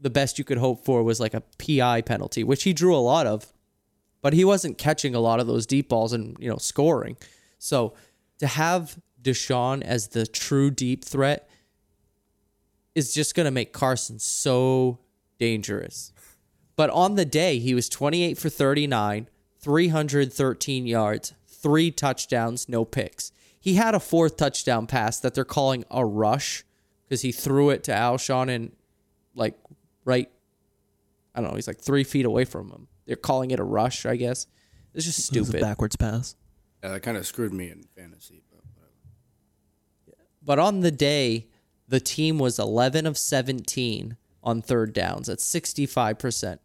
the 0.00 0.10
best 0.10 0.38
you 0.38 0.44
could 0.44 0.58
hope 0.58 0.84
for 0.84 1.02
was 1.02 1.20
like 1.20 1.34
a 1.34 1.42
PI 1.58 2.02
penalty, 2.02 2.42
which 2.42 2.62
he 2.62 2.72
drew 2.72 2.96
a 2.96 2.98
lot 2.98 3.26
of, 3.26 3.52
but 4.22 4.32
he 4.32 4.44
wasn't 4.44 4.78
catching 4.78 5.14
a 5.14 5.20
lot 5.20 5.40
of 5.40 5.46
those 5.46 5.66
deep 5.66 5.88
balls 5.88 6.12
and 6.12 6.36
you 6.40 6.48
know 6.48 6.56
scoring. 6.56 7.16
So 7.58 7.94
to 8.38 8.46
have 8.46 8.98
DeSean 9.22 9.82
as 9.82 10.08
the 10.08 10.26
true 10.26 10.70
deep 10.70 11.04
threat 11.04 11.48
is 12.94 13.12
just 13.12 13.34
going 13.34 13.44
to 13.44 13.50
make 13.50 13.72
Carson 13.72 14.18
so 14.18 14.98
dangerous. 15.38 16.12
But 16.76 16.90
on 16.90 17.14
the 17.14 17.24
day, 17.24 17.58
he 17.58 17.74
was 17.74 17.88
28 17.88 18.38
for 18.38 18.48
39, 18.48 19.28
313 19.58 20.86
yards, 20.86 21.34
three 21.46 21.90
touchdowns, 21.90 22.68
no 22.68 22.84
picks. 22.84 23.32
He 23.60 23.74
had 23.74 23.94
a 23.94 24.00
fourth 24.00 24.36
touchdown 24.36 24.86
pass 24.86 25.20
that 25.20 25.34
they're 25.34 25.44
calling 25.44 25.84
a 25.90 26.04
rush 26.04 26.64
because 27.06 27.20
he 27.22 27.30
threw 27.30 27.70
it 27.70 27.84
to 27.84 27.92
Alshon 27.92 28.48
and 28.48 28.72
like 29.34 29.54
right, 30.04 30.30
I 31.34 31.40
don't 31.40 31.50
know, 31.50 31.56
he's 31.56 31.66
like 31.68 31.78
three 31.80 32.04
feet 32.04 32.24
away 32.24 32.44
from 32.44 32.70
him. 32.70 32.88
They're 33.06 33.16
calling 33.16 33.50
it 33.50 33.60
a 33.60 33.64
rush, 33.64 34.06
I 34.06 34.16
guess. 34.16 34.46
It's 34.94 35.04
just 35.04 35.34
It 35.34 35.38
was 35.38 35.48
a 35.48 35.50
stupid. 35.52 35.60
backwards 35.60 35.96
pass. 35.96 36.36
Yeah, 36.82 36.90
that 36.90 37.00
kind 37.02 37.16
of 37.16 37.26
screwed 37.26 37.52
me 37.52 37.70
in 37.70 37.84
fantasy. 37.94 38.42
But 38.50 38.60
whatever. 38.74 40.22
But 40.42 40.58
on 40.58 40.80
the 40.80 40.90
day, 40.90 41.48
the 41.86 42.00
team 42.00 42.38
was 42.38 42.58
11 42.58 43.06
of 43.06 43.18
17 43.18 44.16
on 44.42 44.62
third 44.62 44.92
downs. 44.94 45.26
That's 45.26 45.44
65%. 45.44 46.58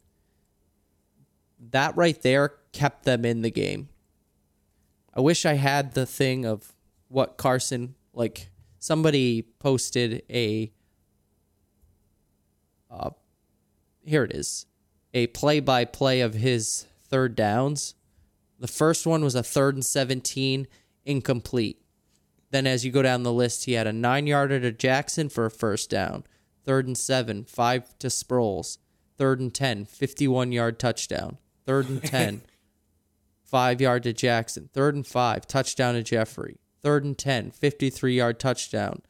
That 1.71 1.95
right 1.97 2.21
there 2.21 2.53
kept 2.71 3.03
them 3.03 3.25
in 3.25 3.41
the 3.41 3.51
game. 3.51 3.89
I 5.13 5.21
wish 5.21 5.45
I 5.45 5.53
had 5.53 5.93
the 5.93 6.05
thing 6.05 6.45
of 6.45 6.73
what 7.08 7.38
Carson, 7.38 7.95
like, 8.14 8.49
somebody 8.80 9.41
posted 9.60 10.24
a. 10.30 10.72
Uh, 12.89 13.10
here 14.06 14.24
it 14.24 14.32
is 14.32 14.68
a 15.16 15.28
play 15.28 15.62
by 15.62 15.86
play 15.86 16.20
of 16.20 16.34
his 16.36 16.86
third 17.08 17.36
downs. 17.36 17.95
The 18.60 18.68
first 18.68 19.08
one 19.08 19.24
was 19.24 19.34
a 19.34 19.41
third 19.41 19.76
and 19.76 19.86
17, 19.86 20.68
incomplete. 21.06 21.82
Then, 22.51 22.68
as 22.68 22.86
you 22.86 22.91
go 22.91 23.01
down 23.01 23.24
the 23.24 23.34
list, 23.34 23.66
he 23.66 23.74
had 23.74 23.88
a 23.88 23.93
nine 23.93 24.28
yarder 24.28 24.60
to 24.60 24.72
Jackson 24.72 25.30
for 25.30 25.45
a 25.45 25.51
first 25.51 25.89
down, 25.89 26.26
third 26.64 26.86
and 26.86 26.97
seven, 26.97 27.45
five 27.45 27.97
to 27.99 28.08
Sproles, 28.08 28.78
third 29.18 29.39
and 29.39 29.53
10, 29.53 29.86
51 29.86 30.51
yard 30.51 30.80
touchdown, 30.80 31.38
third 31.66 31.89
and 31.89 32.03
10, 32.03 32.41
five 33.43 33.80
yard 33.80 34.03
to 34.03 34.14
Jackson, 34.14 34.70
third 34.74 34.95
and 34.95 35.08
five, 35.08 35.47
touchdown 35.47 35.95
to 35.95 36.03
Jeffery, 36.03 36.60
third 36.86 37.03
and 37.03 37.17
10, 37.17 37.49
53 37.49 38.15
yard 38.15 38.39
touchdown. 38.39 39.01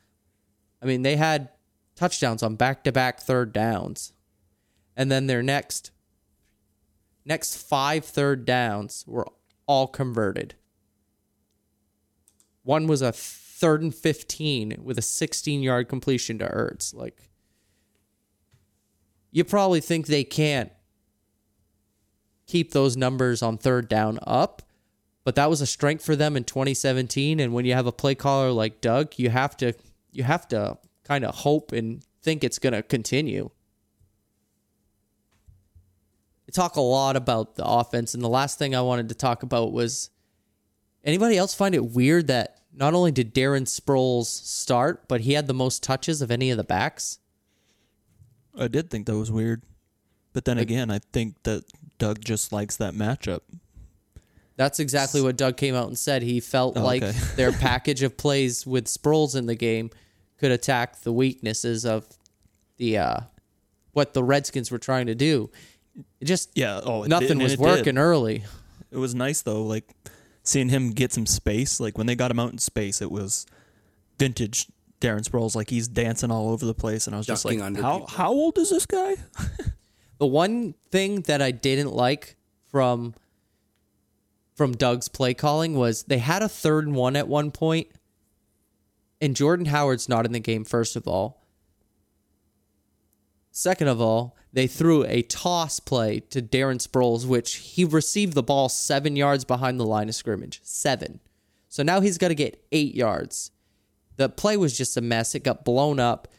I 0.81 0.85
mean, 0.85 1.01
they 1.01 1.17
had 1.17 1.49
touchdowns 1.93 2.41
on 2.41 2.55
back 2.55 2.85
to 2.85 2.91
back 2.93 3.19
third 3.19 3.51
downs. 3.51 4.13
And 4.95 5.11
then 5.11 5.27
their 5.27 5.43
next 5.43 5.91
next 7.25 7.57
five 7.57 8.05
third 8.05 8.45
downs 8.45 9.03
were 9.05 9.27
all 9.67 9.87
converted. 9.87 10.55
One 12.63 12.87
was 12.87 13.01
a 13.01 13.11
third 13.11 13.81
and 13.81 13.93
15 13.93 14.77
with 14.81 14.97
a 14.97 15.01
16 15.01 15.61
yard 15.61 15.89
completion 15.89 16.39
to 16.39 16.45
Ertz. 16.45 16.95
Like, 16.95 17.29
you 19.31 19.43
probably 19.43 19.81
think 19.81 20.07
they 20.07 20.23
can't 20.23 20.71
keep 22.47 22.71
those 22.71 22.95
numbers 22.95 23.41
on 23.41 23.57
third 23.57 23.89
down 23.89 24.17
up, 24.25 24.61
but 25.25 25.35
that 25.35 25.49
was 25.49 25.59
a 25.59 25.65
strength 25.65 26.05
for 26.05 26.15
them 26.15 26.37
in 26.37 26.45
2017. 26.45 27.41
And 27.41 27.53
when 27.53 27.65
you 27.65 27.73
have 27.73 27.87
a 27.87 27.91
play 27.91 28.15
caller 28.15 28.51
like 28.51 28.79
Doug, 28.79 29.15
you 29.17 29.29
have 29.29 29.57
to 29.57 29.73
you 30.13 30.23
have 30.23 30.47
to 30.47 30.77
kind 31.03 31.25
of 31.25 31.35
hope 31.35 31.73
and 31.73 32.01
think 32.21 32.43
it's 32.45 32.59
going 32.59 32.73
to 32.73 32.81
continue. 32.81 33.49
We 36.47 36.51
talk 36.51 36.77
a 36.77 36.81
lot 36.81 37.15
about 37.17 37.55
the 37.55 37.65
offense, 37.65 38.13
and 38.13 38.23
the 38.23 38.29
last 38.29 38.57
thing 38.57 38.73
I 38.75 38.81
wanted 38.81 39.09
to 39.09 39.15
talk 39.15 39.43
about 39.43 39.73
was 39.73 40.09
Anybody 41.03 41.37
else 41.37 41.53
find 41.53 41.75
it 41.75 41.85
weird 41.91 42.25
that 42.27 42.61
not 42.73 42.95
only 42.95 43.11
did 43.11 43.33
Darren 43.35 43.67
Sproles 43.67 44.25
start, 44.25 45.07
but 45.07 45.21
he 45.21 45.33
had 45.33 45.45
the 45.45 45.53
most 45.53 45.83
touches 45.83 46.19
of 46.19 46.31
any 46.31 46.49
of 46.49 46.57
the 46.57 46.63
backs? 46.63 47.19
I 48.57 48.67
did 48.67 48.89
think 48.89 49.05
that 49.05 49.15
was 49.15 49.31
weird. 49.31 49.61
But 50.33 50.45
then 50.45 50.57
Like- 50.57 50.63
again, 50.63 50.89
I 50.89 50.99
think 51.13 51.43
that 51.43 51.63
Doug 51.99 52.25
just 52.25 52.51
likes 52.51 52.75
that 52.77 52.95
matchup. 52.95 53.41
That's 54.57 54.79
exactly 54.79 55.21
what 55.21 55.35
Doug 55.35 55.57
came 55.57 55.75
out 55.75 55.87
and 55.87 55.97
said. 55.97 56.21
He 56.21 56.39
felt 56.39 56.77
Oh, 56.77 56.83
like 56.83 57.03
okay. 57.03 57.17
their 57.35 57.51
package 57.69 58.03
of 58.03 58.15
plays 58.17 58.65
with 58.65 58.85
Sproles 58.85 59.35
in 59.35 59.45
the 59.47 59.55
game 59.55 59.89
could 60.37 60.51
attack 60.51 61.01
the 61.01 61.11
weaknesses 61.11 61.85
of 61.85 62.05
the 62.77 62.97
uh, 62.97 63.19
what 63.91 64.13
the 64.13 64.23
Redskins 64.23 64.71
were 64.71 64.77
trying 64.79 65.07
to 65.07 65.15
do. 65.15 65.49
It 66.19 66.25
just 66.25 66.51
Yeah. 66.55 66.79
Oh, 66.83 67.01
it 67.01 67.05
did, 67.05 67.09
nothing 67.09 67.31
and 67.31 67.43
was 67.43 67.53
it 67.53 67.57
did. 67.57 67.63
working 67.65 67.97
early. 67.97 68.43
It 68.91 68.97
was 68.97 69.13
nice 69.15 69.41
though, 69.41 69.63
like 69.63 69.89
seeing 70.43 70.69
him 70.69 70.91
get 70.91 71.11
some 71.11 71.25
space. 71.25 71.79
Like 71.79 71.97
when 71.97 72.07
they 72.07 72.15
got 72.15 72.31
him 72.31 72.39
out 72.39 72.51
in 72.51 72.57
space, 72.57 73.01
it 73.01 73.11
was 73.11 73.45
vintage 74.19 74.67
Darren 75.01 75.27
Sproles. 75.27 75.55
Like 75.55 75.69
he's 75.69 75.87
dancing 75.89 76.31
all 76.31 76.49
over 76.51 76.65
the 76.65 76.73
place, 76.73 77.07
and 77.07 77.15
I 77.15 77.17
was 77.17 77.27
just 77.27 77.43
like, 77.45 77.59
how 77.59 77.69
people. 77.99 78.07
how 78.07 78.31
old 78.31 78.57
is 78.57 78.69
this 78.69 78.85
guy? 78.85 79.15
The 80.17 80.25
one 80.27 80.75
thing 80.91 81.23
that 81.23 81.41
I 81.41 81.51
didn't 81.51 81.91
like 81.91 82.37
from 82.71 83.15
from 84.55 84.73
Doug's 84.73 85.07
play 85.07 85.33
calling 85.33 85.75
was 85.75 86.03
they 86.03 86.17
had 86.17 86.41
a 86.41 86.49
third 86.49 86.87
and 86.87 86.95
one 86.95 87.15
at 87.15 87.27
one 87.27 87.51
point, 87.51 87.87
and 89.21 89.35
Jordan 89.35 89.67
Howard's 89.67 90.09
not 90.09 90.25
in 90.25 90.31
the 90.31 90.39
game. 90.39 90.63
First 90.63 90.95
of 90.95 91.07
all, 91.07 91.45
second 93.51 93.87
of 93.87 94.01
all, 94.01 94.35
they 94.53 94.67
threw 94.67 95.05
a 95.05 95.21
toss 95.23 95.79
play 95.79 96.21
to 96.21 96.41
Darren 96.41 96.85
Sproles, 96.85 97.25
which 97.25 97.55
he 97.55 97.83
received 97.83 98.33
the 98.33 98.43
ball 98.43 98.69
seven 98.69 99.15
yards 99.15 99.43
behind 99.43 99.79
the 99.79 99.85
line 99.85 100.09
of 100.09 100.15
scrimmage. 100.15 100.61
Seven. 100.63 101.19
So 101.67 101.83
now 101.83 101.99
he's 101.99 102.17
got 102.17 102.29
to 102.29 102.35
get 102.35 102.65
eight 102.71 102.95
yards. 102.95 103.51
The 104.15 104.29
play 104.29 104.55
was 104.55 104.77
just 104.77 104.95
a 104.95 105.01
mess. 105.01 105.35
It 105.35 105.43
got 105.43 105.65
blown 105.65 105.99
up. 105.99 106.29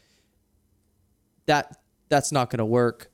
That 1.44 1.78
that's 2.08 2.32
not 2.32 2.48
going 2.50 2.58
to 2.58 2.64
work 2.64 3.10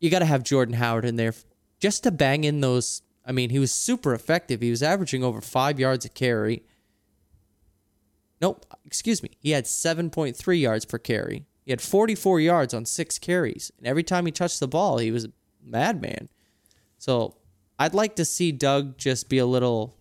you 0.00 0.10
got 0.10 0.20
to 0.20 0.24
have 0.24 0.42
Jordan 0.42 0.74
Howard 0.74 1.04
in 1.04 1.16
there 1.16 1.34
just 1.80 2.04
to 2.04 2.10
bang 2.10 2.44
in 2.44 2.60
those. 2.60 3.02
I 3.26 3.32
mean, 3.32 3.50
he 3.50 3.58
was 3.58 3.72
super 3.72 4.14
effective. 4.14 4.60
He 4.60 4.70
was 4.70 4.82
averaging 4.82 5.24
over 5.24 5.40
five 5.40 5.80
yards 5.80 6.04
a 6.04 6.08
carry. 6.08 6.62
Nope, 8.40 8.64
excuse 8.84 9.22
me. 9.22 9.30
He 9.40 9.50
had 9.50 9.64
7.3 9.64 10.60
yards 10.60 10.84
per 10.84 10.98
carry. 10.98 11.44
He 11.64 11.72
had 11.72 11.80
44 11.80 12.38
yards 12.38 12.72
on 12.72 12.84
six 12.84 13.18
carries. 13.18 13.72
And 13.78 13.86
every 13.86 14.04
time 14.04 14.26
he 14.26 14.32
touched 14.32 14.60
the 14.60 14.68
ball, 14.68 14.98
he 14.98 15.10
was 15.10 15.24
a 15.24 15.32
madman. 15.64 16.28
So 16.98 17.36
I'd 17.78 17.94
like 17.94 18.14
to 18.16 18.24
see 18.24 18.52
Doug 18.52 18.96
just 18.96 19.28
be 19.28 19.38
a 19.38 19.46
little. 19.46 19.96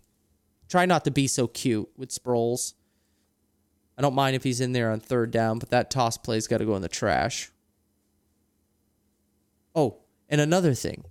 Try 0.69 0.86
not 0.86 1.03
to 1.05 1.11
be 1.11 1.28
so 1.28 1.47
cute 1.47 1.89
with 1.97 2.09
Sproles. 2.09 2.73
I 3.97 4.01
don't 4.01 4.13
mind 4.13 4.36
if 4.36 4.43
he's 4.43 4.61
in 4.61 4.73
there 4.73 4.91
on 4.91 4.99
third 4.99 5.32
down, 5.32 5.57
but 5.57 5.69
that 5.69 5.89
toss 5.89 6.17
play's 6.17 6.47
got 6.47 6.57
to 6.59 6.65
go 6.65 6.76
in 6.76 6.82
the 6.82 6.89
trash. 6.89 7.51
Oh, 9.73 10.01
and 10.30 10.39
another 10.39 10.73
thing. 10.73 11.05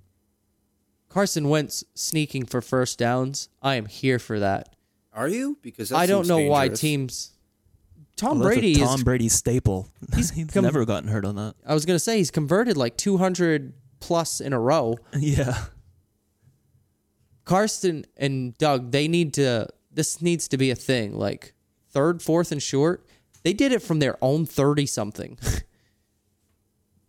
Carson 1.15 1.49
Wentz 1.49 1.85
sneaking 1.95 2.45
for 2.47 2.61
first 2.61 2.99
downs. 2.99 3.49
I 3.63 3.77
am 3.77 3.87
here 3.87 4.19
for 4.19 4.41
that. 4.41 4.75
Are 5.13 5.29
you? 5.29 5.57
Because 5.63 5.91
that 5.91 5.99
I 5.99 6.07
don't 6.07 6.25
seems 6.25 6.29
know 6.29 6.51
why 6.51 6.67
teams. 6.71 7.31
Oh, 7.33 8.03
Tom 8.17 8.41
Well, 8.41 8.49
that's 8.49 8.57
a 8.57 8.61
Brady 8.61 8.75
Tom 8.81 8.95
is. 8.97 9.05
Brady 9.05 9.29
staple. 9.29 9.89
He's 10.17 10.31
He's, 10.35 10.51
com- 10.51 10.65
never 10.65 10.85
gotten 10.85 11.09
hurt 11.09 11.25
on 11.25 11.37
that. 11.37 11.55
I 11.65 11.73
was 11.73 11.87
gonna 11.87 12.01
say 12.01 12.17
he's 12.19 12.33
converted 12.33 12.77
like 12.77 12.97
200 12.97 13.75
plus 14.01 14.41
in 14.41 14.53
a 14.53 14.59
row. 14.59 14.97
Yeah. 15.17 15.67
Carson 17.45 18.07
and 18.17 18.59
Doug, 18.59 18.91
they 18.91 19.07
need 19.07 19.35
to. 19.35 19.69
This 19.93 20.21
needs 20.21 20.49
to 20.49 20.57
be 20.57 20.73
a 20.73 20.75
thing. 20.75 21.17
Like 21.17 21.55
third, 21.91 22.23
fourth, 22.23 22.51
and 22.51 22.61
short. 22.61 23.07
They 23.45 23.53
did 23.53 23.71
it 23.71 23.83
from 23.83 24.01
their 24.01 24.17
own 24.21 24.47
30 24.47 24.87
something. 24.87 25.39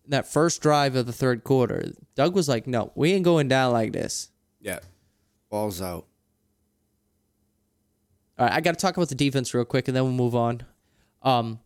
That 0.08 0.28
first 0.28 0.62
drive 0.62 0.95
of 0.95 1.06
the 1.06 1.14
third 1.14 1.43
quarter, 1.43 1.91
Doug 2.16 2.36
was 2.36 2.47
like, 2.47 2.68
"No, 2.68 2.91
we 2.95 3.14
ain't 3.14 3.24
going 3.26 3.47
down 3.47 3.74
like 3.74 3.93
this." 3.93 4.30
Yeah. 4.60 4.80
Balls 5.49 5.82
out. 5.82 6.06
All 8.38 8.45
right, 8.45 8.53
I 8.53 8.62
got 8.62 8.78
to 8.78 8.82
talk 8.82 8.97
about 8.97 9.10
the 9.10 9.16
defense 9.16 9.53
real 9.53 9.66
quick, 9.66 9.88
and 9.88 9.95
then 9.95 10.03
we'll 10.03 10.12
move 10.12 10.36
on. 10.36 10.64
Um, 11.22 11.60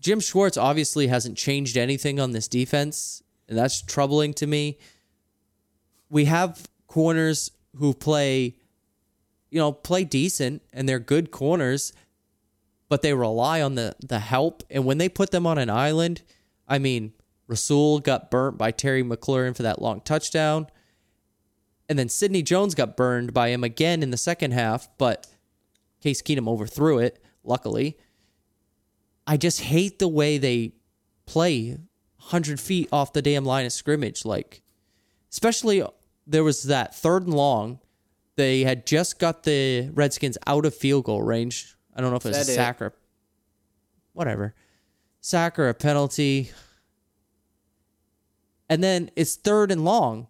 Jim 0.00 0.20
Schwartz 0.20 0.56
obviously 0.56 1.06
hasn't 1.06 1.36
changed 1.36 1.76
anything 1.76 2.20
on 2.20 2.32
this 2.32 2.48
defense, 2.48 3.22
and 3.48 3.56
that's 3.56 3.82
troubling 3.82 4.34
to 4.34 4.46
me. 4.46 4.78
We 6.08 6.26
have 6.26 6.68
corners 6.86 7.50
who 7.76 7.94
play, 7.94 8.56
you 9.50 9.58
know, 9.58 9.72
play 9.72 10.04
decent, 10.04 10.62
and 10.72 10.88
they're 10.88 10.98
good 10.98 11.30
corners, 11.30 11.92
but 12.88 13.02
they 13.02 13.14
rely 13.14 13.62
on 13.62 13.74
the 13.76 13.94
the 14.00 14.18
help. 14.18 14.62
And 14.70 14.84
when 14.84 14.98
they 14.98 15.08
put 15.08 15.30
them 15.30 15.46
on 15.46 15.56
an 15.58 15.70
island, 15.70 16.22
I 16.70 16.78
mean, 16.78 17.12
Rasul 17.48 17.98
got 17.98 18.30
burnt 18.30 18.56
by 18.56 18.70
Terry 18.70 19.02
McLaurin 19.02 19.56
for 19.56 19.64
that 19.64 19.82
long 19.82 20.00
touchdown. 20.00 20.68
And 21.88 21.98
then 21.98 22.08
Sidney 22.08 22.42
Jones 22.42 22.76
got 22.76 22.96
burned 22.96 23.34
by 23.34 23.48
him 23.48 23.64
again 23.64 24.04
in 24.04 24.12
the 24.12 24.16
second 24.16 24.52
half, 24.52 24.88
but 24.96 25.26
Case 26.00 26.22
Keenum 26.22 26.48
overthrew 26.48 26.98
it, 26.98 27.20
luckily. 27.42 27.98
I 29.26 29.36
just 29.36 29.62
hate 29.62 29.98
the 29.98 30.06
way 30.06 30.38
they 30.38 30.74
play 31.26 31.70
100 32.18 32.60
feet 32.60 32.88
off 32.92 33.12
the 33.12 33.20
damn 33.20 33.44
line 33.44 33.66
of 33.66 33.72
scrimmage. 33.72 34.24
Like, 34.24 34.62
especially 35.32 35.82
there 36.28 36.44
was 36.44 36.62
that 36.64 36.94
third 36.94 37.24
and 37.24 37.34
long. 37.34 37.80
They 38.36 38.60
had 38.60 38.86
just 38.86 39.18
got 39.18 39.42
the 39.42 39.90
Redskins 39.92 40.38
out 40.46 40.64
of 40.64 40.74
field 40.74 41.04
goal 41.04 41.22
range. 41.22 41.76
I 41.94 42.00
don't 42.00 42.10
know 42.10 42.16
if 42.16 42.24
it 42.24 42.28
was 42.28 42.48
a 42.48 42.52
it. 42.52 42.54
sack 42.54 42.80
or 42.80 42.94
whatever. 44.12 44.54
Sack 45.20 45.58
or 45.58 45.68
a 45.68 45.74
penalty. 45.74 46.50
And 48.68 48.82
then 48.82 49.10
it's 49.16 49.36
third 49.36 49.70
and 49.70 49.84
long, 49.84 50.28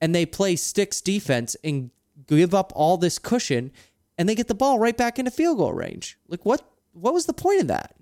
and 0.00 0.14
they 0.14 0.26
play 0.26 0.56
sticks 0.56 1.00
defense 1.00 1.56
and 1.62 1.90
give 2.26 2.54
up 2.54 2.72
all 2.74 2.96
this 2.96 3.18
cushion, 3.18 3.72
and 4.16 4.28
they 4.28 4.34
get 4.34 4.48
the 4.48 4.54
ball 4.54 4.78
right 4.78 4.96
back 4.96 5.18
into 5.18 5.30
field 5.30 5.58
goal 5.58 5.72
range. 5.72 6.18
Like 6.28 6.44
what? 6.44 6.62
What 6.92 7.12
was 7.12 7.26
the 7.26 7.32
point 7.34 7.60
of 7.60 7.66
that? 7.68 7.94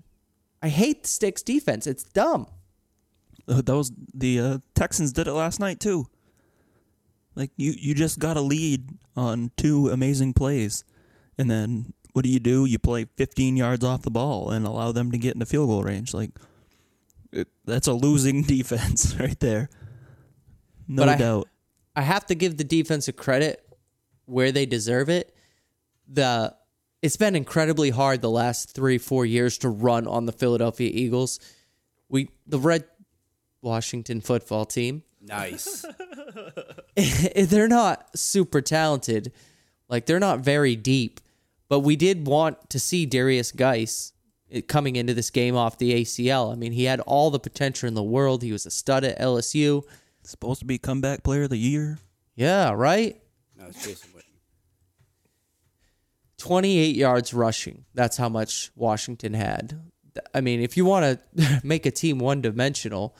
I 0.61 0.69
hate 0.69 1.05
sticks 1.07 1.41
defense. 1.41 1.87
It's 1.87 2.03
dumb. 2.03 2.47
Uh, 3.47 3.61
That 3.61 3.75
was 3.75 3.91
the 4.13 4.39
uh, 4.39 4.57
Texans 4.75 5.11
did 5.11 5.27
it 5.27 5.33
last 5.33 5.59
night 5.59 5.79
too. 5.79 6.07
Like 7.35 7.51
you, 7.57 7.73
you 7.77 7.95
just 7.95 8.19
got 8.19 8.37
a 8.37 8.41
lead 8.41 8.87
on 9.15 9.51
two 9.57 9.89
amazing 9.89 10.33
plays, 10.33 10.83
and 11.37 11.49
then 11.49 11.93
what 12.13 12.23
do 12.23 12.29
you 12.29 12.39
do? 12.39 12.65
You 12.65 12.79
play 12.79 13.05
15 13.17 13.57
yards 13.57 13.83
off 13.83 14.01
the 14.03 14.11
ball 14.11 14.49
and 14.51 14.65
allow 14.65 14.91
them 14.91 15.11
to 15.11 15.17
get 15.17 15.33
in 15.33 15.39
the 15.39 15.45
field 15.45 15.67
goal 15.69 15.83
range. 15.83 16.13
Like 16.13 16.31
it, 17.31 17.47
that's 17.65 17.87
a 17.87 17.93
losing 17.93 18.41
defense 18.55 19.15
right 19.19 19.39
there. 19.39 19.69
No 20.87 21.01
But 21.03 21.09
I- 21.09 21.17
doubt. 21.17 21.47
I 21.95 22.01
have 22.01 22.25
to 22.27 22.35
give 22.35 22.57
the 22.57 22.63
defense 22.63 23.07
a 23.07 23.13
credit 23.13 23.63
where 24.25 24.51
they 24.51 24.65
deserve 24.65 25.09
it. 25.09 25.35
The 26.07 26.55
it's 27.03 27.17
been 27.17 27.35
incredibly 27.35 27.89
hard 27.91 28.21
the 28.21 28.29
last 28.31 28.73
three 28.73 28.97
four 28.97 29.25
years 29.27 29.59
to 29.59 29.69
run 29.69 30.07
on 30.07 30.25
the 30.25 30.31
Philadelphia 30.31 30.89
Eagles. 30.91 31.39
We 32.09 32.29
the 32.47 32.57
red 32.57 32.85
Washington 33.61 34.21
football 34.21 34.65
team 34.65 35.03
Nice. 35.21 35.85
they're 37.35 37.67
not 37.67 38.17
super 38.17 38.61
talented. 38.61 39.31
Like 39.87 40.05
they're 40.05 40.19
not 40.19 40.39
very 40.39 40.75
deep, 40.75 41.21
but 41.73 41.79
we 41.79 41.95
did 41.95 42.27
want 42.27 42.69
to 42.69 42.79
see 42.79 43.07
Derrius 43.07 43.51
Guice 43.55 44.13
eh, 44.51 44.61
coming 44.61 44.95
into 44.95 45.15
this 45.15 45.31
game 45.31 45.55
off 45.55 45.79
the 45.79 46.03
ACL. 46.03 46.51
I 46.51 46.55
mean, 46.55 46.71
he 46.71 46.83
had 46.83 46.99
all 46.99 47.31
the 47.31 47.39
potential 47.39 47.87
in 47.87 47.95
the 47.95 48.03
world. 48.03 48.43
He 48.43 48.51
was 48.51 48.67
a 48.67 48.69
stud 48.69 49.03
at 49.03 49.17
LSU. 49.17 49.81
Supposed 50.21 50.59
to 50.59 50.67
be 50.67 50.77
comeback 50.77 51.23
player 51.23 51.45
of 51.45 51.49
the 51.49 51.57
year. 51.57 51.97
Yeah, 52.35 52.73
right. 52.73 53.19
no, 53.57 53.65
it's 53.65 53.83
Jason 53.83 54.11
Witten. 54.11 54.21
28 56.37 56.95
yards 56.95 57.33
rushing. 57.33 57.85
That's 57.95 58.17
how 58.17 58.29
much 58.29 58.69
Washington 58.75 59.33
had. 59.33 59.81
I 60.31 60.41
mean, 60.41 60.61
if 60.61 60.77
you 60.77 60.85
want 60.85 61.19
to 61.35 61.61
make 61.63 61.87
a 61.87 61.91
team 61.91 62.19
one 62.19 62.39
dimensional, 62.39 63.17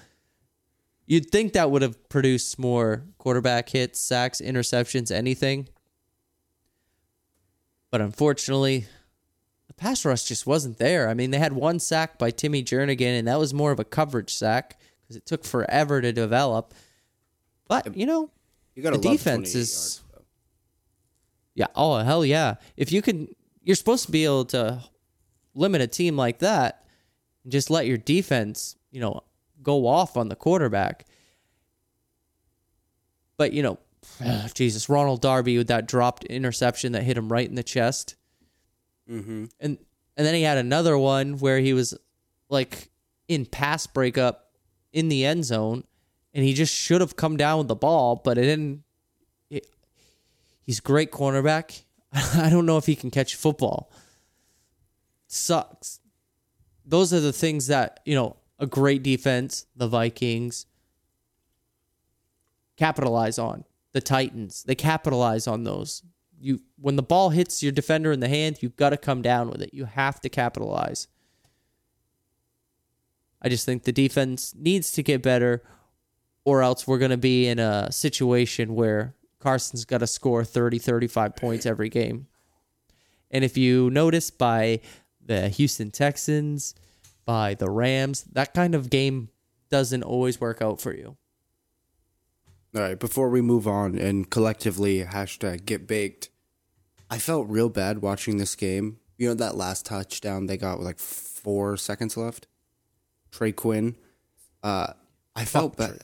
you'd 1.08 1.32
think 1.32 1.54
that 1.54 1.72
would 1.72 1.82
have 1.82 2.08
produced 2.08 2.60
more 2.60 3.04
quarterback 3.18 3.70
hits, 3.70 4.00
sacks, 4.00 4.40
interceptions, 4.40 5.10
anything. 5.10 5.70
But 7.94 8.02
unfortunately, 8.02 8.88
the 9.68 9.74
pass 9.76 10.04
rush 10.04 10.24
just 10.24 10.48
wasn't 10.48 10.80
there. 10.80 11.08
I 11.10 11.14
mean, 11.14 11.30
they 11.30 11.38
had 11.38 11.54
one 11.54 11.78
sack 11.78 12.18
by 12.18 12.32
Timmy 12.32 12.64
Jernigan, 12.64 13.20
and 13.20 13.28
that 13.28 13.38
was 13.38 13.54
more 13.54 13.72
of 13.72 13.80
a 13.80 13.84
coverage 13.84 14.34
sack 14.34 14.80
because 15.04 15.16
it 15.16 15.28
took 15.28 15.46
forever 15.46 16.02
to 16.02 16.12
develop. 16.12 16.74
But, 17.68 17.96
you 17.96 18.08
know, 18.08 18.32
You 18.74 18.82
The 18.82 18.98
defense 18.98 19.54
is- 19.54 20.02
yards. 20.12 20.26
Yeah. 21.54 21.68
Oh 21.76 21.98
hell 21.98 22.26
yeah! 22.26 22.56
If 22.76 22.92
you 22.92 23.04
can, 23.04 23.28
you're 23.62 23.76
supposed 23.76 24.08
to 24.08 24.12
be 24.12 24.26
able 24.26 24.46
to 24.46 24.84
limit 25.54 25.82
a 25.82 25.88
team 25.88 26.18
like 26.18 26.40
that 26.40 26.88
and 27.44 27.52
just 27.52 27.70
let 27.70 27.86
your 27.86 27.98
defense, 28.00 28.76
you 28.90 29.02
know, 29.02 29.22
go 29.62 29.86
off 29.86 30.18
on 30.18 30.30
the 30.30 30.36
quarterback. 30.36 31.06
But 33.38 33.54
you 33.54 33.62
know, 33.62 33.78
Jesus, 34.54 34.88
Ronald 34.90 35.22
Darby 35.22 35.58
with 35.58 35.68
that 35.68 35.88
dropped 35.88 36.24
interception 36.26 36.92
that 36.94 37.04
hit 37.04 37.18
him 37.18 37.32
right 37.32 37.48
in 37.48 37.56
the 37.56 37.64
chest, 37.64 38.16
Mm-hmm. 39.10 39.46
and 39.60 39.78
and 40.16 40.26
then 40.28 40.34
he 40.34 40.44
had 40.44 40.58
another 40.58 40.98
one 40.98 41.38
where 41.40 41.60
he 41.60 41.74
was 41.74 41.94
like 42.50 42.90
in 43.28 43.46
pass 43.46 43.86
breakup 43.88 44.52
in 44.94 45.10
the 45.10 45.26
end 45.26 45.44
zone, 45.44 45.84
and 46.34 46.44
he 46.46 46.54
just 46.54 46.74
should 46.74 47.02
have 47.02 47.16
come 47.16 47.36
down 47.36 47.58
with 47.58 47.68
the 47.68 47.76
ball, 47.76 48.22
but 48.24 48.38
it 48.38 48.44
didn't. 48.44 48.84
It, 49.50 49.68
he's 50.62 50.80
great 50.80 51.12
cornerback. 51.12 51.84
I 52.14 52.50
don't 52.50 52.66
know 52.66 52.78
if 52.78 52.86
he 52.86 52.96
can 52.96 53.12
catch 53.12 53.36
football. 53.36 53.92
Sucks. 55.28 56.00
Those 56.86 57.12
are 57.14 57.20
the 57.20 57.34
things 57.34 57.68
that 57.68 58.00
you 58.06 58.16
know 58.16 58.38
a 58.60 58.68
great 58.68 59.04
defense, 59.04 59.66
the 59.76 59.88
Vikings, 59.88 60.66
capitalize 62.78 63.38
on. 63.40 63.64
The 63.94 64.02
Titans, 64.02 64.64
they 64.64 64.76
capitalize 64.76 65.48
on 65.48 65.64
those. 65.64 66.04
You 66.40 66.60
when 66.78 66.96
the 66.96 67.04
ball 67.04 67.30
hits 67.30 67.64
your 67.64 67.72
defender 67.72 68.12
in 68.12 68.20
the 68.20 68.28
hand, 68.28 68.58
you've 68.62 68.76
got 68.76 68.90
to 68.90 68.98
come 68.98 69.22
down 69.22 69.50
with 69.50 69.62
it. 69.62 69.74
You 69.74 69.86
have 69.86 70.20
to 70.22 70.30
capitalize. 70.30 71.08
I 73.42 73.50
just 73.50 73.66
think 73.66 73.84
the 73.84 73.92
defense 73.92 74.54
needs 74.56 74.92
to 74.94 75.04
get 75.04 75.22
better, 75.22 75.64
or 76.46 76.64
else 76.64 76.88
we're 76.88 76.98
going 76.98 77.12
to 77.12 77.18
be 77.18 77.48
in 77.48 77.60
a 77.60 77.92
situation 77.92 78.74
where 78.74 79.16
Carson's 79.40 79.86
got 79.86 79.98
to 80.00 80.08
score 80.08 80.46
30, 80.46 80.80
35 80.80 81.36
points 81.36 81.66
every 81.66 81.90
game. 81.90 82.28
And 83.30 83.44
if 83.44 83.58
you 83.58 83.90
notice 83.90 84.30
by 84.30 84.80
the 85.26 85.50
Houston 85.50 85.92
Texans, 85.92 86.76
by 87.26 87.56
the 87.56 87.70
Rams, 87.70 88.24
that 88.32 88.54
kind 88.54 88.76
of 88.76 88.90
game 88.90 89.30
doesn't 89.70 90.04
always 90.04 90.40
work 90.40 90.62
out 90.62 90.80
for 90.80 90.94
you. 90.94 91.18
All 92.76 92.82
right, 92.82 93.00
before 93.00 93.30
we 93.30 93.42
move 93.42 93.68
on 93.68 93.96
and 93.96 94.28
collectively 94.28 95.04
hashtag 95.04 95.66
get 95.66 95.86
baked, 95.86 96.30
I 97.08 97.20
felt 97.20 97.48
real 97.48 97.70
bad 97.70 98.02
watching 98.02 98.38
this 98.38 98.56
game. 98.56 98.98
You 99.16 99.28
know 99.28 99.36
that 99.36 99.56
last 99.56 99.86
touchdown 99.86 100.48
they 100.48 100.58
got 100.58 100.80
with 100.80 100.88
like 100.88 100.98
four 100.98 101.78
seconds 101.78 102.18
left? 102.18 102.48
Trey 103.32 103.52
Quinn. 103.52 103.96
Uh, 104.64 104.94
I 105.36 105.46
felt 105.46 105.78
bad. 105.78 106.00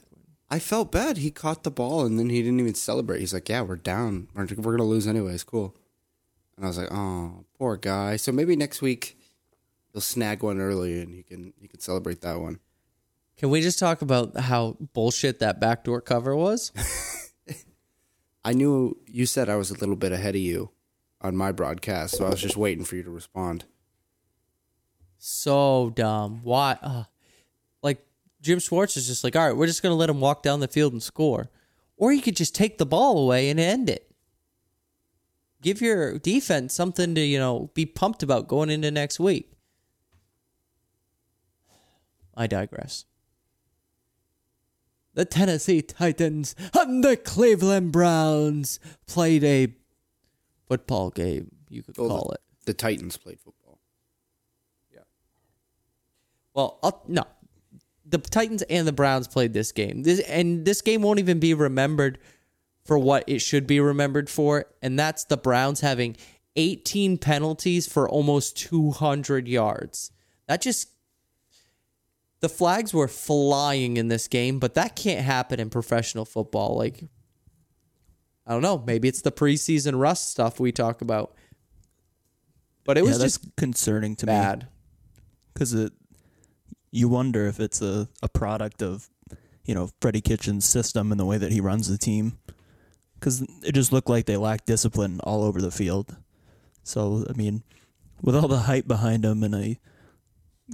I 0.51 0.59
felt 0.59 0.91
bad. 0.91 1.17
He 1.17 1.31
caught 1.31 1.63
the 1.63 1.71
ball 1.71 2.05
and 2.05 2.19
then 2.19 2.29
he 2.29 2.43
didn't 2.43 2.59
even 2.59 2.75
celebrate. 2.75 3.19
He's 3.19 3.33
like, 3.33 3.49
"Yeah, 3.49 3.61
we're 3.61 3.75
down. 3.75 4.27
We're, 4.35 4.47
we're 4.55 4.77
gonna 4.77 4.83
lose 4.83 5.07
anyways. 5.07 5.43
Cool." 5.43 5.75
And 6.55 6.65
I 6.65 6.67
was 6.67 6.77
like, 6.77 6.91
"Oh, 6.91 7.45
poor 7.57 7.77
guy." 7.77 8.15
So 8.15 8.31
maybe 8.31 8.55
next 8.55 8.83
week 8.83 9.17
he'll 9.91 10.01
snag 10.01 10.43
one 10.43 10.59
early 10.59 11.01
and 11.01 11.15
he 11.15 11.23
can 11.23 11.53
he 11.59 11.67
can 11.67 11.79
celebrate 11.79 12.21
that 12.21 12.39
one. 12.39 12.59
Can 13.39 13.49
we 13.49 13.61
just 13.61 13.79
talk 13.79 14.01
about 14.01 14.37
how 14.37 14.75
bullshit 14.91 15.39
that 15.39 15.61
backdoor 15.61 16.01
cover 16.01 16.35
was? 16.35 16.73
I 18.43 18.51
knew 18.51 18.97
you 19.07 19.25
said 19.25 19.47
I 19.47 19.55
was 19.55 19.71
a 19.71 19.75
little 19.75 19.95
bit 19.95 20.11
ahead 20.11 20.35
of 20.35 20.41
you 20.41 20.71
on 21.21 21.37
my 21.37 21.53
broadcast, 21.53 22.17
so 22.17 22.25
I 22.25 22.29
was 22.29 22.41
just 22.41 22.57
waiting 22.57 22.83
for 22.83 22.97
you 22.97 23.03
to 23.03 23.09
respond. 23.09 23.63
so 25.17 25.93
dumb. 25.95 26.41
Why? 26.43 26.77
Uh, 26.81 27.05
like 27.81 28.05
Jim 28.41 28.59
Schwartz 28.59 28.97
is 28.97 29.07
just 29.07 29.23
like, 29.23 29.37
all 29.37 29.47
right, 29.47 29.55
we're 29.55 29.67
just 29.67 29.81
gonna 29.81 29.95
let 29.95 30.09
him 30.09 30.19
walk 30.19 30.43
down 30.43 30.59
the 30.59 30.67
field 30.67 30.91
and 30.91 31.01
score, 31.01 31.49
or 31.95 32.11
you 32.11 32.21
could 32.21 32.35
just 32.35 32.53
take 32.53 32.77
the 32.77 32.85
ball 32.85 33.17
away 33.23 33.49
and 33.49 33.57
end 33.57 33.89
it. 33.89 34.11
Give 35.61 35.79
your 35.81 36.19
defense 36.19 36.73
something 36.73 37.15
to 37.15 37.21
you 37.21 37.39
know 37.39 37.71
be 37.73 37.85
pumped 37.85 38.21
about 38.21 38.49
going 38.49 38.69
into 38.69 38.91
next 38.91 39.17
week. 39.17 39.53
I 42.35 42.45
digress. 42.45 43.05
The 45.13 45.25
Tennessee 45.25 45.81
Titans 45.81 46.55
and 46.73 47.03
the 47.03 47.17
Cleveland 47.17 47.91
Browns 47.91 48.79
played 49.07 49.43
a 49.43 49.73
football 50.67 51.09
game, 51.09 51.51
you 51.69 51.83
could 51.83 51.97
Well, 51.97 52.09
call 52.09 52.31
it. 52.31 52.41
The 52.65 52.73
Titans 52.73 53.17
played 53.17 53.39
football. 53.39 53.79
Yeah. 54.93 54.99
Well, 56.53 56.79
I'll, 56.83 57.03
no, 57.07 57.23
the 58.05 58.19
Titans 58.19 58.61
and 58.63 58.87
the 58.87 58.93
Browns 58.93 59.27
played 59.27 59.53
this 59.53 59.71
game. 59.71 60.03
This 60.03 60.19
and 60.21 60.65
this 60.65 60.81
game 60.81 61.01
won't 61.01 61.19
even 61.19 61.39
be 61.39 61.53
remembered 61.53 62.19
for 62.85 62.97
what 62.97 63.23
it 63.27 63.39
should 63.39 63.67
be 63.67 63.79
remembered 63.79 64.29
for, 64.29 64.65
and 64.81 64.97
that's 64.97 65.25
the 65.25 65.37
Browns 65.37 65.81
having 65.81 66.15
18 66.55 67.17
penalties 67.17 67.87
for 67.87 68.09
almost 68.09 68.57
200 68.57 69.47
yards. 69.47 70.11
That 70.47 70.61
just 70.61 70.89
the 72.41 72.49
flags 72.49 72.93
were 72.93 73.07
flying 73.07 73.97
in 73.97 74.07
this 74.07 74.27
game, 74.27 74.59
but 74.59 74.73
that 74.75 74.95
can't 74.95 75.21
happen 75.25 75.59
in 75.59 75.69
professional 75.69 76.25
football. 76.25 76.77
Like 76.77 77.03
I 78.47 78.53
don't 78.53 78.61
know, 78.61 78.83
maybe 78.85 79.07
it's 79.07 79.21
the 79.21 79.31
preseason 79.31 79.99
rust 79.99 80.31
stuff 80.31 80.59
we 80.59 80.71
talk 80.71 81.01
about. 81.01 81.35
But 82.85 82.97
it 82.97 83.03
yeah, 83.03 83.09
was 83.11 83.19
just 83.19 83.55
concerning 83.57 84.15
to 84.17 84.25
me 84.25 84.31
bad. 84.31 84.67
because 85.53 85.73
it. 85.73 85.93
You 86.91 87.07
wonder 87.07 87.45
if 87.45 87.59
it's 87.59 87.83
a, 87.83 88.09
a 88.23 88.27
product 88.27 88.81
of, 88.81 89.09
you 89.63 89.75
know, 89.75 89.91
Freddie 90.01 90.21
Kitchens' 90.21 90.65
system 90.65 91.11
and 91.11 91.19
the 91.19 91.25
way 91.25 91.37
that 91.37 91.51
he 91.51 91.61
runs 91.61 91.87
the 91.87 91.99
team. 91.99 92.39
because 93.13 93.41
it 93.63 93.73
just 93.73 93.91
looked 93.91 94.09
like 94.09 94.25
they 94.25 94.37
lacked 94.37 94.65
discipline 94.65 95.19
all 95.23 95.43
over 95.43 95.61
the 95.61 95.69
field. 95.69 96.17
So 96.83 97.25
I 97.29 97.33
mean, 97.33 97.61
with 98.23 98.35
all 98.35 98.47
the 98.47 98.59
hype 98.61 98.87
behind 98.87 99.23
them, 99.23 99.43
and 99.43 99.55
I 99.55 99.77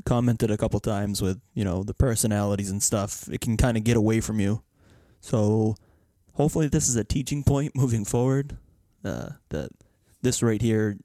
commented 0.04 0.52
a 0.52 0.58
couple 0.58 0.80
times 0.80 1.22
with 1.22 1.39
you 1.54 1.64
know 1.64 1.84
the 1.84 1.93
personalities 1.93 2.70
and 2.70 2.84
stuff, 2.84 3.28
it 3.32 3.41
can 3.41 3.58
kind 3.58 3.78
of 3.78 3.84
get 3.84 3.98
away 3.98 4.20
from 4.22 4.39
you. 4.39 4.62
So 5.22 5.76
hopefully, 6.34 6.68
this 6.68 6.89
is 6.89 6.96
a 6.96 7.04
teaching 7.04 7.43
point 7.43 7.72
moving 7.76 8.06
forward. 8.06 8.58
Uh, 9.04 9.30
that 9.50 9.70
this 10.22 10.41
right 10.41 10.62
here, 10.62 10.98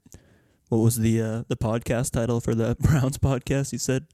what 0.68 0.78
was 0.78 0.96
the 0.96 1.20
uh, 1.20 1.42
the 1.48 1.56
podcast 1.56 2.12
title 2.12 2.40
for 2.40 2.54
the 2.54 2.76
Browns 2.80 3.18
podcast? 3.18 3.72
You 3.72 3.78
said 3.78 4.06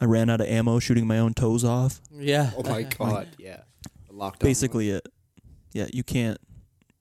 I 0.00 0.06
ran 0.06 0.30
out 0.30 0.40
of 0.40 0.48
ammo 0.48 0.78
shooting 0.78 1.06
my 1.06 1.18
own 1.18 1.34
toes 1.34 1.64
off. 1.64 2.00
Yeah. 2.12 2.50
Oh 2.56 2.62
my 2.62 2.82
god, 2.98 3.28
yeah. 3.38 3.60
The 4.08 4.14
lockdown 4.14 4.40
Basically, 4.40 4.90
it. 4.90 5.06
Yeah, 5.72 5.86
you 5.92 6.02
can't 6.02 6.38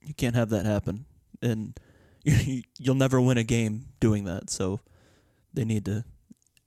you 0.02 0.14
can't 0.14 0.36
have 0.36 0.50
that 0.50 0.66
happen, 0.66 1.06
and 1.42 1.78
you, 2.24 2.62
you'll 2.78 2.96
never 2.96 3.20
win 3.20 3.38
a 3.38 3.44
game 3.44 3.86
doing 4.00 4.26
that. 4.26 4.50
So 4.50 4.80
they 5.54 5.66
need 5.66 5.86
to 5.86 6.06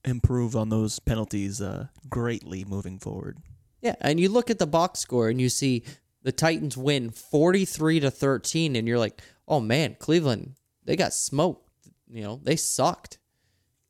improve 0.04 0.56
on 0.56 0.68
those 0.68 0.98
penalties 0.98 1.60
uh, 1.60 1.86
greatly 2.08 2.64
moving 2.64 2.98
forward. 2.98 3.38
Yeah, 3.80 3.96
and 4.00 4.20
you 4.20 4.28
look 4.28 4.50
at 4.50 4.58
the 4.58 4.66
box 4.66 5.00
score 5.00 5.28
and 5.28 5.40
you 5.40 5.48
see 5.48 5.84
the 6.22 6.32
Titans 6.32 6.76
win 6.76 7.10
43 7.10 8.00
to 8.00 8.10
13 8.10 8.76
and 8.76 8.86
you're 8.86 8.98
like, 8.98 9.20
"Oh 9.48 9.60
man, 9.60 9.96
Cleveland, 9.98 10.54
they 10.84 10.96
got 10.96 11.14
smoked. 11.14 11.68
You 12.08 12.22
know, 12.22 12.40
they 12.42 12.56
sucked." 12.56 13.18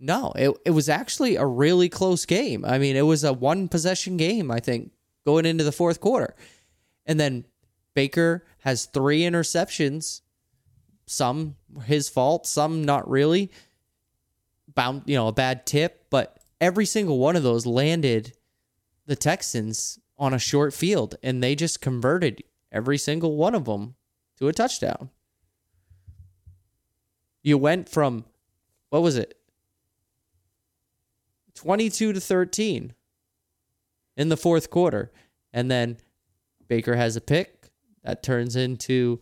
No, 0.00 0.32
it 0.34 0.50
it 0.64 0.70
was 0.70 0.88
actually 0.88 1.36
a 1.36 1.46
really 1.46 1.88
close 1.88 2.26
game. 2.26 2.64
I 2.64 2.78
mean, 2.78 2.96
it 2.96 3.02
was 3.02 3.22
a 3.22 3.32
one 3.32 3.68
possession 3.68 4.16
game, 4.16 4.50
I 4.50 4.60
think, 4.60 4.92
going 5.24 5.46
into 5.46 5.64
the 5.64 5.72
fourth 5.72 6.00
quarter. 6.00 6.34
And 7.06 7.20
then 7.20 7.44
Baker 7.94 8.44
has 8.60 8.86
3 8.86 9.22
interceptions, 9.22 10.22
some 11.06 11.56
his 11.84 12.08
fault, 12.08 12.46
some 12.46 12.84
not 12.84 13.08
really. 13.08 13.50
Bound, 14.74 15.02
you 15.04 15.16
know, 15.16 15.28
a 15.28 15.32
bad 15.32 15.66
tip, 15.66 16.01
every 16.62 16.86
single 16.86 17.18
one 17.18 17.34
of 17.34 17.42
those 17.42 17.66
landed 17.66 18.32
the 19.04 19.16
Texans 19.16 19.98
on 20.16 20.32
a 20.32 20.38
short 20.38 20.72
field, 20.72 21.16
and 21.20 21.42
they 21.42 21.56
just 21.56 21.80
converted 21.80 22.40
every 22.70 22.96
single 22.96 23.36
one 23.36 23.56
of 23.56 23.64
them 23.64 23.96
to 24.38 24.46
a 24.46 24.52
touchdown. 24.52 25.10
You 27.42 27.58
went 27.58 27.88
from, 27.88 28.24
what 28.90 29.02
was 29.02 29.16
it? 29.16 29.36
22 31.56 32.12
to 32.12 32.20
13 32.20 32.94
in 34.16 34.28
the 34.28 34.36
fourth 34.36 34.70
quarter. 34.70 35.10
And 35.52 35.68
then 35.68 35.98
Baker 36.68 36.94
has 36.94 37.16
a 37.16 37.20
pick 37.20 37.70
that 38.04 38.22
turns 38.22 38.54
into 38.54 39.20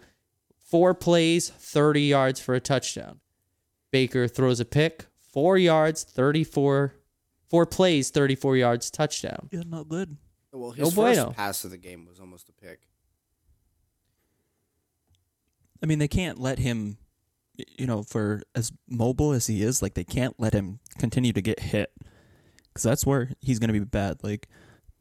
four 0.58 0.92
plays, 0.92 1.48
30 1.48 2.02
yards 2.02 2.38
for 2.38 2.54
a 2.54 2.60
touchdown. 2.60 3.20
Baker 3.90 4.28
throws 4.28 4.60
a 4.60 4.66
pick, 4.66 5.06
four 5.32 5.56
yards, 5.56 6.04
34, 6.04 6.94
four 7.50 7.66
plays, 7.66 8.10
34 8.10 8.56
yards, 8.56 8.90
touchdown. 8.90 9.48
Yeah, 9.50 9.62
not 9.66 9.88
good. 9.88 10.16
Well, 10.52 10.74
No 10.76 10.84
his 10.86 10.94
bueno. 10.94 11.26
first 11.26 11.36
pass 11.36 11.64
of 11.64 11.70
the 11.72 11.76
game 11.78 12.06
was 12.06 12.18
almost 12.20 12.48
a 12.48 12.52
pick. 12.52 12.80
I 15.82 15.86
mean, 15.86 15.98
they 15.98 16.08
can't 16.08 16.38
let 16.40 16.58
him, 16.58 16.98
y- 17.58 17.64
you 17.78 17.86
know, 17.86 18.02
for 18.02 18.42
as 18.54 18.72
mobile 18.88 19.32
as 19.32 19.46
he 19.46 19.62
is, 19.62 19.82
like 19.82 19.94
they 19.94 20.04
can't 20.04 20.34
let 20.38 20.52
him 20.52 20.80
continue 20.98 21.32
to 21.32 21.40
get 21.42 21.60
hit 21.60 21.92
because 22.68 22.82
that's 22.82 23.06
where 23.06 23.30
he's 23.40 23.58
going 23.58 23.72
to 23.72 23.78
be 23.78 23.84
bad. 23.84 24.22
Like 24.22 24.48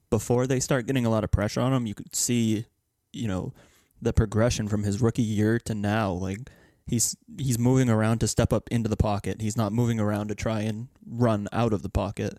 before 0.09 0.47
they 0.47 0.59
start 0.59 0.85
getting 0.87 1.05
a 1.05 1.09
lot 1.09 1.23
of 1.23 1.31
pressure 1.31 1.61
on 1.61 1.73
him, 1.73 1.85
you 1.85 1.95
could 1.95 2.15
see, 2.15 2.65
you 3.11 3.27
know, 3.27 3.53
the 4.01 4.13
progression 4.13 4.67
from 4.67 4.83
his 4.83 5.01
rookie 5.01 5.21
year 5.21 5.59
to 5.59 5.75
now. 5.75 6.11
Like 6.11 6.49
he's 6.89 7.15
he's 7.37 7.59
moving 7.59 7.89
around 7.89 8.19
to 8.19 8.27
step 8.27 8.51
up 8.51 8.67
into 8.69 8.89
the 8.89 8.97
pocket. 8.97 9.41
He's 9.41 9.55
not 9.55 9.71
moving 9.71 9.99
around 9.99 10.29
to 10.29 10.35
try 10.35 10.61
and 10.61 10.87
run 11.05 11.47
out 11.53 11.71
of 11.71 11.83
the 11.83 11.89
pocket. 11.89 12.37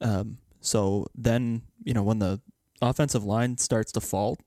Um, 0.00 0.38
so 0.60 1.06
then, 1.14 1.62
you 1.82 1.92
know, 1.92 2.04
when 2.04 2.20
the 2.20 2.40
offensive 2.80 3.24
line 3.24 3.58
starts 3.58 3.90
to 3.92 4.00
fall, 4.00 4.38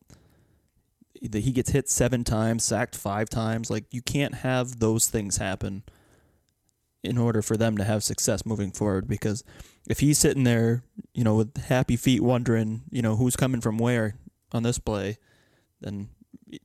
that 1.21 1.41
he 1.41 1.51
gets 1.51 1.71
hit 1.71 1.89
seven 1.89 2.23
times, 2.23 2.63
sacked 2.63 2.95
five 2.95 3.29
times. 3.29 3.69
Like 3.69 3.85
you 3.91 4.01
can't 4.01 4.35
have 4.35 4.79
those 4.79 5.07
things 5.09 5.37
happen 5.37 5.83
in 7.03 7.17
order 7.17 7.41
for 7.41 7.57
them 7.57 7.77
to 7.77 7.83
have 7.83 8.03
success 8.03 8.45
moving 8.45 8.71
forward. 8.71 9.07
Because 9.07 9.43
if 9.89 9.99
he's 9.99 10.17
sitting 10.17 10.43
there, 10.43 10.83
you 11.13 11.23
know, 11.23 11.35
with 11.35 11.57
happy 11.65 11.97
feet, 11.97 12.21
wondering, 12.21 12.83
you 12.89 13.01
know, 13.01 13.17
who's 13.17 13.35
coming 13.35 13.61
from 13.61 13.77
where 13.77 14.15
on 14.53 14.63
this 14.63 14.79
play, 14.79 15.17
then 15.81 16.09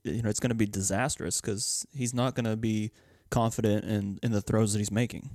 you 0.03 0.21
know 0.21 0.29
it's 0.29 0.39
going 0.39 0.49
to 0.49 0.55
be 0.55 0.65
disastrous 0.65 1.41
because 1.41 1.85
he's 1.93 2.13
not 2.13 2.35
going 2.35 2.45
to 2.45 2.55
be 2.55 2.91
confident 3.29 3.85
in 3.85 4.19
in 4.23 4.31
the 4.31 4.41
throws 4.41 4.73
that 4.73 4.79
he's 4.79 4.91
making. 4.91 5.29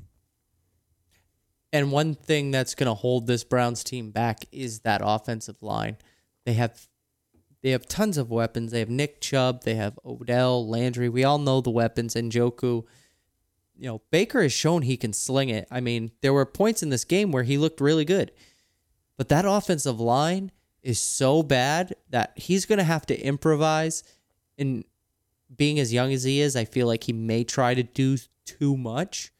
And 1.72 1.92
one 1.92 2.14
thing 2.14 2.50
that's 2.50 2.74
going 2.74 2.86
to 2.86 2.94
hold 2.94 3.26
this 3.26 3.44
Browns 3.44 3.84
team 3.84 4.10
back 4.10 4.44
is 4.50 4.80
that 4.80 5.02
offensive 5.04 5.62
line. 5.62 5.98
They 6.46 6.54
have 6.54 6.88
they 7.62 7.70
have 7.70 7.86
tons 7.86 8.16
of 8.16 8.30
weapons. 8.30 8.72
They 8.72 8.78
have 8.78 8.88
Nick 8.88 9.20
Chubb, 9.20 9.64
they 9.64 9.74
have 9.74 9.98
Odell, 10.04 10.66
Landry. 10.66 11.08
We 11.08 11.24
all 11.24 11.38
know 11.38 11.60
the 11.60 11.70
weapons 11.70 12.16
and 12.16 12.32
Njoku. 12.32 12.84
You 13.76 13.86
know, 13.86 14.02
Baker 14.10 14.42
has 14.42 14.52
shown 14.52 14.82
he 14.82 14.96
can 14.96 15.12
sling 15.12 15.50
it. 15.50 15.68
I 15.70 15.80
mean, 15.80 16.10
there 16.20 16.32
were 16.32 16.46
points 16.46 16.82
in 16.82 16.88
this 16.88 17.04
game 17.04 17.30
where 17.30 17.44
he 17.44 17.58
looked 17.58 17.80
really 17.80 18.04
good. 18.04 18.32
But 19.16 19.28
that 19.28 19.44
offensive 19.44 20.00
line 20.00 20.52
is 20.82 21.00
so 21.00 21.42
bad 21.42 21.94
that 22.10 22.32
he's 22.36 22.66
going 22.66 22.78
to 22.78 22.84
have 22.84 23.06
to 23.06 23.20
improvise 23.20 24.02
and 24.58 24.84
being 25.54 25.78
as 25.78 25.92
young 25.92 26.12
as 26.12 26.24
he 26.24 26.40
is, 26.40 26.56
I 26.56 26.64
feel 26.64 26.86
like 26.86 27.04
he 27.04 27.12
may 27.12 27.44
try 27.44 27.74
to 27.74 27.82
do 27.82 28.18
too 28.44 28.76
much. 28.76 29.32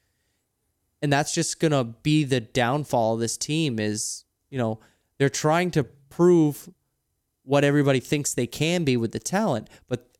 And 1.03 1.13
that's 1.13 1.35
just 1.35 1.61
gonna 1.61 1.85
be 1.85 2.25
the 2.25 2.41
downfall 2.41 3.15
of 3.15 3.21
this 3.21 3.37
team 3.37 3.79
is 3.79 4.25
you 4.51 4.59
know 4.59 4.81
they're 5.19 5.29
trying 5.29 5.71
to 5.73 5.85
prove 5.85 6.69
what 7.45 7.65
everybody 7.65 8.01
thinks 8.01 8.35
they 8.35 8.47
can 8.47 8.85
be 8.85 8.97
with 8.97 9.13
the 9.13 9.19
talent 9.19 9.69
but 9.89 10.11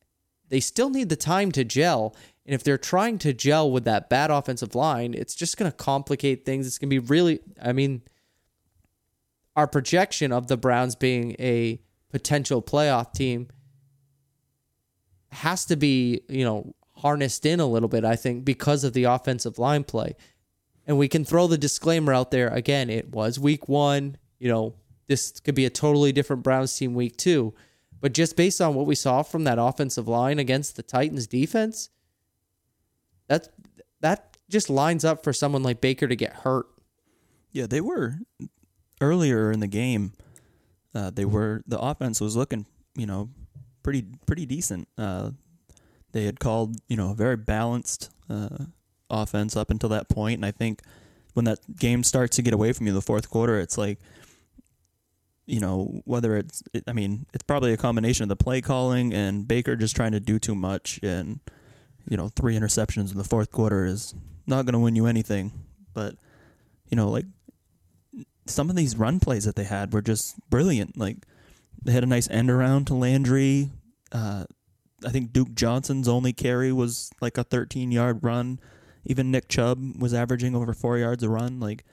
they 0.49 0.61
still 0.61 0.89
need 0.89 1.11
the 1.11 1.17
time 1.17 1.53
to 1.53 1.63
gel. 1.65 2.17
And 2.47 2.55
if 2.55 2.65
they're 2.65 2.79
trying 2.79 3.19
to 3.19 3.35
gel 3.35 3.71
with 3.71 3.85
that 3.85 4.09
bad 4.09 4.31
offensive 4.31 4.75
line 4.75 5.15
it's 5.15 5.35
just 5.35 5.57
gonna 5.57 5.73
complicate 5.73 6.45
things. 6.45 6.67
It's 6.67 6.79
gonna 6.79 6.91
be 6.91 6.99
really 6.99 7.41
i 7.61 7.73
mean 7.73 8.03
our 9.57 9.67
projection 9.67 10.31
of 10.31 10.47
the 10.47 10.57
browns 10.57 10.95
being 10.95 11.35
a 11.41 11.81
potential 12.11 12.63
playoff 12.63 13.13
team 13.13 13.49
has 15.31 15.65
to 15.67 15.77
be 15.77 16.21
you 16.29 16.45
know 16.45 16.75
harnessed 16.97 17.47
in 17.47 17.61
a 17.61 17.67
little 17.67 17.89
bit 17.89 18.05
i 18.05 18.17
think 18.17 18.45
because 18.45 18.85
of 18.85 18.93
the 18.93 19.05
offensive 19.05 19.59
line 19.59 19.85
play 19.85 20.15
and 20.87 20.99
we 20.99 21.09
can 21.09 21.25
throw 21.25 21.47
the 21.47 21.59
disclaimer 21.59 22.13
out 22.13 22.31
there 22.31 22.49
again 22.49 22.91
it 22.91 23.11
was 23.11 23.39
week 23.39 23.69
one 23.69 24.17
you 24.39 24.49
know 24.49 24.75
this 25.07 25.39
could 25.41 25.55
be 25.55 25.65
a 25.65 25.71
totally 25.71 26.13
different 26.13 26.43
browns 26.43 26.77
team 26.77 26.95
week 26.95 27.17
two 27.17 27.55
but 28.01 28.13
just 28.13 28.37
based 28.37 28.61
on 28.61 28.75
what 28.75 28.87
we 28.87 28.95
saw 28.95 29.23
from 29.23 29.45
that 29.45 29.59
offensive 29.59 30.09
line 30.09 30.39
against 30.39 30.77
the 30.77 30.83
titans 30.83 31.27
defense 31.27 31.91
that 33.29 33.49
that 34.01 34.37
just 34.49 34.71
lines 34.71 35.05
up 35.05 35.23
for 35.23 35.33
someone 35.33 35.63
like 35.63 35.81
baker 35.81 36.09
to 36.09 36.17
get 36.17 36.33
hurt 36.33 36.67
Yeah, 37.53 37.67
they 37.67 37.81
were 37.81 38.19
earlier 39.01 39.51
in 39.51 39.61
the 39.61 39.67
game. 39.67 40.13
Uh, 40.95 41.11
they 41.11 41.25
were 41.25 41.63
the 41.67 41.79
offense 41.79 42.21
was 42.21 42.37
looking, 42.37 42.67
you 42.95 43.07
know, 43.07 43.31
pretty 43.89 44.05
pretty 44.27 44.45
decent. 44.45 44.87
Uh, 44.99 45.31
they 46.13 46.25
had 46.25 46.39
called, 46.39 46.77
you 46.89 46.97
know, 46.97 47.13
a 47.13 47.15
very 47.15 47.39
balanced 47.39 48.11
uh, 48.29 48.67
offense 49.09 49.57
up 49.57 49.71
until 49.71 49.89
that 49.89 50.11
point, 50.11 50.35
and 50.35 50.45
I 50.45 50.51
think 50.51 50.83
when 51.33 51.47
that 51.47 51.59
game 51.75 52.05
starts 52.05 52.37
to 52.37 52.43
get 52.43 52.53
away 52.53 52.75
from 52.75 52.87
you, 52.87 52.91
in 52.91 52.95
the 52.95 53.01
fourth 53.01 53.31
quarter, 53.31 53.59
it's 53.59 53.79
like, 53.79 53.99
you 55.47 55.59
know, 55.59 56.03
whether 56.05 56.37
it's, 56.37 56.63
it, 56.75 56.85
I 56.87 56.93
mean, 56.93 57.25
it's 57.33 57.45
probably 57.45 57.73
a 57.73 57.79
combination 57.79 58.25
of 58.25 58.29
the 58.29 58.37
play 58.37 58.61
calling 58.61 59.15
and 59.15 59.49
Baker 59.49 59.75
just 59.75 59.97
trying 59.97 60.13
to 60.13 60.21
do 60.21 60.39
too 60.39 60.55
much, 60.55 61.01
and 61.03 61.41
you 62.11 62.19
know, 62.19 62.29
three 62.29 62.59
interceptions 62.59 63.11
in 63.11 63.17
the 63.17 63.25
fourth 63.25 63.51
quarter 63.51 63.87
is 63.87 64.15
not 64.47 64.67
going 64.67 64.75
to 64.75 64.81
win 64.81 64.97
you 64.97 65.07
anything. 65.07 65.51
But 65.95 66.17
you 66.91 66.97
know, 66.97 67.09
like 67.09 67.25
some 68.45 68.69
of 68.69 68.77
these 68.77 68.97
run 68.97 69.19
plays 69.19 69.47
that 69.47 69.57
they 69.57 69.65
had 69.65 69.95
were 69.95 70.03
just 70.03 70.39
brilliant. 70.51 70.99
Like 70.99 71.17
they 71.83 71.93
had 71.93 72.03
a 72.03 72.07
nice 72.07 72.29
end 72.29 72.51
around 72.51 72.87
to 72.89 72.95
Landry. 72.95 73.71
Uh, 74.13 74.45
I 75.05 75.11
think 75.11 75.33
Duke 75.33 75.55
Johnson's 75.55 76.09
only 76.09 76.33
carry 76.33 76.73
was 76.73 77.11
like 77.21 77.39
a 77.39 77.45
13 77.45 77.93
yard 77.93 78.21
run. 78.23 78.61
Even 79.05 79.31
Nick 79.31 79.49
Chubb 79.49 80.01
was 80.01 80.13
averaging 80.13 80.55
over 80.55 80.73
four 80.73 80.99
yards 80.99 81.23
a 81.23 81.29
run. 81.29 81.61
Like 81.61 81.85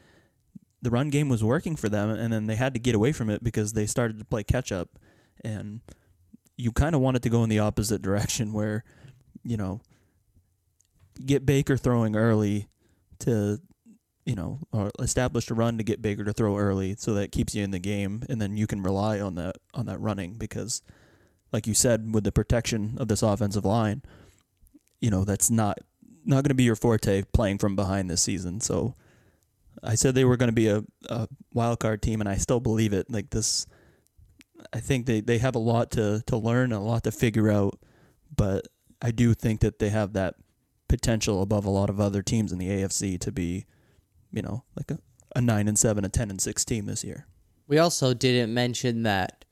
the 0.82 0.90
run 0.90 1.10
game 1.10 1.30
was 1.30 1.44
working 1.44 1.76
for 1.76 1.90
them, 1.90 2.10
and 2.10 2.34
then 2.34 2.48
they 2.48 2.56
had 2.56 2.74
to 2.74 2.80
get 2.80 2.96
away 2.96 3.12
from 3.12 3.30
it 3.30 3.44
because 3.44 3.74
they 3.74 3.86
started 3.86 4.20
to 4.20 4.26
play 4.26 4.44
catch 4.44 4.72
up. 4.72 4.90
And 5.44 5.82
you 6.58 6.72
kind 6.72 6.96
of 6.96 7.02
wanted 7.02 7.24
to 7.24 7.30
go 7.30 7.44
in 7.44 7.50
the 7.50 7.60
opposite 7.60 8.02
direction 8.02 8.54
where, 8.54 8.84
you 9.44 9.58
know, 9.58 9.82
get 11.26 11.46
Baker 11.46 11.78
throwing 11.78 12.16
early 12.16 12.68
to 13.20 13.60
you 14.26 14.36
know, 14.36 14.60
or 14.72 14.92
establish 15.00 15.50
a 15.52 15.54
run 15.54 15.78
to 15.78 15.84
get 15.84 16.02
Baker 16.02 16.24
to 16.24 16.34
throw 16.34 16.58
early 16.58 16.96
so 16.98 17.14
that 17.14 17.32
keeps 17.32 17.54
you 17.54 17.64
in 17.64 17.72
the 17.72 17.80
game 17.80 18.24
and 18.28 18.42
then 18.42 18.58
you 18.58 18.66
can 18.66 18.82
rely 18.82 19.20
on 19.20 19.36
that 19.36 19.58
on 19.74 19.86
that 19.86 20.02
running 20.02 20.34
because 20.34 20.82
like 21.52 21.68
you 21.68 21.74
said, 21.74 22.14
with 22.14 22.24
the 22.24 22.32
protection 22.32 22.96
of 22.98 23.08
this 23.08 23.22
offensive 23.22 23.66
line, 23.66 24.02
you 25.00 25.10
know, 25.10 25.24
that's 25.24 25.50
not 25.50 25.80
not 26.26 26.44
going 26.44 26.50
to 26.50 26.56
be 26.56 26.64
your 26.64 26.76
forte 26.76 27.24
playing 27.34 27.60
from 27.60 27.76
behind 27.76 28.10
this 28.10 28.22
season. 28.22 28.60
So 28.60 28.96
I 29.84 29.96
said 29.96 30.16
they 30.16 30.26
were 30.26 30.38
going 30.38 30.50
to 30.50 30.54
be 30.54 30.68
a, 30.68 30.84
a 31.08 31.28
wild 31.54 31.80
card 31.80 32.02
team, 32.02 32.20
and 32.20 32.30
I 32.30 32.38
still 32.38 32.60
believe 32.60 32.94
it. 32.94 33.10
Like 33.10 33.30
this, 33.30 33.68
I 34.74 34.80
think 34.80 35.06
they, 35.06 35.22
they 35.22 35.38
have 35.38 35.56
a 35.56 35.60
lot 35.60 35.92
to, 35.92 36.24
to 36.28 36.38
learn, 36.38 36.72
a 36.72 36.84
lot 36.84 37.04
to 37.04 37.12
figure 37.12 37.52
out, 37.52 37.78
but 38.36 38.68
I 39.02 39.12
do 39.12 39.34
think 39.34 39.60
that 39.62 39.80
they 39.80 39.90
have 39.90 40.14
that 40.14 40.36
potential 40.88 41.42
above 41.42 41.66
a 41.66 41.70
lot 41.70 41.90
of 41.90 42.00
other 42.00 42.22
teams 42.22 42.52
in 42.52 42.58
the 42.58 42.70
AFC 42.70 43.20
to 43.20 43.32
be, 43.32 43.66
you 44.32 44.42
know, 44.42 44.64
like 44.76 44.92
a, 44.92 45.00
a 45.36 45.42
nine 45.42 45.68
and 45.68 45.78
seven, 45.78 46.06
a 46.06 46.10
ten 46.10 46.30
and 46.30 46.42
six 46.42 46.66
team 46.66 46.86
this 46.86 47.04
year. 47.04 47.28
We 47.68 47.78
also 47.78 48.14
didn't 48.14 48.54
mention 48.54 49.04
that 49.04 49.45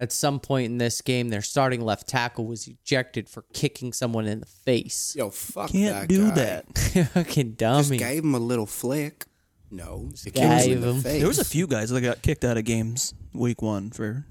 at 0.00 0.10
some 0.12 0.40
point 0.40 0.66
in 0.66 0.78
this 0.78 1.00
game, 1.02 1.28
their 1.28 1.42
starting 1.42 1.82
left 1.82 2.08
tackle 2.08 2.46
was 2.46 2.66
ejected 2.66 3.28
for 3.28 3.42
kicking 3.52 3.92
someone 3.92 4.26
in 4.26 4.40
the 4.40 4.46
face. 4.46 5.14
Yo, 5.16 5.30
fuck 5.30 5.70
Can't 5.70 5.94
that 5.94 6.08
do 6.08 6.28
guy. 6.30 6.34
that. 6.34 6.78
Fucking 7.14 7.52
dummy. 7.52 7.78
Just 7.78 7.88
dummy. 7.90 7.98
gave 7.98 8.24
him 8.24 8.34
a 8.34 8.38
little 8.38 8.66
flick. 8.66 9.26
No, 9.70 10.08
the 10.24 10.30
Gave 10.30 10.42
kid 10.42 10.48
was 10.54 10.66
in 10.66 10.80
the 10.80 10.88
him. 10.94 11.00
face. 11.02 11.18
There 11.20 11.28
was 11.28 11.38
a 11.38 11.44
few 11.44 11.66
guys 11.68 11.90
that 11.90 12.00
got 12.00 12.22
kicked 12.22 12.44
out 12.44 12.56
of 12.56 12.64
games 12.64 13.14
week 13.32 13.62
one 13.62 13.90
for 13.90 14.26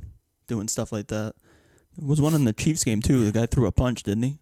doing 0.47 0.67
stuff 0.67 0.91
like 0.91 1.07
that. 1.07 1.34
There 1.97 2.07
was 2.07 2.20
one 2.20 2.34
in 2.34 2.43
the 2.43 2.51
Chiefs 2.51 2.84
game 2.84 3.01
too. 3.01 3.24
The 3.30 3.39
guy 3.39 3.45
threw 3.45 3.65
a 3.65 3.72
punch, 3.72 4.03
didn't 4.03 4.24
he? 4.24 4.39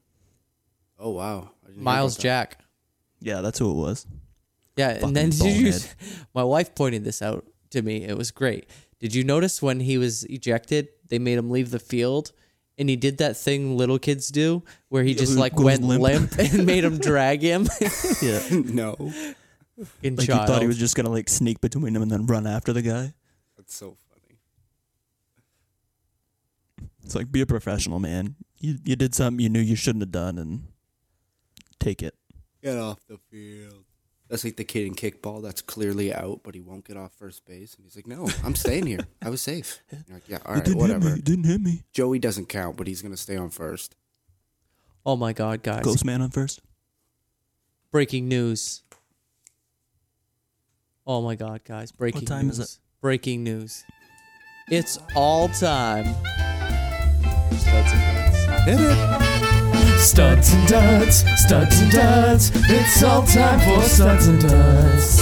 Oh 0.97 1.11
wow, 1.11 1.51
I 1.63 1.67
didn't 1.67 1.75
hear 1.75 1.83
Miles 1.83 2.15
about 2.15 2.23
that. 2.23 2.49
Jack. 2.51 2.59
Yeah, 3.19 3.41
that's 3.41 3.59
who 3.59 3.69
it 3.69 3.75
was. 3.75 4.07
Yeah, 4.75 4.93
Fucking 4.93 5.07
and 5.09 5.15
then 5.15 5.29
did 5.29 5.39
you? 5.57 5.71
bonehead. 5.71 5.93
My 6.33 6.43
wife 6.43 6.73
pointed 6.73 7.03
this 7.03 7.21
out 7.21 7.45
to 7.71 7.81
me. 7.83 8.03
It 8.03 8.17
was 8.17 8.31
great. 8.31 8.67
Did 8.99 9.13
you 9.13 9.23
notice 9.23 9.61
when 9.61 9.79
he 9.81 9.99
was 9.99 10.23
ejected, 10.23 10.87
they 11.09 11.19
made 11.19 11.37
him 11.37 11.49
leave 11.49 11.71
the 11.71 11.79
field, 11.79 12.31
and 12.77 12.89
he 12.89 12.95
did 12.95 13.17
that 13.19 13.35
thing 13.37 13.75
little 13.77 13.99
kids 13.99 14.29
do, 14.29 14.63
where 14.89 15.03
he 15.03 15.13
just 15.15 15.37
like 15.37 15.57
went 15.59 15.83
limp. 15.83 16.03
limp. 16.03 16.31
and 16.39 16.65
made 16.65 16.83
him 16.83 16.97
drag 16.99 17.41
him. 17.41 17.67
Yeah, 18.21 18.41
no, 18.51 18.95
In 20.03 20.15
like 20.15 20.27
child. 20.27 20.41
you 20.41 20.47
thought 20.47 20.61
he 20.61 20.67
was 20.67 20.77
just 20.77 20.95
gonna 20.95 21.09
like 21.09 21.29
sneak 21.29 21.61
between 21.61 21.93
them 21.93 22.01
and 22.03 22.11
then 22.11 22.25
run 22.25 22.45
after 22.47 22.73
the 22.73 22.81
guy. 22.81 23.13
that's 23.57 23.75
so 23.75 23.97
funny. 24.09 24.37
It's 27.03 27.15
like 27.15 27.31
be 27.31 27.41
a 27.41 27.45
professional, 27.45 27.99
man. 27.99 28.35
You 28.59 28.77
you 28.83 28.95
did 28.95 29.15
something 29.15 29.41
you 29.41 29.49
knew 29.49 29.59
you 29.61 29.75
shouldn't 29.75 30.01
have 30.01 30.11
done, 30.11 30.37
and 30.37 30.63
take 31.79 32.01
it. 32.03 32.15
Get 32.63 32.77
off 32.77 32.99
the 33.07 33.17
field. 33.31 33.85
That's 34.29 34.43
like 34.43 34.57
the 34.57 34.65
kid 34.65 34.85
in 34.87 34.95
kickball 34.95 35.41
that's 35.41 35.61
clearly 35.61 36.13
out, 36.13 36.41
but 36.43 36.53
he 36.53 36.59
won't 36.59 36.85
get 36.85 36.97
off 36.97 37.13
first 37.13 37.45
base, 37.45 37.75
and 37.75 37.85
he's 37.85 37.95
like, 37.95 38.07
"No, 38.07 38.29
I'm 38.43 38.55
staying 38.55 38.85
here. 38.85 39.07
I 39.21 39.29
was 39.29 39.41
safe." 39.41 39.79
You're 39.91 40.01
like, 40.15 40.27
yeah, 40.27 40.39
all 40.45 40.55
right, 40.55 40.63
didn't 40.63 40.81
hit 40.81 40.81
whatever. 40.81 41.15
me. 41.15 41.21
Didn't 41.21 41.45
hit 41.45 41.61
me. 41.61 41.83
Joey 41.93 42.19
doesn't 42.19 42.47
count, 42.49 42.75
but 42.75 42.87
he's 42.87 43.01
gonna 43.01 43.15
stay 43.17 43.37
on 43.37 43.49
first. 43.49 43.95
oh 45.05 45.15
my 45.15 45.31
god, 45.31 45.63
guys! 45.63 45.83
Ghost 45.83 46.03
man 46.03 46.21
on 46.21 46.29
first. 46.29 46.61
Breaking 47.91 48.27
news. 48.27 48.83
Oh 51.05 51.21
my 51.21 51.35
god, 51.35 51.63
guys! 51.63 51.93
Breaking 51.93 52.25
time 52.25 52.47
news. 52.47 52.59
is 52.59 52.75
it? 52.75 52.79
Breaking 53.01 53.43
news. 53.43 53.85
It's 54.69 54.99
all 55.15 55.47
time. 55.47 56.13
Studs 57.53 57.93
and 57.93 58.65
duds. 58.65 59.26
Studs 59.97 60.53
and 60.53 60.67
duds, 60.67 61.23
studs 61.41 61.81
and 61.81 61.91
duds. 61.91 62.51
It's 62.53 63.03
all 63.03 63.25
time 63.25 63.59
for 63.59 63.81
studs 63.83 64.27
and 64.27 64.39
duds. 64.39 65.17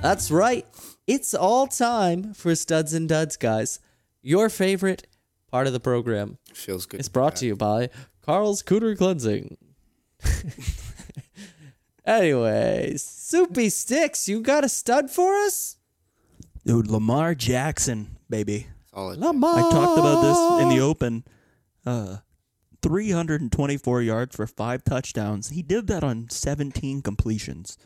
That's 0.00 0.30
right. 0.30 0.64
It's 1.06 1.34
all 1.34 1.66
time 1.66 2.32
for 2.32 2.54
studs 2.54 2.94
and 2.94 3.08
duds, 3.08 3.36
guys. 3.36 3.80
Your 4.22 4.48
favorite 4.48 5.08
part 5.50 5.66
of 5.66 5.72
the 5.72 5.80
program. 5.80 6.38
Feels 6.54 6.86
good. 6.86 7.00
It's 7.00 7.08
brought 7.08 7.36
to 7.36 7.46
you 7.46 7.56
by 7.56 7.90
Carl's 8.22 8.62
Cooter 8.62 8.96
Cleansing. 8.96 9.56
anyway, 12.06 12.94
Soupy 12.96 13.68
Sticks, 13.68 14.28
you 14.28 14.40
got 14.42 14.64
a 14.64 14.68
stud 14.68 15.10
for 15.10 15.34
us? 15.34 15.76
Dude, 16.64 16.86
Lamar 16.88 17.34
Jackson, 17.34 18.16
baby. 18.30 18.68
Solid. 18.94 19.18
Lamar. 19.18 19.58
I 19.58 19.62
talked 19.70 19.98
about 19.98 20.22
this 20.22 20.62
in 20.62 20.68
the 20.68 20.80
open. 20.84 21.24
Uh, 21.86 22.18
324 22.82 24.02
yards 24.02 24.36
for 24.36 24.46
five 24.46 24.84
touchdowns. 24.84 25.50
He 25.50 25.62
did 25.62 25.86
that 25.88 26.04
on 26.04 26.28
17 26.30 27.02
completions. 27.02 27.76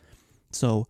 So, 0.51 0.87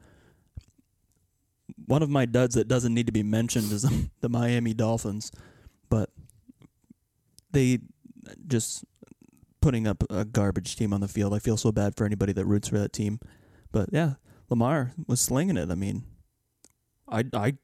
one 1.87 2.03
of 2.03 2.11
my 2.11 2.27
duds 2.27 2.55
that 2.55 2.69
doesn't 2.69 2.95
need 2.95 3.07
to 3.07 3.13
be 3.13 3.23
mentioned 3.23 3.71
is 3.71 3.83
the 4.21 4.29
Miami 4.29 4.75
Dolphins, 4.75 5.31
but 5.89 6.11
they 7.53 7.79
just 8.47 8.85
putting 9.61 9.87
up 9.87 10.03
a 10.11 10.25
garbage 10.25 10.77
team 10.77 10.93
on 10.93 11.01
the 11.01 11.09
field. 11.09 11.33
I 11.33 11.39
feel 11.39 11.57
so 11.57 11.71
bad 11.73 11.97
for 11.97 12.05
anybody 12.05 12.33
that 12.33 12.45
roots 12.45 12.69
for 12.69 12.79
that 12.79 12.93
team. 12.93 13.21
But 13.71 13.91
yeah, 13.93 14.15
Lamar 14.51 14.93
was 15.07 15.21
slinging 15.21 15.57
it. 15.57 15.71
I 15.71 15.75
mean, 15.75 16.05
I 17.09 17.25
I 17.33 17.55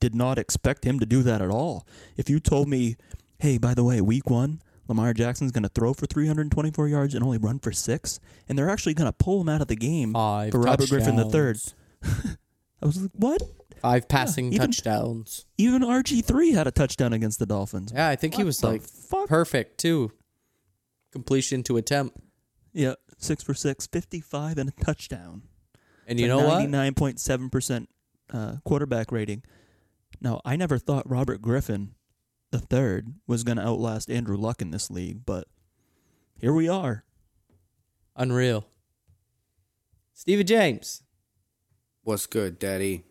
did 0.00 0.14
not 0.14 0.38
expect 0.38 0.84
him 0.84 1.00
to 1.00 1.06
do 1.06 1.22
that 1.24 1.42
at 1.42 1.50
all. 1.50 1.86
If 2.16 2.30
you 2.30 2.40
told 2.40 2.68
me, 2.68 2.96
"Hey, 3.38 3.58
by 3.58 3.74
the 3.74 3.84
way, 3.84 4.00
week 4.00 4.30
1, 4.30 4.62
Lamar 4.88 5.12
Jackson's 5.12 5.52
going 5.52 5.62
to 5.62 5.68
throw 5.68 5.92
for 5.94 6.06
324 6.06 6.88
yards 6.88 7.14
and 7.14 7.22
only 7.22 7.38
run 7.38 7.58
for 7.58 7.72
6, 7.72 8.20
and 8.48 8.58
they're 8.58 8.70
actually 8.70 8.94
going 8.94 9.08
to 9.08 9.12
pull 9.12 9.40
him 9.40 9.48
out 9.48 9.60
of 9.60 9.68
the 9.68 9.76
game 9.76 10.14
Five 10.14 10.52
for 10.52 10.60
Robert 10.60 10.88
Griffin 10.88 11.16
the 11.16 11.26
third." 11.26 11.58
I 12.02 12.86
was 12.86 13.00
like, 13.02 13.10
"What?" 13.14 13.42
Five 13.80 14.08
passing 14.08 14.52
even- 14.52 14.70
touchdowns. 14.70 15.46
Even 15.56 15.82
RG3 15.82 16.54
had 16.54 16.66
a 16.66 16.70
touchdown 16.72 17.12
against 17.12 17.38
the 17.38 17.46
Dolphins. 17.46 17.92
Yeah, 17.94 18.08
I 18.08 18.16
think 18.16 18.34
he 18.34 18.44
was 18.44 18.64
like 18.64 18.82
fuck? 18.82 19.28
perfect 19.28 19.78
too. 19.78 20.10
Completion 21.12 21.62
to 21.64 21.76
attempt. 21.76 22.18
Yeah, 22.72 22.94
6 23.18 23.42
for 23.42 23.54
6, 23.54 23.86
55 23.86 24.58
and 24.58 24.68
a 24.68 24.84
touchdown. 24.84 25.42
And 26.06 26.18
you 26.18 26.28
know 26.28 26.38
what? 26.38 26.68
99.7% 26.68 27.86
uh, 28.32 28.56
quarterback 28.64 29.10
rating. 29.12 29.42
Now, 30.20 30.40
I 30.44 30.56
never 30.56 30.78
thought 30.78 31.08
Robert 31.08 31.40
Griffin 31.40 31.94
the 32.50 32.58
third 32.58 33.14
was 33.26 33.44
going 33.44 33.58
to 33.58 33.66
outlast 33.66 34.10
Andrew 34.10 34.36
Luck 34.36 34.62
in 34.62 34.70
this 34.70 34.90
league, 34.90 35.24
but 35.26 35.48
here 36.40 36.52
we 36.52 36.68
are. 36.68 37.04
Unreal. 38.16 38.66
Stephen 40.14 40.46
James. 40.46 41.02
What's 42.02 42.26
good, 42.26 42.58
Daddy? 42.58 43.04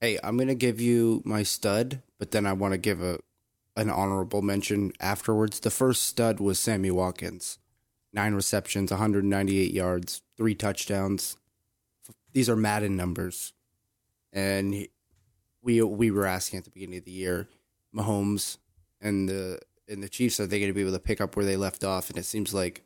Hey, 0.00 0.18
I'm 0.22 0.36
gonna 0.36 0.54
give 0.54 0.80
you 0.80 1.22
my 1.24 1.42
stud, 1.42 2.02
but 2.18 2.30
then 2.30 2.46
I 2.46 2.52
want 2.52 2.72
to 2.72 2.78
give 2.78 3.02
a 3.02 3.18
an 3.76 3.90
honorable 3.90 4.42
mention 4.42 4.92
afterwards. 5.00 5.60
The 5.60 5.70
first 5.70 6.02
stud 6.04 6.38
was 6.38 6.58
Sammy 6.58 6.90
Watkins, 6.90 7.58
nine 8.12 8.34
receptions, 8.34 8.90
198 8.90 9.72
yards, 9.72 10.22
three 10.36 10.54
touchdowns. 10.54 11.36
These 12.32 12.48
are 12.48 12.56
Madden 12.56 12.96
numbers, 12.96 13.52
and 14.32 14.72
he- 14.74 14.90
we 15.62 15.82
we 15.82 16.10
were 16.10 16.26
asking 16.26 16.58
at 16.58 16.64
the 16.64 16.70
beginning 16.70 16.98
of 16.98 17.04
the 17.04 17.10
year, 17.10 17.48
Mahomes 17.94 18.58
and 19.00 19.28
the 19.28 19.58
and 19.88 20.02
the 20.02 20.08
Chiefs 20.08 20.38
are 20.40 20.46
they 20.46 20.58
going 20.60 20.70
to 20.70 20.74
be 20.74 20.82
able 20.82 20.92
to 20.92 20.98
pick 21.00 21.20
up 21.20 21.34
where 21.36 21.44
they 21.44 21.56
left 21.56 21.82
off? 21.84 22.08
And 22.10 22.18
it 22.18 22.24
seems 22.24 22.54
like 22.54 22.84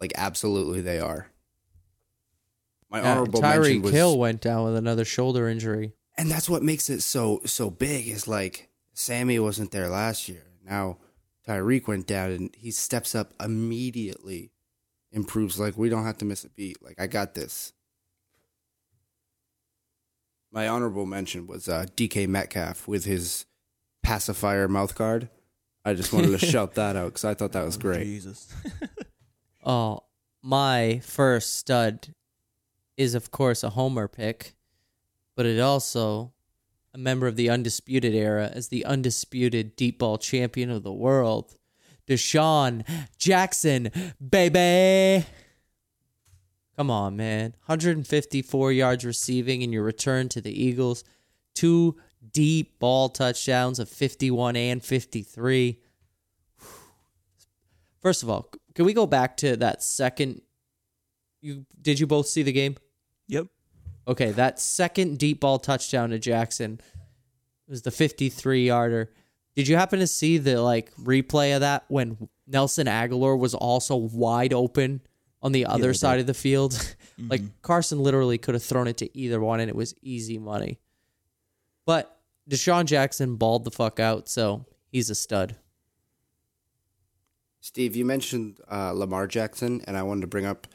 like 0.00 0.12
absolutely 0.16 0.80
they 0.80 1.00
are. 1.00 1.30
My 2.90 3.00
Yeah, 3.02 3.12
honorable 3.12 3.42
mention 3.42 3.62
Tyreek 3.62 3.82
was 3.82 3.92
Hill 3.92 4.18
went 4.18 4.40
down 4.40 4.64
with 4.64 4.76
another 4.76 5.04
shoulder 5.04 5.48
injury. 5.48 5.94
and 6.16 6.30
that's 6.30 6.48
what 6.48 6.62
makes 6.62 6.88
it 6.88 7.02
so 7.02 7.40
so 7.44 7.70
big 7.70 8.06
is 8.08 8.26
like 8.28 8.68
Sammy 8.94 9.38
wasn't 9.38 9.70
there 9.72 9.88
last 9.88 10.28
year. 10.28 10.44
Now 10.64 10.98
Tyreek 11.46 11.86
went 11.88 12.06
down 12.06 12.30
and 12.30 12.50
he 12.56 12.70
steps 12.70 13.14
up 13.14 13.32
immediately, 13.40 14.52
improves 15.12 15.58
like 15.58 15.76
we 15.76 15.88
don't 15.88 16.04
have 16.04 16.18
to 16.18 16.24
miss 16.24 16.44
a 16.44 16.50
beat. 16.50 16.82
Like 16.82 17.00
I 17.00 17.06
got 17.06 17.34
this. 17.34 17.72
My 20.50 20.66
honorable 20.66 21.04
mention 21.06 21.46
was 21.46 21.68
uh, 21.68 21.86
DK 21.96 22.26
Metcalf 22.26 22.88
with 22.88 23.04
his 23.04 23.44
pacifier 24.02 24.68
mouth 24.68 24.94
guard. 24.94 25.28
I 25.84 25.94
just 25.94 26.12
wanted 26.12 26.38
to 26.38 26.46
shout 26.46 26.74
that 26.74 26.96
out 26.96 27.06
because 27.06 27.24
I 27.24 27.34
thought 27.34 27.52
that 27.52 27.64
was 27.64 27.76
oh, 27.76 27.80
great. 27.80 28.04
Jesus. 28.04 28.52
Oh, 29.64 30.04
my 30.42 31.00
first 31.04 31.56
stud 31.56 32.14
is 32.96 33.14
of 33.14 33.30
course 33.30 33.62
a 33.62 33.70
homer 33.70 34.08
pick, 34.08 34.54
but 35.36 35.44
it 35.44 35.60
also 35.60 36.32
a 36.94 36.98
member 36.98 37.26
of 37.26 37.36
the 37.36 37.50
undisputed 37.50 38.14
era 38.14 38.50
as 38.52 38.68
the 38.68 38.84
undisputed 38.86 39.76
deep 39.76 39.98
ball 39.98 40.16
champion 40.16 40.70
of 40.70 40.84
the 40.84 40.92
world, 40.92 41.54
DeSean 42.06 42.84
Jackson, 43.18 43.90
baby. 44.26 45.26
Come 46.76 46.90
on, 46.90 47.16
man. 47.16 47.54
154 47.66 48.72
yards 48.72 49.04
receiving 49.04 49.62
in 49.62 49.72
your 49.72 49.82
return 49.82 50.28
to 50.30 50.40
the 50.40 50.64
Eagles. 50.64 51.04
Two 51.54 51.96
deep 52.32 52.78
ball 52.78 53.08
touchdowns 53.08 53.78
of 53.78 53.88
51 53.88 54.56
and 54.56 54.82
53. 54.82 55.78
First 58.00 58.22
of 58.22 58.30
all, 58.30 58.50
can 58.74 58.84
we 58.84 58.92
go 58.92 59.06
back 59.06 59.36
to 59.38 59.56
that 59.56 59.82
second? 59.82 60.42
You 61.40 61.66
did 61.80 62.00
you 62.00 62.06
both 62.06 62.26
see 62.26 62.42
the 62.42 62.52
game? 62.52 62.76
Yep. 63.28 63.46
Okay, 64.06 64.30
that 64.32 64.58
second 64.58 65.18
deep 65.18 65.40
ball 65.40 65.58
touchdown 65.58 66.10
to 66.10 66.18
Jackson 66.18 66.80
was 67.68 67.82
the 67.82 67.90
53 67.90 68.66
yarder. 68.66 69.10
Did 69.54 69.68
you 69.68 69.76
happen 69.76 69.98
to 69.98 70.06
see 70.06 70.38
the 70.38 70.62
like 70.62 70.94
replay 70.94 71.54
of 71.54 71.60
that 71.60 71.84
when 71.88 72.28
Nelson 72.46 72.86
Agholor 72.86 73.38
was 73.38 73.54
also 73.54 73.96
wide 73.96 74.52
open 74.52 75.02
on 75.42 75.52
the 75.52 75.66
other 75.66 75.90
I 75.90 75.92
side 75.92 76.16
did. 76.16 76.20
of 76.22 76.26
the 76.28 76.34
field? 76.34 76.72
like 77.18 77.40
mm-hmm. 77.40 77.50
Carson 77.62 78.00
literally 78.00 78.38
could 78.38 78.54
have 78.54 78.62
thrown 78.62 78.86
it 78.86 78.96
to 78.98 79.18
either 79.18 79.40
one 79.40 79.60
and 79.60 79.68
it 79.68 79.76
was 79.76 79.94
easy 80.00 80.38
money. 80.38 80.78
But 81.84 82.17
DeSean 82.48 82.86
Jackson 82.86 83.36
balled 83.36 83.64
the 83.64 83.70
fuck 83.70 84.00
out, 84.00 84.28
so 84.28 84.64
he's 84.90 85.10
a 85.10 85.14
stud. 85.14 85.56
Steve, 87.60 87.94
you 87.94 88.04
mentioned 88.04 88.58
uh, 88.70 88.92
Lamar 88.92 89.26
Jackson, 89.26 89.82
and 89.86 89.96
I 89.96 90.02
wanted 90.02 90.22
to 90.22 90.26
bring 90.26 90.46
up 90.46 90.66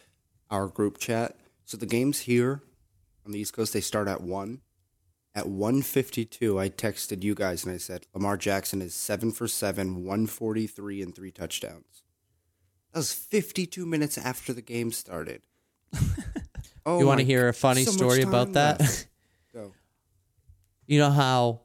our 0.52 0.68
group 0.68 1.00
chat. 1.00 1.36
So 1.66 1.78
the 1.78 1.88
games 1.88 2.20
here 2.22 2.62
on 3.26 3.32
the 3.32 3.40
East 3.40 3.54
Coast 3.54 3.74
they 3.74 3.82
start 3.82 4.08
at 4.08 4.22
one. 4.22 4.62
At 5.34 5.48
one 5.48 5.82
fifty 5.82 6.26
two, 6.26 6.60
I 6.60 6.70
texted 6.70 7.24
you 7.24 7.34
guys 7.34 7.66
and 7.66 7.74
I 7.74 7.78
said 7.78 8.06
Lamar 8.14 8.38
Jackson 8.38 8.84
is 8.84 8.94
seven 8.94 9.32
for 9.32 9.48
seven, 9.48 10.04
one 10.06 10.28
forty 10.28 10.68
three, 10.68 11.02
and 11.02 11.16
three 11.16 11.32
touchdowns. 11.32 12.04
That 12.92 13.00
was 13.00 13.12
fifty 13.12 13.66
two 13.66 13.88
minutes 13.88 14.20
after 14.20 14.54
the 14.54 14.62
game 14.62 14.92
started. 14.92 15.42
oh, 16.86 17.00
you 17.00 17.08
want 17.08 17.20
to 17.20 17.26
hear 17.26 17.48
a 17.48 17.54
funny 17.54 17.84
so 17.86 17.92
story 17.92 18.22
about 18.22 18.54
that? 18.54 19.08
Go. 19.54 19.72
you 20.86 21.00
know 21.00 21.10
how 21.10 21.62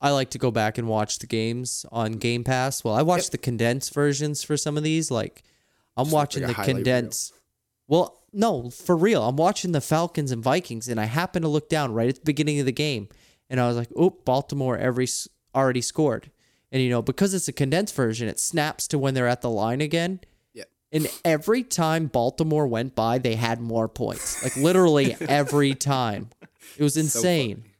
I 0.00 0.10
like 0.10 0.30
to 0.30 0.38
go 0.38 0.50
back 0.50 0.76
and 0.76 0.88
watch 0.88 1.18
the 1.18 1.26
games 1.26 1.86
on 1.90 2.12
Game 2.12 2.44
Pass? 2.44 2.84
Well, 2.84 2.94
I 2.94 3.02
watched 3.02 3.32
the 3.32 3.38
condensed 3.38 3.94
versions 3.94 4.42
for 4.42 4.56
some 4.56 4.76
of 4.76 4.82
these. 4.82 5.10
Like, 5.10 5.42
I'm 5.96 6.04
Just 6.04 6.14
watching 6.14 6.46
like 6.46 6.56
the 6.56 6.62
condensed. 6.62 7.32
Well, 7.88 8.20
no, 8.32 8.70
for 8.70 8.96
real. 8.96 9.26
I'm 9.26 9.36
watching 9.36 9.72
the 9.72 9.80
Falcons 9.80 10.30
and 10.30 10.42
Vikings, 10.42 10.88
and 10.88 11.00
I 11.00 11.04
happen 11.04 11.42
to 11.42 11.48
look 11.48 11.68
down 11.68 11.94
right 11.94 12.08
at 12.08 12.16
the 12.16 12.20
beginning 12.24 12.60
of 12.60 12.66
the 12.66 12.72
game, 12.72 13.08
and 13.48 13.60
I 13.60 13.68
was 13.68 13.76
like, 13.76 13.88
"Oh, 13.96 14.10
Baltimore 14.10 14.76
every 14.76 15.06
already 15.54 15.80
scored." 15.80 16.30
And 16.72 16.82
you 16.82 16.90
know, 16.90 17.02
because 17.02 17.32
it's 17.32 17.46
a 17.46 17.52
condensed 17.52 17.94
version, 17.94 18.26
it 18.28 18.40
snaps 18.40 18.88
to 18.88 18.98
when 18.98 19.14
they're 19.14 19.28
at 19.28 19.42
the 19.42 19.50
line 19.50 19.80
again. 19.80 20.20
Yeah. 20.52 20.64
And 20.90 21.08
every 21.24 21.62
time 21.62 22.06
Baltimore 22.08 22.66
went 22.66 22.96
by, 22.96 23.18
they 23.18 23.36
had 23.36 23.60
more 23.60 23.88
points. 23.88 24.42
Like 24.42 24.56
literally 24.56 25.16
every 25.20 25.74
time. 25.74 26.30
It 26.76 26.82
was 26.82 26.96
insane. 26.96 27.58
funny. 27.58 27.73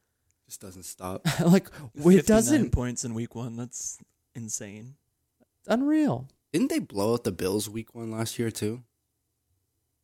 Just 0.65 0.77
doesn't 0.77 0.85
stop. 0.85 1.27
like 1.45 1.69
it 1.97 2.27
doesn't 2.27 2.71
points 2.71 3.05
in 3.05 3.15
week 3.15 3.35
one. 3.35 3.57
That's 3.57 3.99
insane. 4.35 4.95
unreal. 5.67 6.29
Didn't 6.53 6.71
they 6.71 6.79
blow 6.79 7.15
out 7.15 7.25
the 7.25 7.33
Bills 7.33 7.69
week 7.69 7.95
one 7.95 8.11
last 8.11 8.39
year 8.39 8.51
too? 8.51 8.83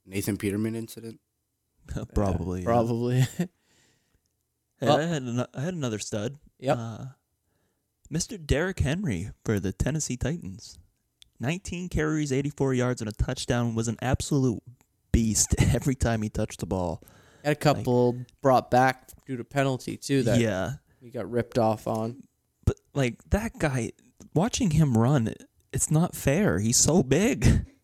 Nathan 0.04 0.36
Peterman 0.36 0.74
incident. 0.74 1.20
Probably. 2.14 2.60
yeah. 2.60 2.64
Probably. 2.66 3.20
Hey, 3.20 3.48
Well- 4.82 4.98
I 4.98 5.02
had 5.02 5.22
an, 5.22 5.46
I 5.54 5.60
had 5.60 5.74
another 5.74 5.98
stud. 5.98 6.36
Yep. 6.58 6.76
Uh, 6.78 7.04
Mr. 8.12 8.44
Derrick 8.44 8.80
Henry 8.80 9.30
for 9.44 9.60
the 9.60 9.72
Tennessee 9.72 10.16
Titans. 10.16 10.78
19 11.38 11.88
carries, 11.88 12.32
84 12.32 12.74
yards, 12.74 13.00
and 13.00 13.08
a 13.08 13.12
touchdown 13.12 13.74
was 13.74 13.88
an 13.88 13.96
absolute 14.02 14.62
beast 15.12 15.54
every 15.58 15.94
time 15.94 16.22
he 16.22 16.28
touched 16.28 16.60
the 16.60 16.66
ball. 16.66 17.02
Had 17.44 17.52
a 17.52 17.56
couple 17.56 18.16
brought 18.42 18.70
back 18.70 19.08
due 19.26 19.36
to 19.36 19.44
penalty 19.44 19.96
too 19.96 20.22
that 20.24 20.38
yeah. 20.40 20.72
we 21.00 21.10
got 21.10 21.30
ripped 21.30 21.58
off 21.58 21.86
on. 21.86 22.22
But 22.64 22.76
like 22.94 23.22
that 23.30 23.58
guy, 23.58 23.92
watching 24.34 24.70
him 24.72 24.96
run, 24.96 25.32
it's 25.72 25.90
not 25.90 26.14
fair. 26.14 26.58
He's 26.58 26.76
so 26.76 27.02
big. 27.02 27.66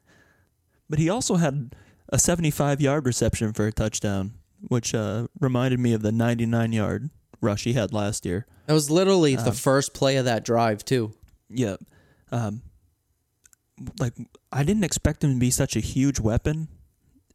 But 0.89 1.01
he 1.01 1.09
also 1.11 1.35
had 1.35 1.75
a 2.11 2.19
75 2.19 2.81
yard 2.81 3.07
reception 3.07 3.53
for 3.53 3.67
a 3.67 3.73
touchdown, 3.73 4.35
which 4.69 4.95
uh, 4.95 5.27
reminded 5.41 5.81
me 5.81 5.93
of 5.95 6.03
the 6.03 6.13
99 6.13 6.73
yard 6.73 7.11
rush 7.41 7.65
he 7.65 7.73
had 7.73 7.93
last 7.93 8.25
year. 8.25 8.47
That 8.67 8.75
was 8.75 8.89
literally 8.89 9.35
Uh-huh. 9.37 9.47
the 9.47 9.53
first 9.57 9.95
play 9.95 10.17
of 10.17 10.27
that 10.27 10.45
drive 10.45 10.85
too. 10.85 11.13
Yeah. 11.51 11.75
Um, 12.31 12.63
like 13.99 14.15
I 14.53 14.63
didn't 14.63 14.85
expect 14.85 15.25
him 15.25 15.33
to 15.35 15.41
be 15.41 15.51
such 15.51 15.75
a 15.75 15.81
huge 15.81 16.21
weapon 16.21 16.69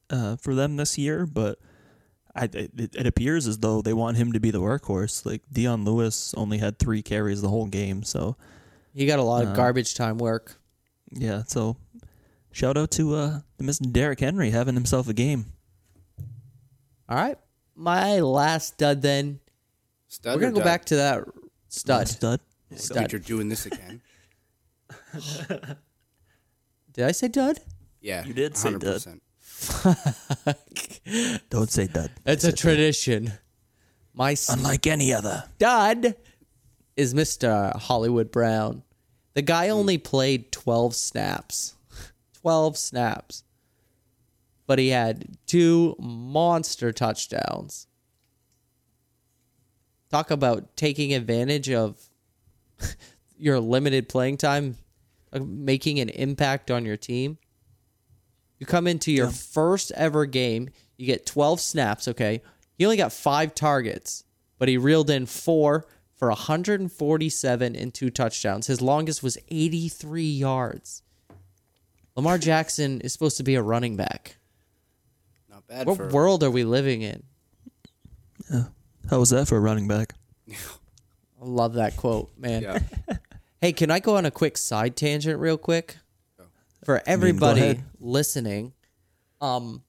uh, 0.09 0.37
for 0.37 0.55
them 0.55 0.77
this 0.77 0.97
year, 0.97 1.25
but 1.25 1.59
I, 2.35 2.45
it, 2.45 2.95
it 2.95 3.07
appears 3.07 3.45
as 3.47 3.57
though 3.59 3.81
they 3.81 3.93
want 3.93 4.17
him 4.17 4.31
to 4.33 4.39
be 4.39 4.51
the 4.51 4.61
workhorse. 4.61 5.25
Like 5.25 5.41
Dion 5.51 5.83
Lewis 5.83 6.33
only 6.35 6.57
had 6.59 6.79
three 6.79 7.01
carries 7.01 7.41
the 7.41 7.49
whole 7.49 7.65
game, 7.67 8.03
so 8.03 8.35
He 8.93 9.05
got 9.05 9.19
a 9.19 9.23
lot 9.23 9.43
of 9.43 9.49
Uh, 9.49 9.53
garbage 9.55 9.95
time 9.95 10.17
work. 10.17 10.59
yeah. 11.11 11.43
So 11.47 11.75
shout 12.51 12.77
out 12.77 12.91
to 12.91 13.15
uh, 13.15 13.39
to 13.57 13.63
Mr. 13.63 13.91
Derrick 13.91 14.19
Henry 14.21 14.51
having 14.51 14.75
himself 14.75 15.07
a 15.09 15.13
game. 15.13 15.45
All 17.09 17.17
right. 17.17 17.37
My 17.75 18.19
last 18.19 18.73
stud 18.75 19.01
then. 19.01 19.39
Stud 20.07 20.35
We're 20.35 20.41
gonna 20.41 20.53
go 20.53 20.59
dud? 20.59 20.65
back 20.65 20.85
to 20.85 20.95
that 20.97 21.23
stud. 21.67 22.07
Stud. 22.07 22.39
Stud. 22.69 22.79
Stud. 22.79 23.11
You're 23.11 23.19
doing 23.19 23.49
this 23.49 23.65
again. 23.65 24.01
Did 26.93 27.05
I 27.05 27.11
say 27.11 27.27
dud? 27.27 27.59
Yeah, 28.01 28.25
You 28.25 28.33
did 28.33 28.57
say 28.57 28.77
dud. 28.77 29.03
100%. 29.61 31.39
Don't 31.49 31.71
say 31.71 31.87
that. 31.87 32.11
It's 32.25 32.43
a 32.43 32.51
tradition. 32.51 33.33
My 34.13 34.35
Unlike 34.49 34.87
any 34.87 35.13
other. 35.13 35.45
stud 35.55 36.15
is 36.97 37.13
Mr. 37.13 37.75
Hollywood 37.75 38.31
Brown. 38.31 38.83
The 39.33 39.41
guy 39.41 39.69
only 39.69 39.97
played 39.97 40.51
12 40.51 40.95
snaps. 40.95 41.75
12 42.41 42.77
snaps. 42.77 43.43
But 44.67 44.79
he 44.79 44.89
had 44.89 45.37
two 45.45 45.95
monster 45.99 46.91
touchdowns. 46.91 47.87
Talk 50.09 50.31
about 50.31 50.75
taking 50.75 51.13
advantage 51.13 51.69
of 51.69 51.97
your 53.37 53.59
limited 53.59 54.09
playing 54.09 54.37
time, 54.37 54.75
uh, 55.31 55.39
making 55.39 55.99
an 55.99 56.09
impact 56.09 56.69
on 56.69 56.85
your 56.85 56.97
team. 56.97 57.37
You 58.61 58.67
come 58.67 58.85
into 58.85 59.11
your 59.11 59.31
first 59.31 59.91
ever 59.95 60.27
game, 60.27 60.69
you 60.95 61.07
get 61.07 61.25
12 61.25 61.59
snaps, 61.59 62.07
okay? 62.07 62.43
He 62.77 62.85
only 62.85 62.95
got 62.95 63.11
five 63.11 63.55
targets, 63.55 64.23
but 64.59 64.69
he 64.69 64.77
reeled 64.77 65.09
in 65.09 65.25
four 65.25 65.87
for 66.13 66.27
147 66.27 67.75
and 67.75 67.91
two 67.91 68.11
touchdowns. 68.11 68.67
His 68.67 68.79
longest 68.79 69.23
was 69.23 69.35
83 69.49 70.25
yards. 70.25 71.01
Lamar 72.15 72.37
Jackson 72.37 73.01
is 73.01 73.11
supposed 73.11 73.37
to 73.37 73.43
be 73.43 73.55
a 73.55 73.63
running 73.63 73.97
back. 73.97 74.37
Not 75.49 75.65
bad 75.65 75.87
What 75.87 75.97
for 75.97 76.09
world 76.09 76.43
are 76.43 76.51
we 76.51 76.63
living 76.63 77.01
in? 77.01 77.23
Yeah. 78.47 78.65
How 79.09 79.17
was 79.17 79.31
that 79.31 79.47
for 79.47 79.57
a 79.57 79.59
running 79.59 79.87
back? 79.87 80.13
I 80.47 80.55
love 81.39 81.73
that 81.73 81.97
quote, 81.97 82.29
man. 82.37 82.61
Yeah. 82.61 82.79
Hey, 83.59 83.73
can 83.73 83.91
I 83.91 83.99
go 83.99 84.17
on 84.17 84.25
a 84.25 84.31
quick 84.31 84.57
side 84.57 84.95
tangent 84.95 85.39
real 85.39 85.55
quick? 85.55 85.97
For 86.83 86.97
go 86.97 87.03
everybody 87.05 87.61
ahead. 87.61 87.83
listening, 87.99 88.73
um 89.39 89.83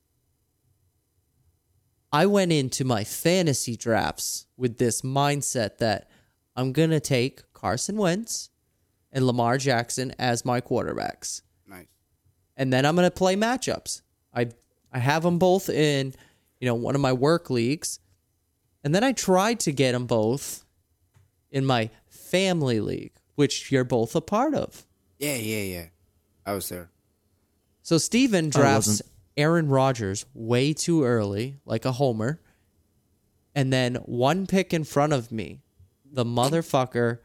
I 2.12 2.26
went 2.26 2.52
into 2.52 2.84
my 2.84 3.04
fantasy 3.04 3.76
drafts 3.76 4.46
with 4.56 4.76
this 4.76 5.00
mindset 5.00 5.78
that 5.78 6.10
I'm 6.54 6.72
going 6.72 6.90
to 6.90 7.00
take 7.00 7.40
Carson 7.54 7.96
Wentz 7.96 8.50
and 9.10 9.26
Lamar 9.26 9.56
Jackson 9.56 10.14
as 10.18 10.44
my 10.44 10.60
quarterbacks. 10.60 11.40
nice. 11.66 11.86
And 12.54 12.70
then 12.70 12.84
I'm 12.84 12.94
going 12.96 13.06
to 13.06 13.10
play 13.10 13.34
matchups. 13.34 14.02
I 14.34 14.48
I 14.92 14.98
have 14.98 15.22
them 15.22 15.38
both 15.38 15.70
in, 15.70 16.12
you 16.60 16.66
know, 16.66 16.74
one 16.74 16.94
of 16.94 17.00
my 17.00 17.14
work 17.14 17.48
leagues. 17.48 17.98
And 18.84 18.94
then 18.94 19.02
I 19.04 19.12
tried 19.12 19.60
to 19.60 19.72
get 19.72 19.92
them 19.92 20.06
both 20.06 20.66
in 21.50 21.64
my 21.64 21.88
family 22.08 22.80
league, 22.80 23.12
which 23.36 23.72
you're 23.72 23.84
both 23.84 24.14
a 24.14 24.20
part 24.20 24.54
of. 24.54 24.84
Yeah, 25.18 25.36
yeah, 25.36 25.62
yeah. 25.62 25.86
I 26.46 26.54
was 26.54 26.68
there. 26.68 26.90
So 27.82 27.98
Stephen 27.98 28.50
drafts. 28.50 29.02
Aaron 29.34 29.68
Rodgers 29.68 30.26
way 30.34 30.74
too 30.74 31.04
early, 31.04 31.56
like 31.64 31.86
a 31.86 31.92
homer. 31.92 32.42
And 33.54 33.72
then 33.72 33.94
one 34.04 34.46
pick 34.46 34.74
in 34.74 34.84
front 34.84 35.14
of 35.14 35.32
me, 35.32 35.62
the 36.04 36.24
motherfucker 36.24 37.20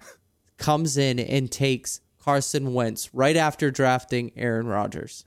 comes 0.57 0.97
in 0.97 1.20
and 1.20 1.51
takes 1.51 1.99
Carson 2.18 2.74
Wentz 2.74 3.13
right 3.13 3.36
after 3.36 3.72
drafting 3.72 4.32
Aaron 4.38 4.68
Rodgers. 4.68 5.26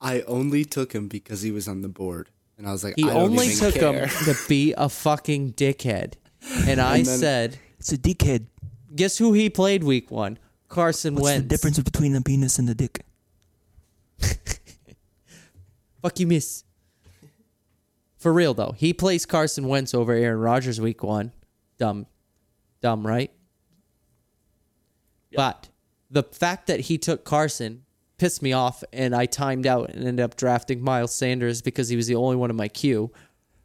I 0.00 0.20
only 0.22 0.64
took 0.66 0.92
him 0.94 1.08
because 1.08 1.40
he 1.40 1.50
was 1.50 1.66
on 1.66 1.80
the 1.80 1.88
board, 1.88 2.28
and 2.58 2.68
I 2.68 2.72
was 2.72 2.84
like, 2.84 2.94
He 2.96 3.04
I 3.04 3.14
don't 3.14 3.30
only 3.30 3.46
even 3.46 3.58
took 3.58 3.74
care. 3.80 4.06
him 4.06 4.24
to 4.26 4.36
be 4.46 4.74
a 4.76 4.90
fucking 4.90 5.54
dickhead. 5.54 6.14
And 6.66 6.80
I 6.82 6.98
And 6.98 7.06
then- 7.06 7.18
said, 7.18 7.58
It's 7.78 7.92
a 7.92 7.98
dickhead. 7.98 8.44
guess 8.94 9.16
who 9.16 9.32
he 9.32 9.48
played 9.48 9.82
week 9.84 10.10
one? 10.10 10.38
Carson 10.68 11.14
What's 11.14 11.24
Wentz. 11.24 11.42
the 11.42 11.48
difference 11.48 11.78
between 11.78 12.12
the 12.12 12.20
penis 12.20 12.58
and 12.58 12.68
the 12.68 12.74
dick? 12.74 13.04
Fuck 16.02 16.20
you, 16.20 16.26
miss. 16.26 16.64
For 18.18 18.32
real 18.32 18.52
though, 18.54 18.74
he 18.76 18.92
plays 18.92 19.26
Carson 19.26 19.68
Wentz 19.68 19.94
over 19.94 20.12
Aaron 20.12 20.40
Rodgers 20.40 20.80
week 20.80 21.02
one. 21.02 21.32
Dumb, 21.78 22.06
dumb, 22.82 23.06
right? 23.06 23.30
But 25.32 25.68
the 26.10 26.22
fact 26.24 26.66
that 26.66 26.80
he 26.80 26.98
took 26.98 27.24
Carson 27.24 27.84
pissed 28.16 28.42
me 28.42 28.52
off, 28.52 28.82
and 28.92 29.14
I 29.14 29.26
timed 29.26 29.66
out 29.66 29.90
and 29.90 30.04
ended 30.04 30.24
up 30.24 30.36
drafting 30.36 30.82
Miles 30.82 31.14
Sanders 31.14 31.62
because 31.62 31.88
he 31.88 31.96
was 31.96 32.08
the 32.08 32.16
only 32.16 32.36
one 32.36 32.50
in 32.50 32.56
my 32.56 32.68
queue. 32.68 33.12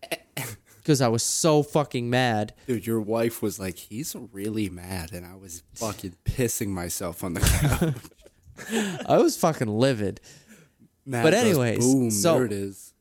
because 0.83 0.99
I 0.99 1.07
was 1.07 1.23
so 1.23 1.63
fucking 1.63 2.09
mad. 2.09 2.53
Dude, 2.67 2.85
your 2.85 2.99
wife 2.99 3.41
was 3.41 3.57
like, 3.57 3.77
he's 3.77 4.15
really 4.33 4.69
mad. 4.69 5.13
And 5.13 5.25
I 5.25 5.35
was 5.35 5.63
fucking 5.75 6.17
pissing 6.25 6.67
myself 6.67 7.23
on 7.23 7.35
the 7.35 7.39
couch. 7.39 9.01
I 9.07 9.17
was 9.17 9.37
fucking 9.37 9.69
livid. 9.69 10.19
Matt 11.05 11.23
But 11.23 11.33
anyways, 11.33 11.79
boom, 11.79 12.11
so- 12.11 12.35
there 12.35 12.45
it 12.45 12.51
is. 12.51 12.93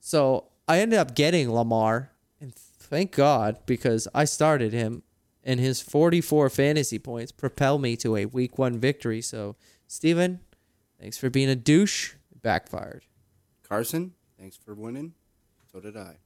So 0.00 0.48
I 0.68 0.78
ended 0.78 0.98
up 0.98 1.14
getting 1.14 1.52
Lamar, 1.52 2.12
and 2.40 2.54
thank 2.54 3.12
God 3.12 3.58
because 3.66 4.06
I 4.14 4.24
started 4.24 4.72
him, 4.72 5.02
and 5.42 5.58
his 5.60 5.80
44 5.82 6.48
fantasy 6.48 6.98
points 6.98 7.32
propel 7.32 7.78
me 7.78 7.96
to 7.96 8.16
a 8.16 8.26
week 8.26 8.56
one 8.56 8.78
victory. 8.78 9.20
So, 9.20 9.56
Stephen, 9.88 10.40
thanks 11.00 11.18
for 11.18 11.28
being 11.28 11.48
a 11.48 11.56
douche. 11.56 12.14
It 12.30 12.40
backfired. 12.42 13.04
Carson, 13.68 14.12
thanks 14.38 14.56
for 14.56 14.74
winning. 14.74 15.14
So 15.72 15.80
did 15.80 15.96
I. 15.96 16.18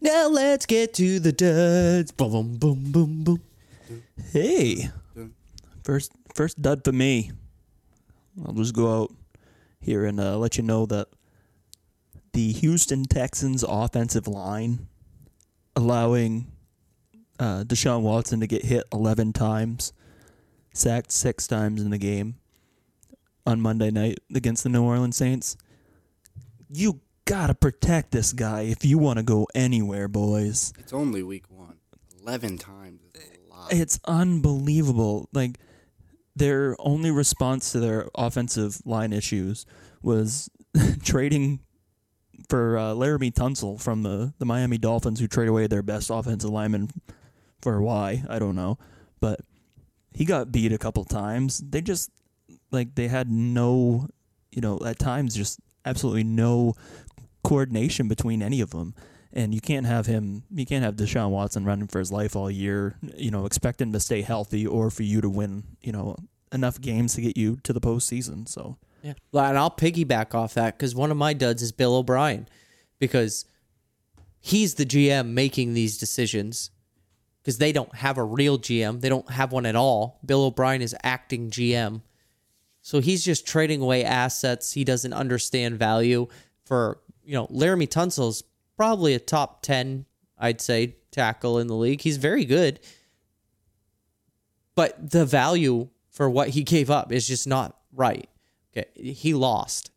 Now 0.00 0.28
let's 0.28 0.66
get 0.66 0.94
to 0.94 1.20
the 1.20 1.32
duds. 1.32 2.12
Boom, 2.12 2.56
boom, 2.56 2.58
boom, 2.58 2.92
boom. 2.92 3.24
boom. 3.24 3.42
Hey, 4.32 4.90
first 5.82 6.12
first 6.34 6.60
dud 6.60 6.84
for 6.84 6.92
me. 6.92 7.32
I'll 8.44 8.54
just 8.54 8.74
go 8.74 9.02
out 9.02 9.12
here 9.80 10.04
and 10.04 10.18
uh, 10.18 10.36
let 10.38 10.56
you 10.56 10.62
know 10.62 10.86
that 10.86 11.08
the 12.32 12.52
Houston 12.52 13.04
Texans 13.04 13.62
offensive 13.66 14.26
line 14.26 14.88
allowing 15.76 16.50
uh, 17.38 17.64
Deshaun 17.64 18.02
Watson 18.02 18.40
to 18.40 18.46
get 18.46 18.64
hit 18.64 18.84
11 18.92 19.32
times, 19.32 19.92
sacked 20.72 21.12
six 21.12 21.46
times 21.46 21.82
in 21.82 21.90
the 21.90 21.98
game 21.98 22.36
on 23.46 23.60
Monday 23.60 23.90
night 23.90 24.18
against 24.34 24.62
the 24.62 24.68
New 24.68 24.82
Orleans 24.82 25.16
Saints. 25.16 25.56
You 26.70 27.00
gotta 27.24 27.54
protect 27.54 28.10
this 28.10 28.32
guy 28.32 28.62
if 28.62 28.84
you 28.84 28.98
want 28.98 29.18
to 29.18 29.22
go 29.22 29.46
anywhere, 29.54 30.08
boys. 30.08 30.72
It's 30.78 30.92
only 30.92 31.22
week 31.22 31.44
one. 31.48 31.78
11 32.22 32.58
times 32.58 33.00
is 33.14 33.22
a 33.22 33.54
lot. 33.54 33.72
It's 33.72 34.00
unbelievable. 34.06 35.28
Like 35.32 35.58
their 36.36 36.76
only 36.78 37.10
response 37.10 37.72
to 37.72 37.80
their 37.80 38.08
offensive 38.14 38.80
line 38.84 39.12
issues 39.12 39.66
was 40.02 40.50
trading 41.02 41.60
for 42.48 42.76
uh, 42.76 42.92
Laremy 42.94 43.32
Tunsil 43.32 43.80
from 43.80 44.02
the, 44.02 44.34
the 44.38 44.44
Miami 44.44 44.78
Dolphins, 44.78 45.20
who 45.20 45.28
trade 45.28 45.48
away 45.48 45.66
their 45.66 45.82
best 45.82 46.10
offensive 46.10 46.50
lineman 46.50 46.90
for 47.62 47.80
why 47.80 48.22
I 48.28 48.38
don't 48.38 48.56
know, 48.56 48.78
but 49.20 49.40
he 50.12 50.24
got 50.24 50.52
beat 50.52 50.72
a 50.72 50.78
couple 50.78 51.04
times. 51.04 51.58
They 51.58 51.80
just 51.80 52.10
like 52.70 52.94
they 52.94 53.08
had 53.08 53.30
no, 53.30 54.08
you 54.52 54.60
know, 54.60 54.78
at 54.84 54.98
times 54.98 55.34
just 55.34 55.60
absolutely 55.84 56.24
no 56.24 56.74
coordination 57.44 58.08
between 58.08 58.42
any 58.42 58.60
of 58.60 58.70
them. 58.70 58.94
And 59.32 59.52
you 59.52 59.60
can't 59.60 59.84
have 59.86 60.06
him, 60.06 60.44
you 60.50 60.64
can't 60.64 60.84
have 60.84 60.94
Deshaun 60.94 61.30
Watson 61.30 61.64
running 61.64 61.88
for 61.88 61.98
his 61.98 62.12
life 62.12 62.36
all 62.36 62.48
year, 62.48 62.96
you 63.16 63.32
know, 63.32 63.46
expect 63.46 63.80
him 63.80 63.92
to 63.92 63.98
stay 63.98 64.22
healthy 64.22 64.64
or 64.64 64.90
for 64.90 65.02
you 65.02 65.20
to 65.20 65.28
win, 65.28 65.64
you 65.80 65.90
know, 65.90 66.16
enough 66.52 66.80
games 66.80 67.14
to 67.14 67.20
get 67.20 67.36
you 67.36 67.58
to 67.64 67.72
the 67.72 67.80
postseason. 67.80 68.48
So, 68.48 68.78
Yeah. 69.02 69.14
Well, 69.32 69.44
and 69.44 69.58
I'll 69.58 69.72
piggyback 69.72 70.34
off 70.34 70.54
that 70.54 70.78
because 70.78 70.94
one 70.94 71.10
of 71.10 71.16
my 71.16 71.32
duds 71.32 71.62
is 71.62 71.72
Bill 71.72 71.96
O'Brien 71.96 72.48
because 73.00 73.44
he's 74.40 74.74
the 74.74 74.86
GM 74.86 75.30
making 75.30 75.74
these 75.74 75.98
decisions 75.98 76.70
because 77.42 77.58
they 77.58 77.72
don't 77.72 77.94
have 77.96 78.16
a 78.18 78.24
real 78.24 78.58
GM. 78.58 79.00
They 79.00 79.08
don't 79.08 79.30
have 79.30 79.52
one 79.52 79.66
at 79.66 79.76
all. 79.76 80.20
Bill 80.24 80.44
O'Brien 80.44 80.80
is 80.80 80.96
acting 81.02 81.50
GM. 81.50 82.02
So 82.82 83.00
he's 83.00 83.24
just 83.24 83.46
trading 83.46 83.80
away 83.82 84.04
assets. 84.04 84.72
He 84.72 84.84
doesn't 84.84 85.12
understand 85.12 85.78
value 85.78 86.28
for, 86.64 87.00
you 87.24 87.34
know, 87.34 87.46
Laremy 87.48 87.88
Tunsil's 87.88 88.44
probably 88.76 89.14
a 89.14 89.18
top 89.18 89.62
10, 89.62 90.06
I'd 90.38 90.60
say, 90.60 90.96
tackle 91.10 91.58
in 91.58 91.66
the 91.66 91.74
league. 91.74 92.02
He's 92.02 92.16
very 92.16 92.44
good. 92.44 92.80
But 94.74 95.10
the 95.10 95.24
value 95.24 95.88
for 96.10 96.28
what 96.28 96.50
he 96.50 96.62
gave 96.62 96.90
up 96.90 97.12
is 97.12 97.28
just 97.28 97.46
not 97.46 97.76
right. 97.92 98.28
Okay, 98.76 98.88
he 98.94 99.34
lost 99.34 99.90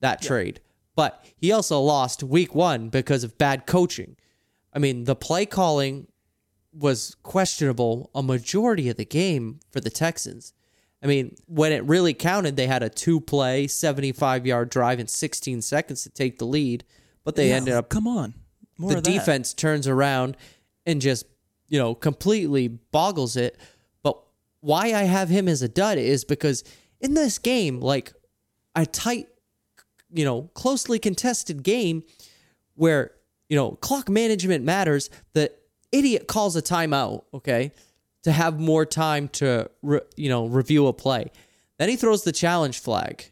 that 0.00 0.20
trade, 0.20 0.60
but 0.94 1.24
he 1.36 1.52
also 1.52 1.80
lost 1.80 2.22
week 2.22 2.54
one 2.54 2.90
because 2.90 3.24
of 3.24 3.38
bad 3.38 3.66
coaching. 3.66 4.16
I 4.72 4.78
mean, 4.78 5.04
the 5.04 5.16
play 5.16 5.46
calling 5.46 6.06
was 6.72 7.16
questionable 7.22 8.10
a 8.14 8.22
majority 8.22 8.88
of 8.88 8.96
the 8.96 9.04
game 9.04 9.60
for 9.70 9.80
the 9.80 9.90
Texans. 9.90 10.52
I 11.02 11.06
mean, 11.06 11.34
when 11.46 11.72
it 11.72 11.82
really 11.84 12.12
counted, 12.12 12.56
they 12.56 12.66
had 12.66 12.82
a 12.82 12.90
two 12.90 13.20
play, 13.20 13.66
75 13.66 14.46
yard 14.46 14.68
drive 14.68 15.00
in 15.00 15.06
16 15.06 15.62
seconds 15.62 16.02
to 16.02 16.10
take 16.10 16.38
the 16.38 16.44
lead, 16.44 16.84
but 17.24 17.36
they 17.36 17.50
Yeah, 17.50 17.56
ended 17.56 17.74
up 17.74 17.88
come 17.88 18.06
on. 18.06 18.34
More 18.76 18.94
the 18.94 19.00
defense 19.00 19.54
turns 19.54 19.86
around 19.88 20.36
and 20.86 21.00
just 21.00 21.26
you 21.68 21.78
know 21.78 21.94
completely 21.94 22.68
boggles 22.68 23.36
it. 23.36 23.58
But 24.02 24.18
why 24.60 24.92
i 24.92 25.04
have 25.04 25.28
him 25.28 25.48
as 25.48 25.62
a 25.62 25.68
dud 25.68 25.96
is 25.98 26.24
because 26.24 26.64
in 27.00 27.14
this 27.14 27.38
game 27.38 27.80
like 27.80 28.12
a 28.74 28.84
tight 28.84 29.28
you 30.12 30.24
know 30.24 30.42
closely 30.54 30.98
contested 30.98 31.62
game 31.62 32.02
where 32.74 33.12
you 33.48 33.56
know 33.56 33.72
clock 33.72 34.08
management 34.08 34.64
matters 34.64 35.08
the 35.32 35.50
idiot 35.92 36.26
calls 36.26 36.56
a 36.56 36.62
timeout 36.62 37.24
okay 37.32 37.72
to 38.22 38.32
have 38.32 38.60
more 38.60 38.84
time 38.84 39.28
to 39.28 39.70
re- 39.82 40.00
you 40.16 40.28
know 40.28 40.46
review 40.46 40.86
a 40.86 40.92
play. 40.92 41.30
Then 41.78 41.88
he 41.88 41.96
throws 41.96 42.24
the 42.24 42.32
challenge 42.32 42.78
flag. 42.80 43.30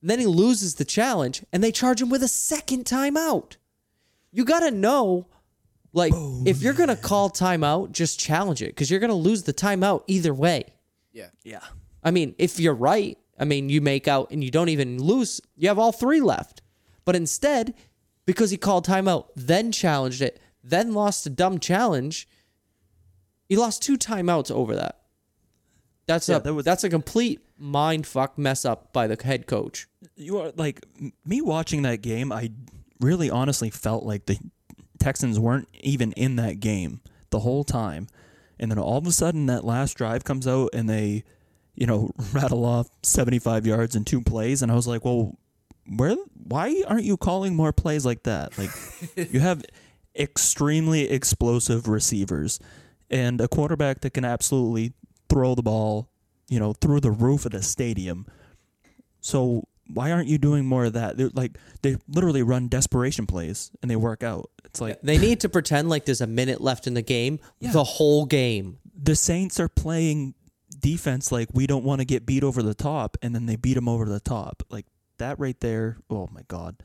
And 0.00 0.10
then 0.10 0.20
he 0.20 0.26
loses 0.26 0.76
the 0.76 0.84
challenge 0.84 1.44
and 1.52 1.62
they 1.62 1.72
charge 1.72 2.00
him 2.00 2.08
with 2.08 2.22
a 2.22 2.28
second 2.28 2.84
timeout 2.84 3.56
you 4.30 4.44
gotta 4.44 4.70
know 4.70 5.26
like 5.92 6.12
oh, 6.14 6.42
if 6.46 6.62
you're 6.62 6.74
gonna 6.74 6.96
call 6.96 7.30
timeout 7.30 7.92
just 7.92 8.20
challenge 8.20 8.62
it 8.62 8.68
because 8.68 8.90
you're 8.90 9.00
gonna 9.00 9.14
lose 9.14 9.42
the 9.44 9.54
timeout 9.54 10.04
either 10.06 10.34
way. 10.34 10.64
Yeah. 11.12 11.28
Yeah. 11.42 11.64
i 12.04 12.10
mean 12.10 12.34
if 12.38 12.60
you're 12.60 12.74
right 12.74 13.18
i 13.38 13.44
mean 13.44 13.68
you 13.68 13.80
make 13.80 14.06
out 14.06 14.30
and 14.30 14.44
you 14.44 14.50
don't 14.50 14.68
even 14.68 15.02
lose 15.02 15.40
you 15.56 15.68
have 15.68 15.78
all 15.78 15.92
three 15.92 16.20
left. 16.20 16.62
But 17.04 17.16
instead 17.16 17.74
because 18.26 18.50
he 18.50 18.56
called 18.56 18.86
timeout 18.86 19.28
then 19.34 19.72
challenged 19.72 20.22
it 20.22 20.40
then 20.62 20.92
lost 20.92 21.26
a 21.26 21.30
dumb 21.30 21.58
challenge 21.58 22.28
he 23.48 23.56
lost 23.56 23.82
two 23.82 23.96
timeouts 23.96 24.50
over 24.50 24.74
that. 24.76 24.98
That's 26.06 26.28
Yeah, 26.28 26.36
a 26.36 26.40
that 26.40 26.54
was- 26.54 26.64
that's 26.64 26.84
a 26.84 26.88
complete 26.90 27.40
mind 27.58 28.06
fuck 28.06 28.38
mess 28.38 28.64
up 28.64 28.92
by 28.92 29.06
the 29.06 29.22
head 29.22 29.46
coach. 29.46 29.88
You 30.16 30.38
are 30.38 30.52
like 30.56 30.84
me 31.24 31.40
watching 31.40 31.82
that 31.82 32.02
game 32.02 32.30
i 32.32 32.50
really 33.00 33.30
honestly 33.30 33.68
felt 33.70 34.04
like 34.04 34.26
the 34.26 34.38
texans 34.98 35.38
weren't 35.38 35.68
even 35.80 36.12
in 36.12 36.36
that 36.36 36.60
game 36.60 37.00
the 37.30 37.40
whole 37.40 37.62
time. 37.64 38.06
And 38.60 38.70
then 38.70 38.78
all 38.78 38.98
of 38.98 39.06
a 39.06 39.12
sudden 39.12 39.46
that 39.46 39.64
last 39.64 39.94
drive 39.94 40.24
comes 40.24 40.46
out 40.48 40.70
and 40.72 40.88
they 40.88 41.24
you 41.74 41.86
know 41.86 42.10
rattle 42.32 42.64
off 42.64 42.88
75 43.02 43.66
yards 43.66 43.94
in 43.96 44.04
two 44.04 44.20
plays. 44.22 44.62
And 44.62 44.70
i 44.72 44.74
was 44.74 44.86
like 44.86 45.04
well 45.04 45.36
where 45.96 46.16
why 46.34 46.82
aren't 46.86 47.04
you 47.04 47.16
calling 47.16 47.54
more 47.56 47.72
plays 47.72 48.04
like 48.06 48.22
that? 48.24 48.56
Like 48.58 48.70
you 49.32 49.40
have 49.40 49.62
extremely 50.16 51.08
explosive 51.10 51.86
receivers 51.88 52.58
and 53.10 53.40
a 53.40 53.48
quarterback 53.48 54.00
that 54.00 54.10
can 54.14 54.24
absolutely 54.24 54.92
throw 55.28 55.54
the 55.54 55.62
ball 55.62 56.08
you 56.48 56.58
know 56.58 56.72
through 56.72 57.00
the 57.00 57.10
roof 57.10 57.44
of 57.46 57.52
the 57.52 57.62
stadium 57.62 58.26
so 59.20 59.64
why 59.92 60.12
aren't 60.12 60.28
you 60.28 60.36
doing 60.36 60.66
more 60.66 60.84
of 60.84 60.92
that? 60.92 61.16
They're 61.16 61.30
like 61.32 61.56
they 61.80 61.96
literally 62.08 62.42
run 62.42 62.68
desperation 62.68 63.26
plays 63.26 63.70
and 63.80 63.90
they 63.90 63.96
work 63.96 64.22
out. 64.22 64.50
It's 64.66 64.82
like 64.82 65.00
they 65.00 65.16
need 65.16 65.40
to 65.40 65.48
pretend 65.48 65.88
like 65.88 66.04
there's 66.04 66.20
a 66.20 66.26
minute 66.26 66.60
left 66.60 66.86
in 66.86 66.92
the 66.92 67.00
game 67.02 67.40
Yeah. 67.58 67.72
the 67.72 67.84
whole 67.84 68.26
game 68.26 68.78
the 68.94 69.16
Saints 69.16 69.58
are 69.58 69.68
playing 69.68 70.34
defense 70.78 71.32
like 71.32 71.48
we 71.54 71.66
don't 71.66 71.84
want 71.84 72.00
to 72.00 72.04
get 72.04 72.26
beat 72.26 72.44
over 72.44 72.62
the 72.62 72.74
top, 72.74 73.16
and 73.22 73.34
then 73.34 73.46
they 73.46 73.56
beat 73.56 73.74
them 73.74 73.88
over 73.88 74.04
the 74.04 74.20
top. 74.20 74.62
Like 74.68 74.84
that 75.16 75.38
right 75.38 75.58
there. 75.60 75.96
Oh 76.10 76.28
my 76.32 76.42
god. 76.48 76.76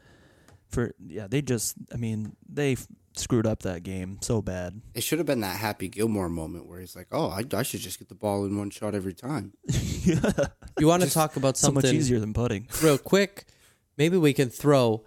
For 0.70 0.94
yeah, 1.06 1.28
they 1.28 1.42
just. 1.42 1.76
I 1.94 1.98
mean, 1.98 2.36
they 2.48 2.78
screwed 3.16 3.46
up 3.46 3.62
that 3.64 3.84
game 3.84 4.18
so 4.22 4.42
bad. 4.42 4.82
It 4.94 5.04
should 5.04 5.20
have 5.20 5.26
been 5.26 5.42
that 5.42 5.58
Happy 5.58 5.88
Gilmore 5.88 6.30
moment 6.30 6.68
where 6.68 6.80
he's 6.80 6.96
like, 6.96 7.08
"Oh, 7.12 7.28
I, 7.30 7.44
I 7.56 7.64
should 7.64 7.80
just 7.82 8.00
get 8.00 8.10
the 8.10 8.16
ball 8.16 8.46
in 8.46 8.58
one 8.58 8.70
shot 8.70 8.96
every 8.96 9.14
time." 9.14 9.54
yeah, 9.68 10.32
You 10.80 10.88
want 10.88 11.04
to 11.04 11.10
talk 11.10 11.36
about 11.36 11.58
so 11.58 11.68
something 11.68 11.84
much 11.84 11.94
easier 11.94 12.20
than 12.20 12.34
putting. 12.34 12.68
real 12.82 12.98
quick? 12.98 13.46
Maybe 13.98 14.18
we 14.18 14.34
can 14.34 14.50
throw 14.50 15.06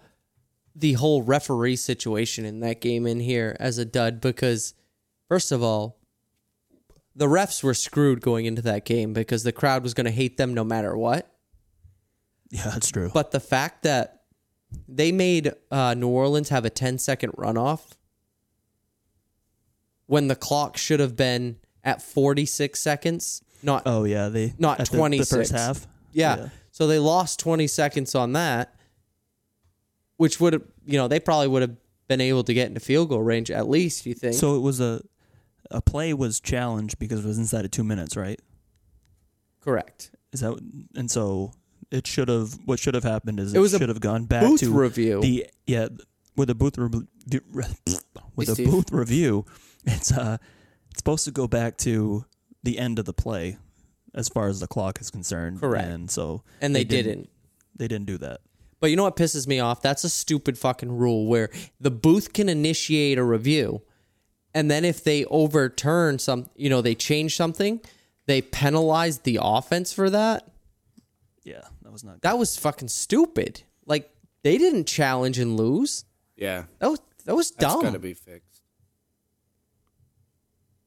the 0.75 0.93
whole 0.93 1.23
referee 1.23 1.75
situation 1.75 2.45
in 2.45 2.59
that 2.61 2.79
game 2.81 3.05
in 3.07 3.19
here 3.19 3.57
as 3.59 3.77
a 3.77 3.85
dud 3.85 4.21
because, 4.21 4.73
first 5.27 5.51
of 5.51 5.61
all, 5.63 5.99
the 7.15 7.25
refs 7.25 7.63
were 7.63 7.73
screwed 7.73 8.21
going 8.21 8.45
into 8.45 8.61
that 8.61 8.85
game 8.85 9.11
because 9.11 9.43
the 9.43 9.51
crowd 9.51 9.81
was 9.83 9.93
going 9.93 10.05
to 10.05 10.11
hate 10.11 10.37
them 10.37 10.53
no 10.53 10.63
matter 10.63 10.95
what. 10.95 11.33
Yeah, 12.51 12.63
that's 12.65 12.91
true. 12.91 13.09
But 13.13 13.31
the 13.31 13.39
fact 13.39 13.83
that 13.83 14.16
they 14.87 15.11
made 15.11 15.53
uh, 15.71 15.93
New 15.93 16.07
Orleans 16.09 16.49
have 16.49 16.65
a 16.65 16.69
10 16.69 16.97
second 16.99 17.31
runoff 17.33 17.91
when 20.05 20.27
the 20.27 20.35
clock 20.35 20.77
should 20.77 20.99
have 20.99 21.15
been 21.15 21.57
at 21.83 22.01
46 22.01 22.79
seconds, 22.79 23.41
not 23.63 23.83
oh 23.85 24.03
yeah, 24.03 24.29
they 24.29 24.53
Not 24.57 24.79
at 24.79 24.89
the- 24.89 24.97
the, 24.97 25.25
first 25.25 25.51
half. 25.51 25.87
Yeah. 26.11 26.49
So 26.71 26.87
they 26.87 26.99
lost 26.99 27.39
20 27.39 27.67
seconds 27.67 28.13
on 28.15 28.33
that. 28.33 28.73
which 30.17 30.39
would 30.39 30.53
have, 30.53 30.63
you 30.85 30.97
know, 30.97 31.07
they 31.07 31.19
probably 31.19 31.47
would 31.47 31.61
have 31.61 31.75
been 32.07 32.21
able 32.21 32.43
to 32.43 32.53
get 32.53 32.67
into 32.67 32.79
field 32.79 33.09
goal 33.09 33.21
range 33.21 33.51
at 33.51 33.67
least. 33.69 34.05
You 34.05 34.13
think? 34.15 34.33
So 34.35 34.55
it 34.55 34.59
was 34.59 34.79
a 34.79 35.01
a 35.69 35.81
play 35.81 36.13
was 36.13 36.39
challenged 36.39 36.97
because 36.97 37.23
it 37.23 37.27
was 37.27 37.37
inside 37.37 37.65
of 37.65 37.71
two 37.71 37.83
minutes, 37.83 38.15
right? 38.15 38.39
correct. 39.59 40.11
Is 40.31 40.39
that 40.39 40.57
and 40.95 41.11
so 41.11 41.51
it 41.91 42.05
should 42.07 42.27
have 42.29 42.53
what 42.65 42.79
should 42.79 42.93
have 42.93 43.03
happened 43.03 43.39
is 43.39 43.53
It 43.53 43.61
it, 43.61 43.69
should 43.69 43.89
have 43.89 43.99
gone 44.01 44.25
back 44.25 44.43
Booth 44.43 44.59
to 44.61 44.71
review. 44.71 45.21
the 45.21 45.47
yeah 45.65 45.87
with 46.35 46.49
a 46.49 46.55
booth 46.55 46.77
re- 46.77 46.89
with 48.35 48.47
Hey, 48.47 48.51
a 48.51 48.55
Steve. 48.55 48.69
booth 48.69 48.91
review. 48.91 49.45
It's 49.85 50.11
uh 50.11 50.37
it's 50.91 50.99
supposed 50.99 51.25
to 51.25 51.31
go 51.31 51.47
back 51.47 51.77
to 51.79 52.25
the 52.63 52.77
end 52.79 52.99
of 52.99 53.05
the 53.05 53.13
play 53.13 53.57
as 54.13 54.27
far 54.27 54.47
as 54.49 54.59
the 54.59 54.67
clock 54.67 54.99
is 54.99 55.09
concerned. 55.09 55.59
Correct. 55.61 55.87
And 55.87 56.09
so 56.11 56.43
and 56.61 56.75
they, 56.75 56.83
didn't. 56.83 57.29
They 57.75 57.87
didn't 57.87 58.07
do 58.07 58.17
that. 58.17 58.41
But 58.79 58.89
you 58.89 58.95
know 58.95 59.03
what 59.03 59.15
pisses 59.15 59.47
me 59.47 59.59
off? 59.59 59.81
That's 59.81 60.03
a 60.03 60.09
stupid 60.09 60.57
fucking 60.57 60.91
rule 60.91 61.27
where 61.27 61.49
the 61.79 61.91
booth 61.91 62.33
can 62.33 62.49
initiate 62.49 63.17
a 63.17 63.23
review, 63.23 63.81
and 64.53 64.69
then 64.69 64.85
if 64.85 65.03
they 65.03 65.25
overturn 65.25 66.19
some, 66.19 66.49
you 66.55 66.69
know, 66.69 66.81
they 66.81 66.93
change 66.95 67.35
something, 67.35 67.79
they 68.27 68.41
penalize 68.41 69.19
the 69.19 69.39
offense 69.41 69.93
for 69.93 70.09
that. 70.11 70.51
Yeah, 71.43 71.61
was 71.97 72.03
not. 72.03 72.21
That 72.21 72.37
was 72.37 72.57
fucking 72.57 72.87
stupid. 72.89 73.63
Like 73.85 74.09
they 74.43 74.57
didn't 74.57 74.85
challenge 74.87 75.39
and 75.39 75.57
lose. 75.57 76.05
Yeah, 76.35 76.65
That 76.79 76.89
was 76.91 76.99
that 77.25 77.35
was 77.35 77.51
that's 77.51 77.73
dumb. 77.73 77.83
got 77.83 77.93
to 77.93 77.99
be 77.99 78.13
fixed. 78.13 78.61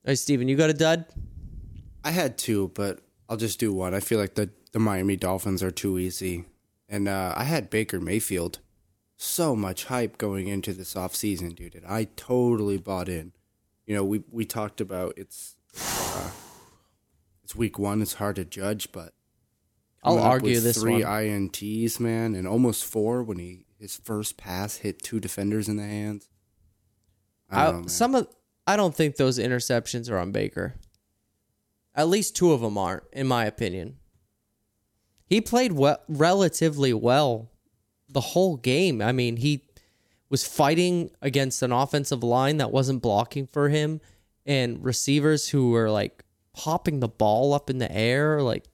Hey, 0.05 0.15
Stephen, 0.15 0.49
you 0.49 0.57
got 0.57 0.71
a 0.71 0.75
dud? 0.75 1.05
I 2.05 2.11
had 2.13 2.39
two, 2.39 2.71
but 2.75 3.01
I'll 3.29 3.37
just 3.37 3.59
do 3.61 3.73
one. 3.73 3.95
I 3.95 4.01
feel 4.01 4.19
like 4.19 4.35
the 4.35 4.51
the 4.73 4.79
Miami 4.79 5.17
Dolphins 5.17 5.63
are 5.63 5.71
too 5.73 5.99
easy, 5.99 6.45
and 6.89 7.09
uh, 7.09 7.35
I 7.37 7.45
had 7.45 7.71
Baker 7.71 8.01
Mayfield. 8.01 8.61
So 9.17 9.55
much 9.55 9.85
hype 9.85 10.17
going 10.17 10.49
into 10.49 10.73
this 10.73 10.95
offseason, 10.95 11.55
dude. 11.55 11.75
And 11.75 11.85
I 11.87 12.05
totally 12.17 12.79
bought 12.79 13.09
in. 13.09 13.33
You 13.87 13.95
know, 13.97 14.05
we 14.05 14.23
we 14.31 14.45
talked 14.47 14.81
about 14.81 15.15
it's 15.19 15.57
uh, 15.77 16.31
it's 17.45 17.55
week 17.55 17.79
one. 17.79 18.01
It's 18.01 18.15
hard 18.15 18.37
to 18.37 18.45
judge, 18.47 18.93
but 18.93 19.13
I'll 20.03 20.19
argue 20.19 20.59
this 20.61 20.79
three 20.79 21.05
one. 21.05 21.25
ints, 21.49 22.01
man, 22.01 22.35
and 22.35 22.47
almost 22.47 22.85
four 22.85 23.23
when 23.23 23.39
he 23.39 23.67
his 23.79 23.97
first 23.97 24.37
pass 24.37 24.77
hit 24.77 25.03
two 25.03 25.21
defenders 25.21 25.69
in 25.69 25.77
the 25.77 25.87
hands. 25.87 26.29
I 27.51 27.63
I, 27.63 27.73
don't 27.73 27.83
know, 27.83 27.89
some 27.89 28.15
of 28.15 28.29
I 28.67 28.77
don't 28.77 28.95
think 28.95 29.17
those 29.17 29.39
interceptions 29.39 30.11
are 30.11 30.19
on 30.19 30.33
Baker. 30.33 30.77
At 31.95 32.09
least 32.09 32.37
two 32.37 32.53
of 32.53 32.61
them 32.61 32.79
aren't, 32.79 33.03
in 33.13 33.27
my 33.27 33.45
opinion. 33.45 33.97
He 35.27 35.41
played 35.41 35.73
well, 35.73 35.99
relatively 36.09 36.93
well 36.93 37.51
the 38.09 38.21
whole 38.21 38.57
game. 38.57 39.03
I 39.03 39.13
mean, 39.13 39.37
he 39.37 39.65
was 40.29 40.47
fighting 40.47 41.11
against 41.21 41.63
an 41.63 41.73
offensive 41.73 42.23
line 42.23 42.59
that 42.59 42.73
wasn't 42.73 43.03
blocking 43.03 43.47
for 43.47 43.69
him, 43.69 44.01
and 44.47 44.85
receivers 44.85 45.49
who 45.49 45.71
were 45.71 45.91
like 45.91 46.25
popping 46.53 47.01
the 47.01 47.09
ball 47.09 47.53
up 47.53 47.71
in 47.71 47.79
the 47.79 47.91
air. 47.91 48.41
Like, 48.43 48.65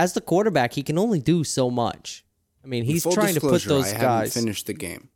as 0.00 0.14
the 0.14 0.20
quarterback, 0.22 0.72
he 0.72 0.82
can 0.82 0.96
only 0.98 1.20
do 1.20 1.44
so 1.44 1.70
much. 1.70 2.24
I 2.64 2.66
mean, 2.66 2.84
he's 2.84 3.02
trying 3.04 3.34
to 3.34 3.40
put 3.40 3.52
disclosure, 3.52 3.68
those 3.68 3.84
I 3.92 3.98
haven't 3.98 4.06
guys. 4.24 4.34
finished 4.34 4.66
the 4.66 4.72
game. 4.74 5.08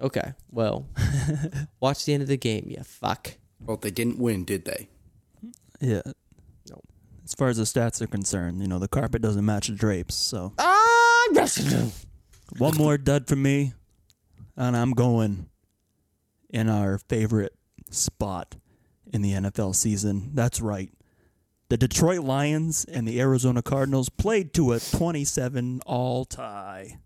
Okay, 0.00 0.32
well, 0.50 0.86
watch 1.80 2.04
the 2.04 2.14
end 2.14 2.22
of 2.22 2.28
the 2.28 2.36
game, 2.36 2.66
you 2.68 2.82
fuck. 2.84 3.34
Well, 3.60 3.76
they 3.76 3.90
didn't 3.90 4.18
win, 4.18 4.44
did 4.44 4.64
they? 4.64 4.88
Yeah. 5.80 6.00
No. 6.70 6.80
As 7.24 7.34
far 7.34 7.48
as 7.48 7.56
the 7.58 7.64
stats 7.64 8.00
are 8.00 8.06
concerned, 8.06 8.62
you 8.62 8.68
know 8.68 8.78
the 8.78 8.88
carpet 8.88 9.22
doesn't 9.22 9.44
match 9.44 9.66
the 9.68 9.74
drapes. 9.74 10.14
So 10.14 10.52
Ah, 10.58 11.28
yes, 11.32 12.04
one 12.58 12.76
more 12.76 12.96
dud 12.96 13.26
for 13.26 13.36
me, 13.36 13.74
and 14.56 14.76
I'm 14.76 14.92
going 14.92 15.48
in 16.48 16.68
our 16.68 16.98
favorite 16.98 17.54
spot 17.90 18.56
in 19.12 19.22
the 19.22 19.32
NFL 19.32 19.74
season. 19.74 20.30
That's 20.34 20.60
right. 20.60 20.90
The 21.70 21.76
Detroit 21.78 22.20
Lions 22.20 22.84
and 22.84 23.06
the 23.08 23.20
Arizona 23.20 23.62
Cardinals 23.62 24.08
played 24.10 24.52
to 24.54 24.72
a 24.72 24.80
27 24.80 25.80
all 25.86 26.24
tie. 26.24 26.98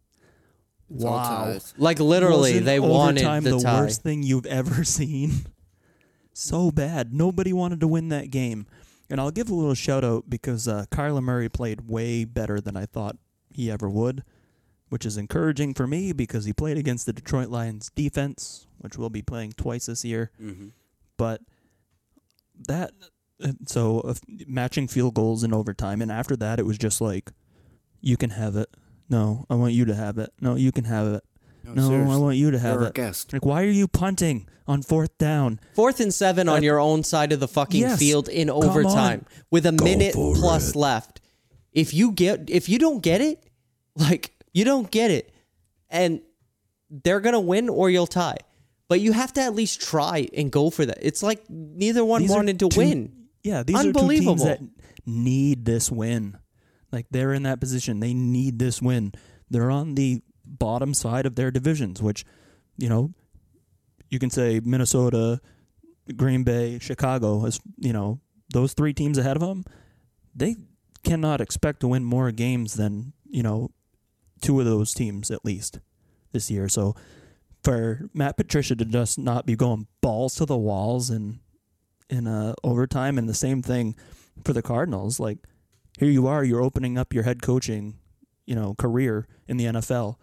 Wow. 0.89 1.59
Like 1.77 2.01
literally, 2.01 2.51
Wasn't 2.53 2.67
they 2.67 2.81
wanted 2.81 3.45
the, 3.45 3.51
the 3.57 3.61
tie. 3.61 3.81
worst 3.81 4.03
thing 4.03 4.23
you've 4.23 4.47
ever 4.47 4.83
seen. 4.85 5.47
So 6.33 6.71
bad. 6.71 7.13
Nobody 7.13 7.53
wanted 7.53 7.81
to 7.81 7.89
win 7.89 8.09
that 8.09 8.31
game. 8.31 8.67
And 9.11 9.21
I'll 9.21 9.31
give 9.31 9.51
a 9.51 9.55
little 9.55 9.75
shout 9.75 10.03
out 10.03 10.29
because 10.31 10.67
uh, 10.67 10.87
Kyler 10.91 11.23
Murray 11.23 11.49
played 11.49 11.89
way 11.89 12.25
better 12.25 12.61
than 12.61 12.77
I 12.77 12.87
thought 12.87 13.17
he 13.51 13.71
ever 13.71 13.89
would, 13.89 14.25
which 14.89 15.05
is 15.05 15.17
encouraging 15.19 15.75
for 15.75 15.87
me 15.87 16.13
because 16.13 16.47
he 16.47 16.53
played 16.55 16.79
against 16.79 17.05
the 17.07 17.13
Detroit 17.13 17.49
Lions 17.51 17.91
defense, 17.95 18.67
which 18.79 18.97
we'll 18.97 19.11
be 19.11 19.23
playing 19.23 19.53
twice 19.53 19.87
this 19.87 20.05
year. 20.07 20.31
Mhm. 20.43 20.71
But 21.19 21.43
that, 22.67 22.93
so 23.67 24.01
uh, 24.01 24.15
matching 24.47 24.89
field 24.89 25.15
goals 25.15 25.45
in 25.45 25.53
overtime. 25.53 26.01
And 26.03 26.11
after 26.13 26.37
that, 26.37 26.59
it 26.59 26.67
was 26.67 26.79
just 26.79 27.01
like, 27.01 27.31
you 28.01 28.17
can 28.17 28.31
have 28.31 28.57
it. 28.57 28.69
No, 29.09 29.45
I 29.51 29.55
want 29.55 29.73
you 29.73 29.85
to 29.87 29.95
have 29.95 30.19
it. 30.19 30.31
No, 30.41 30.55
you 30.55 30.73
can 30.73 30.85
have 30.85 31.07
it. 31.15 31.25
No, 31.67 31.95
I 32.13 32.17
want 32.19 32.37
you 32.37 32.51
to 32.51 32.59
have 32.59 32.75
You're 32.75 32.85
a 32.85 32.89
it. 32.89 32.95
guest. 32.95 33.33
Like, 33.33 33.45
why 33.45 33.63
are 33.63 33.71
you 33.71 33.89
punting 33.89 34.47
on 34.67 34.83
fourth 34.83 35.17
down? 35.17 35.59
Fourth 35.75 35.99
and 36.01 36.13
seven 36.13 36.47
on 36.49 36.63
your 36.63 36.79
own 36.79 37.03
side 37.05 37.33
of 37.33 37.41
the 37.41 37.49
fucking 37.49 37.81
yes. 37.81 37.99
field 37.99 38.29
in 38.29 38.49
Come 38.49 38.57
overtime 38.63 39.25
with 39.51 39.65
a 39.65 39.73
minute 39.73 40.13
for 40.15 40.35
plus 40.35 40.71
it. 40.71 40.77
left. 40.77 41.23
If 41.73 41.95
you 41.95 42.13
get, 42.13 42.51
if 42.51 42.69
you 42.69 42.79
don't 42.79 43.03
get 43.03 43.23
it, 43.23 43.43
like 43.97 44.33
you 44.53 44.65
don't 44.67 44.91
get 44.91 45.11
it, 45.11 45.33
and 45.89 46.21
they're 46.91 47.21
gonna 47.21 47.41
win 47.41 47.69
or 47.71 47.89
you'll 47.89 48.07
tie. 48.07 48.37
But 48.89 49.01
you 49.01 49.13
have 49.13 49.33
to 49.35 49.41
at 49.41 49.55
least 49.55 49.81
try 49.81 50.29
and 50.37 50.53
go 50.53 50.69
for 50.69 50.85
that. 50.85 50.99
It's 51.01 51.23
like 51.23 51.43
neither 51.49 52.05
one 52.05 52.23
These 52.23 52.31
are 52.31 52.37
wanted 52.37 52.59
to 52.61 52.69
two- 52.69 52.79
win. 52.79 53.24
Yeah, 53.45 53.63
these 53.63 53.77
are 53.77 53.93
two 53.93 54.09
teams 54.09 54.43
that 54.43 54.61
need 55.07 55.67
this 55.67 55.93
win. 55.93 56.39
Like 56.91 57.07
they're 57.11 57.35
in 57.35 57.43
that 57.45 57.61
position. 57.61 58.01
They 58.01 58.15
need 58.15 58.59
this 58.59 58.81
win. 58.81 59.13
They're 59.51 59.71
on 59.71 59.95
the 59.95 60.23
bottom 60.47 60.95
side 60.95 61.27
of 61.27 61.37
their 61.37 61.51
divisions, 61.51 62.03
which, 62.03 62.25
you 62.77 62.89
know, 62.89 63.13
you 64.09 64.19
can 64.19 64.31
say 64.31 64.61
Minnesota, 64.65 65.41
Green 66.17 66.43
Bay, 66.43 66.79
Chicago, 66.79 67.45
as 67.47 67.61
you 67.79 67.93
know, 67.93 68.21
those 68.53 68.73
three 68.73 68.95
teams 68.95 69.19
ahead 69.19 69.37
of 69.37 69.43
them, 69.43 69.65
they 70.35 70.57
cannot 71.03 71.41
expect 71.41 71.81
to 71.81 71.89
win 71.89 72.05
more 72.05 72.31
games 72.31 72.75
than, 72.75 73.13
you 73.27 73.43
know, 73.43 73.71
two 74.41 74.59
of 74.59 74.67
those 74.67 74.95
teams 74.95 75.31
at 75.31 75.45
least 75.45 75.81
this 76.33 76.51
year. 76.51 76.69
So 76.69 76.95
for 77.63 78.09
Matt 78.15 78.37
Patricia 78.37 78.77
to 78.77 78.85
just 78.85 79.19
not 79.19 79.47
be 79.47 79.57
going 79.57 79.87
balls 80.01 80.35
to 80.37 80.47
the 80.47 80.57
walls 80.57 81.11
and 81.11 81.41
in 82.11 82.27
uh, 82.27 82.55
overtime, 82.63 83.19
and 83.19 83.29
the 83.29 83.35
same 83.35 83.63
thing 83.63 83.97
for 84.45 84.53
the 84.53 84.63
Cardinals. 84.63 85.21
Like 85.21 85.39
here 85.99 86.11
you 86.11 86.27
are, 86.27 86.45
you're 86.45 86.63
opening 86.63 86.99
up 86.99 87.13
your 87.13 87.23
head 87.25 87.43
coaching, 87.43 87.99
you 88.47 88.55
know, 88.55 88.75
career 88.75 89.27
in 89.49 89.57
the 89.57 89.67
NFL, 89.67 90.17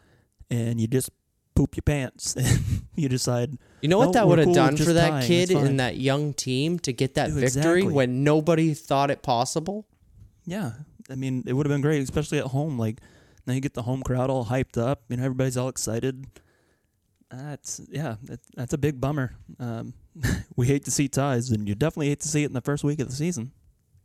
and 0.50 0.80
you 0.80 0.88
just 0.88 1.10
poop 1.56 1.76
your 1.76 1.84
pants 1.84 2.36
and 2.38 2.84
you 2.96 3.10
decide. 3.10 3.58
You 3.82 3.90
know 3.90 3.98
what 3.98 4.08
"No, 4.08 4.12
that 4.14 4.28
would 4.28 4.40
have 4.40 4.46
cool 4.48 4.54
done 4.54 4.78
for 4.78 4.94
that 4.94 5.10
tying, 5.10 5.28
kid 5.28 5.52
and 5.52 5.80
that 5.80 5.98
young 5.98 6.34
team 6.34 6.80
to 6.80 6.94
get 6.94 7.16
that 7.16 7.28
Dude, 7.28 7.36
victory 7.40 7.80
exactly. 7.82 7.94
when 7.94 8.24
nobody 8.24 8.74
thought 8.74 9.12
it 9.12 9.22
possible? 9.22 9.88
Yeah, 10.46 10.72
I 11.10 11.16
mean, 11.16 11.44
it 11.46 11.54
would 11.54 11.66
have 11.66 11.74
been 11.74 11.82
great, 11.82 12.02
especially 12.02 12.40
at 12.40 12.48
home. 12.48 12.78
Like 12.78 13.00
now 13.46 13.54
you 13.54 13.62
get 13.62 13.74
the 13.74 13.84
home 13.84 14.04
crowd 14.04 14.30
all 14.30 14.46
hyped 14.46 14.78
up, 14.78 15.04
you 15.10 15.18
know, 15.18 15.24
everybody's 15.24 15.58
all 15.58 15.70
excited. 15.70 16.26
That's 17.32 17.82
yeah, 17.90 18.16
that, 18.24 18.40
that's 18.56 18.74
a 18.74 18.78
big 18.78 19.00
bummer. 19.00 19.34
Um, 19.60 19.94
we 20.56 20.68
hate 20.68 20.86
to 20.86 20.92
see 20.92 21.08
ties, 21.08 21.50
and 21.52 21.68
you 21.68 21.76
definitely 21.76 22.10
hate 22.10 22.20
to 22.22 22.28
see 22.28 22.44
it 22.44 22.48
in 22.48 22.54
the 22.54 22.62
first 22.62 22.84
week 22.84 23.00
of 23.00 23.08
the 23.10 23.16
season. 23.16 23.52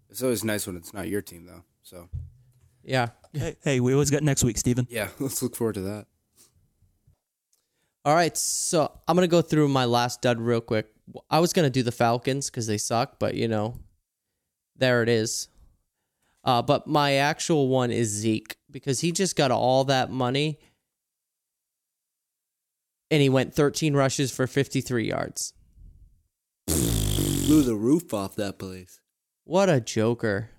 It's 0.09 0.23
always 0.23 0.44
nice 0.44 0.66
when 0.66 0.77
it's 0.77 0.94
not 0.94 1.09
your 1.09 1.23
team, 1.23 1.47
though. 1.47 1.65
So 1.82 2.09
Yeah. 2.85 3.09
Hey, 3.32 3.57
hey, 3.62 3.81
we 3.81 3.93
always 3.93 4.11
got 4.11 4.23
next 4.23 4.44
week, 4.44 4.57
Stephen. 4.59 4.86
yeah, 4.89 5.09
let's 5.19 5.43
look 5.43 5.57
forward 5.57 5.74
to 5.74 5.81
that. 5.82 6.07
All 8.05 8.15
right, 8.15 8.36
so 8.36 8.93
I'm 9.09 9.16
gonna 9.16 9.27
go 9.27 9.43
through 9.43 9.69
my 9.69 9.85
last 9.85 10.23
dud 10.23 10.40
real 10.40 10.61
quick. 10.61 10.86
I 11.28 11.40
was 11.40 11.53
gonna 11.53 11.70
do 11.70 11.82
the 11.82 11.93
Falcons 11.93 12.48
because 12.48 12.69
they 12.69 12.78
suck, 12.78 13.19
but 13.19 13.35
you 13.35 13.48
know, 13.48 13.81
there 14.77 15.03
it 15.03 15.09
is. 15.09 15.48
Uh, 16.44 16.62
but 16.62 16.86
my 16.86 17.15
actual 17.15 17.66
one 17.66 17.90
is 17.90 18.09
Zeke 18.09 18.57
because 18.70 19.01
he 19.01 19.11
just 19.11 19.35
got 19.35 19.51
all 19.51 19.82
that 19.85 20.12
money, 20.12 20.61
and 23.11 23.23
he 23.23 23.28
went 23.28 23.55
13 23.55 23.95
rushes 23.95 24.35
for 24.35 24.47
53 24.47 25.09
yards. 25.09 25.53
Blew 26.66 27.62
the 27.62 27.77
roof 27.77 28.12
off 28.12 28.35
that 28.37 28.59
place. 28.59 29.01
What 29.45 29.69
a 29.69 29.81
joker! 29.81 30.51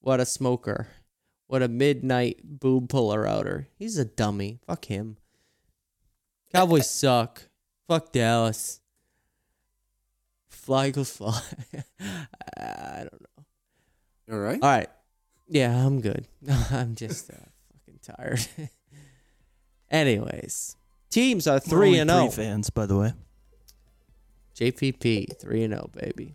What 0.00 0.20
a 0.20 0.26
smoker! 0.26 0.88
What 1.46 1.62
a 1.62 1.68
midnight 1.68 2.40
boob 2.42 2.88
puller 2.88 3.26
outer. 3.26 3.68
He's 3.78 3.98
a 3.98 4.06
dummy. 4.06 4.58
Fuck 4.66 4.86
him. 4.86 5.18
Cowboys 6.50 6.88
suck. 6.90 7.42
Fuck 7.86 8.12
Dallas. 8.12 8.80
Fly 10.48 10.88
Eagles 10.88 11.14
fly. 11.14 11.38
I 12.56 13.06
don't 13.10 13.20
know. 13.20 13.44
All 14.32 14.38
right. 14.38 14.62
All 14.62 14.68
right. 14.70 14.88
Yeah, 15.46 15.84
I'm 15.84 16.00
good. 16.00 16.26
I'm 16.70 16.94
just 16.94 17.30
uh, 17.30 17.34
fucking 17.74 18.00
tired. 18.02 18.46
Anyways, 19.90 20.76
teams 21.12 21.46
are 21.46 21.54
We're 21.54 21.60
three 21.60 21.86
only 21.88 21.98
and 22.00 22.10
oh. 22.10 22.26
three 22.26 22.30
zero. 22.30 22.48
fans, 22.48 22.70
by 22.70 22.86
the 22.86 22.96
way. 22.98 23.12
JPP 24.56 25.38
three 25.38 25.62
and 25.62 25.72
zero, 25.72 25.88
baby. 25.94 26.34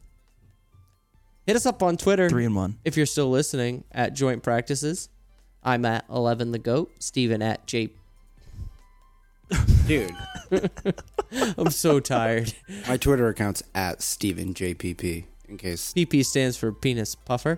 Hit 1.46 1.56
us 1.56 1.66
up 1.66 1.82
on 1.84 1.98
Twitter 1.98 2.30
Three 2.30 2.46
and 2.46 2.56
one. 2.56 2.78
if 2.86 2.96
you're 2.98 3.06
still 3.06 3.30
listening 3.30 3.84
at 3.92 4.14
Joint 4.14 4.44
Practices. 4.44 5.10
I'm 5.64 5.84
at 5.86 6.06
eleven 6.10 6.52
the 6.52 6.60
goat. 6.60 6.92
Stephen 7.00 7.42
at 7.42 7.66
J. 7.68 7.90
Dude, 9.88 10.12
I'm 11.58 11.70
so 11.72 12.00
tired. 12.02 12.54
my 12.88 12.98
Twitter 12.98 13.30
account's 13.30 13.64
at 13.74 14.00
StevenJPP. 14.00 15.24
In 15.48 15.58
case 15.58 15.94
PP 15.94 16.26
stands 16.26 16.58
for 16.58 16.74
penis 16.74 17.16
puffer. 17.16 17.58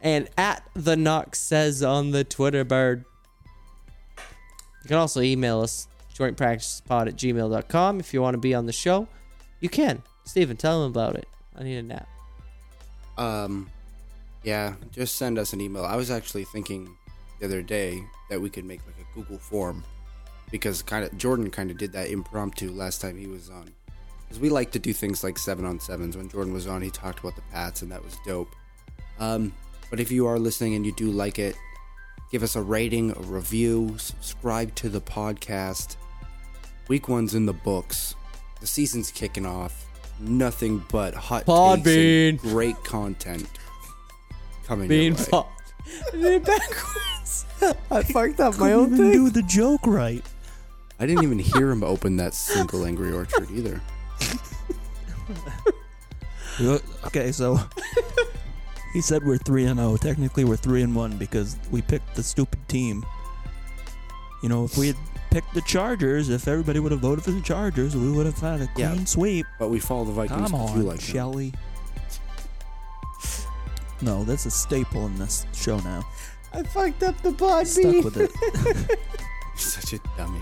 And 0.00 0.28
at 0.38 0.62
the 0.74 0.96
knock 0.96 1.34
says 1.36 1.82
on 1.82 2.12
the 2.12 2.24
Twitter 2.24 2.64
bird. 2.64 3.04
You 4.16 4.88
can 4.88 4.96
also 4.96 5.20
email 5.20 5.60
us, 5.60 5.88
jointpracticepod 6.16 7.08
at 7.08 7.16
gmail.com. 7.16 8.00
If 8.00 8.14
you 8.14 8.22
want 8.22 8.34
to 8.34 8.38
be 8.38 8.54
on 8.54 8.66
the 8.66 8.72
show, 8.72 9.08
you 9.60 9.68
can. 9.68 10.02
Stephen, 10.24 10.56
tell 10.56 10.82
them 10.82 10.90
about 10.90 11.16
it. 11.16 11.28
I 11.54 11.62
need 11.62 11.76
a 11.76 11.82
nap. 11.82 12.08
Um, 13.16 13.70
yeah, 14.42 14.74
just 14.92 15.16
send 15.16 15.38
us 15.38 15.52
an 15.52 15.60
email. 15.60 15.84
I 15.84 15.96
was 15.96 16.10
actually 16.10 16.44
thinking 16.44 16.88
the 17.40 17.46
other 17.46 17.62
day 17.62 18.02
that 18.30 18.40
we 18.40 18.50
could 18.50 18.64
make 18.64 18.80
like 18.86 18.96
a 18.98 19.14
Google 19.14 19.38
form 19.38 19.84
because 20.50 20.82
kind 20.82 21.04
of 21.04 21.16
Jordan 21.18 21.50
kind 21.50 21.70
of 21.70 21.78
did 21.78 21.92
that 21.92 22.10
impromptu 22.10 22.70
last 22.70 23.00
time 23.00 23.16
he 23.16 23.26
was 23.26 23.50
on. 23.50 23.70
Because 24.22 24.40
we 24.40 24.48
like 24.48 24.72
to 24.72 24.78
do 24.78 24.92
things 24.92 25.22
like 25.22 25.38
seven 25.38 25.64
on 25.64 25.78
sevens. 25.78 26.16
When 26.16 26.28
Jordan 26.28 26.52
was 26.52 26.66
on, 26.66 26.82
he 26.82 26.90
talked 26.90 27.20
about 27.20 27.36
the 27.36 27.42
Pats, 27.52 27.82
and 27.82 27.92
that 27.92 28.04
was 28.04 28.16
dope. 28.26 28.48
Um, 29.18 29.52
but 29.88 30.00
if 30.00 30.10
you 30.10 30.26
are 30.26 30.38
listening 30.38 30.74
and 30.74 30.84
you 30.84 30.92
do 30.92 31.10
like 31.10 31.38
it, 31.38 31.56
give 32.32 32.42
us 32.42 32.56
a 32.56 32.62
rating, 32.62 33.12
a 33.12 33.20
review, 33.20 33.94
subscribe 33.98 34.74
to 34.76 34.88
the 34.88 35.00
podcast. 35.00 35.96
Week 36.88 37.08
one's 37.08 37.34
in 37.34 37.46
the 37.46 37.52
books. 37.52 38.14
The 38.60 38.66
season's 38.66 39.10
kicking 39.10 39.46
off. 39.46 39.84
Nothing 40.20 40.82
but 40.90 41.14
hot 41.14 41.40
takes 41.40 41.48
Podbean. 41.48 42.28
and 42.30 42.38
great 42.38 42.82
content 42.84 43.48
coming 44.64 44.88
Being 44.88 45.12
your 45.12 45.16
way. 45.18 45.24
fought. 45.24 45.48
I 46.12 46.16
did 46.16 46.44
backwards. 46.44 47.46
I 47.90 48.02
fucked 48.02 48.40
up 48.40 48.58
my 48.58 48.72
own 48.72 48.86
even 48.94 48.98
thing. 48.98 49.12
do 49.12 49.30
the 49.30 49.42
joke 49.42 49.86
right. 49.86 50.24
I 50.98 51.06
didn't 51.06 51.24
even 51.24 51.38
hear 51.38 51.70
him 51.70 51.84
open 51.84 52.16
that 52.16 52.32
single 52.34 52.84
Angry 52.86 53.12
Orchard 53.12 53.50
either. 53.50 53.80
Okay, 57.04 57.32
so 57.32 57.60
he 58.94 59.02
said 59.02 59.22
we're 59.24 59.36
three 59.36 59.66
and 59.66 59.78
zero. 59.78 59.96
Technically, 59.98 60.44
we're 60.44 60.56
three 60.56 60.80
and 60.82 60.94
one 60.96 61.16
because 61.18 61.56
we 61.70 61.82
picked 61.82 62.14
the 62.16 62.22
stupid 62.22 62.66
team. 62.68 63.04
You 64.42 64.48
know, 64.48 64.64
if 64.64 64.78
we 64.78 64.86
had 64.88 64.96
picked 65.36 65.52
the 65.52 65.60
Chargers, 65.60 66.30
if 66.30 66.48
everybody 66.48 66.80
would 66.80 66.92
have 66.92 67.02
voted 67.02 67.22
for 67.22 67.30
the 67.30 67.42
Chargers, 67.42 67.94
we 67.94 68.10
would 68.10 68.24
have 68.24 68.38
had 68.38 68.62
a 68.62 68.66
clean 68.68 68.96
Yeah. 69.00 69.04
sweep. 69.04 69.44
But 69.58 69.68
we 69.68 69.78
follow 69.78 70.06
the 70.06 70.12
Vikings 70.12 70.50
Come 70.50 70.52
'cause 70.58 70.70
on, 70.70 70.78
you 70.78 70.82
like 70.84 70.98
them. 71.00 71.06
Shelly. 71.14 71.52
No, 74.00 74.24
that's 74.24 74.46
a 74.46 74.50
staple 74.50 75.04
in 75.06 75.18
this 75.18 75.44
show 75.54 75.78
now. 75.80 76.06
I 76.54 76.62
fucked 76.62 77.02
up 77.02 77.20
the 77.22 77.32
pod 77.32 77.66
Stuck 77.66 78.02
with 78.04 78.16
it. 78.16 78.30
You're 78.64 79.56
such 79.58 79.92
a 79.92 79.98
dummy. 80.16 80.40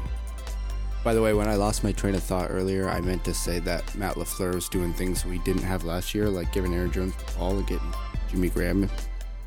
By 1.02 1.12
the 1.12 1.20
way, 1.22 1.34
when 1.34 1.48
I 1.48 1.56
lost 1.56 1.82
my 1.82 1.90
train 1.90 2.14
of 2.14 2.22
thought 2.22 2.50
earlier, 2.52 2.88
I 2.88 3.00
meant 3.00 3.24
to 3.24 3.34
say 3.34 3.58
that 3.60 3.94
Matt 3.96 4.14
LaFleur 4.14 4.54
is 4.54 4.68
doing 4.68 4.92
things 4.94 5.24
we 5.24 5.38
didn't 5.38 5.62
have 5.64 5.82
last 5.82 6.14
year, 6.14 6.28
like 6.30 6.52
giving 6.52 6.72
Aaron 6.72 6.92
Jones 6.92 7.14
the 7.16 7.32
ball 7.36 7.56
and 7.58 7.66
getting 7.66 7.92
Jimmy 8.30 8.48
Graham 8.48 8.88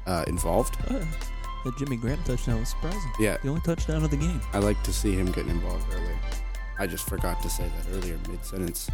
uh, 0.08 0.26
involved. 0.28 0.76
Uh, 0.90 1.06
the 1.68 1.78
Jimmy 1.78 1.98
Graham 1.98 2.20
touchdown 2.24 2.60
was 2.62 2.70
surprising. 2.70 3.12
Yeah, 3.20 3.38
The 3.44 3.50
only 3.50 3.62
touchdown 3.62 4.04
of 4.04 4.12
the 4.12 4.18
game. 4.18 4.42
I 4.54 4.60
like 4.60 4.82
to 4.84 4.94
see 4.94 5.14
him 5.14 5.32
getting 5.32 5.52
involved 5.52 5.86
earlier. 5.94 6.18
I 6.80 6.88
just 6.88 7.10
forgot 7.10 7.42
to 7.42 7.50
say 7.50 7.70
that 7.70 7.96
earlier 7.96 8.18
mid 8.30 8.44
sentence. 8.46 8.90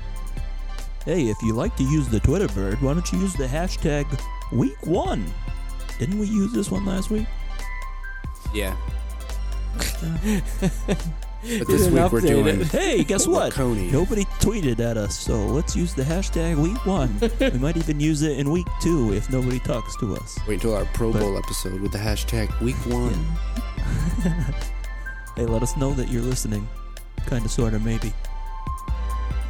Hey, 1.05 1.29
if 1.29 1.37
you 1.43 1.53
like 1.53 1.75
to 1.77 1.83
use 1.83 2.07
the 2.07 2.19
Twitter 2.19 2.47
bird, 2.47 2.81
why 2.81 2.93
don't 2.93 3.11
you 3.11 3.19
use 3.19 3.33
the 3.35 3.45
hashtag 3.45 4.05
week 4.51 4.77
one? 4.87 5.25
Didn't 5.99 6.17
we 6.17 6.25
use 6.25 6.51
this 6.53 6.71
one 6.71 6.85
last 6.85 7.11
week? 7.11 7.27
Yeah. 8.53 8.75
but 11.59 11.63
this 11.67 11.87
week 11.89 12.11
we're 12.11 12.21
doing 12.21 12.61
it. 12.61 12.67
Hey, 12.67 13.03
guess 13.03 13.27
what? 13.27 13.53
Coney. 13.53 13.91
Nobody 13.91 14.25
tweeted 14.39 14.79
at 14.79 14.97
us, 14.97 15.17
so 15.17 15.35
let's 15.47 15.75
use 15.75 15.93
the 15.93 16.03
hashtag 16.03 16.55
week 16.55 16.85
one. 16.85 17.19
we 17.39 17.59
might 17.59 17.77
even 17.77 17.99
use 17.99 18.21
it 18.21 18.37
in 18.39 18.49
week 18.49 18.67
two 18.81 19.13
if 19.13 19.29
nobody 19.29 19.59
talks 19.59 19.95
to 19.97 20.15
us. 20.15 20.39
Wait 20.47 20.55
until 20.55 20.75
our 20.75 20.85
Pro 20.93 21.11
But- 21.11 21.19
Bowl 21.19 21.37
episode 21.37 21.81
with 21.81 21.91
the 21.91 21.97
hashtag 21.97 22.57
week 22.61 22.75
one. 22.85 23.13
hey, 25.35 25.45
let 25.45 25.61
us 25.61 25.75
know 25.75 25.93
that 25.93 26.09
you're 26.09 26.21
listening. 26.21 26.67
Kind 27.25 27.45
of, 27.45 27.51
sort 27.51 27.73
of, 27.73 27.83
maybe. 27.83 28.13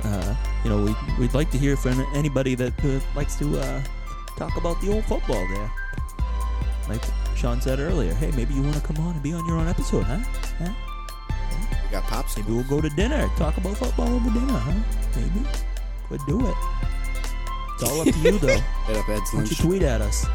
Uh, 0.04 0.36
you 0.64 0.70
know, 0.70 0.84
we, 0.84 0.96
we'd 1.20 1.34
like 1.34 1.50
to 1.52 1.58
hear 1.58 1.78
from 1.78 2.06
anybody 2.14 2.56
that 2.56 2.74
uh, 2.84 3.00
likes 3.16 3.36
to 3.38 3.60
uh, 3.60 3.82
talk 4.38 4.56
about 4.58 4.80
the 4.82 4.92
old 4.92 5.06
football 5.06 5.48
there. 5.48 5.72
Like 6.90 7.02
Shawn 7.36 7.62
said 7.62 7.80
earlier, 7.80 8.14
hey, 8.14 8.32
maybe 8.32 8.54
you 8.54 8.62
want 8.62 8.76
to 8.76 8.82
come 8.82 8.98
on 9.06 9.14
and 9.14 9.24
be 9.24 9.34
on 9.34 9.46
your 9.46 9.58
own 9.58 9.68
episode, 9.68 10.04
huh? 10.04 10.20
huh? 10.60 10.74
We 11.94 12.00
got 12.00 12.10
pops. 12.10 12.36
Maybe 12.36 12.52
we'll 12.52 12.64
go 12.64 12.82
to 12.82 12.90
dinner, 12.90 13.30
talk 13.38 13.56
about 13.58 13.78
football 13.78 14.12
over 14.12 14.32
dinner, 14.32 14.58
huh? 14.58 14.74
Maybe. 15.16 15.48
Could 16.10 16.22
do 16.26 16.48
it. 16.48 16.56
It's 17.76 17.84
all 17.84 18.02
up 18.02 18.08
to 18.08 18.20
you, 18.20 18.40
though. 18.40 18.48
Hit 18.88 18.98
up 18.98 19.10
Ed's 19.10 19.10
Why 19.10 19.16
don't 19.16 19.34
lunch. 19.36 19.52
you 19.52 19.56
tweet 19.58 19.84
at 19.84 20.02
us? 20.02 20.26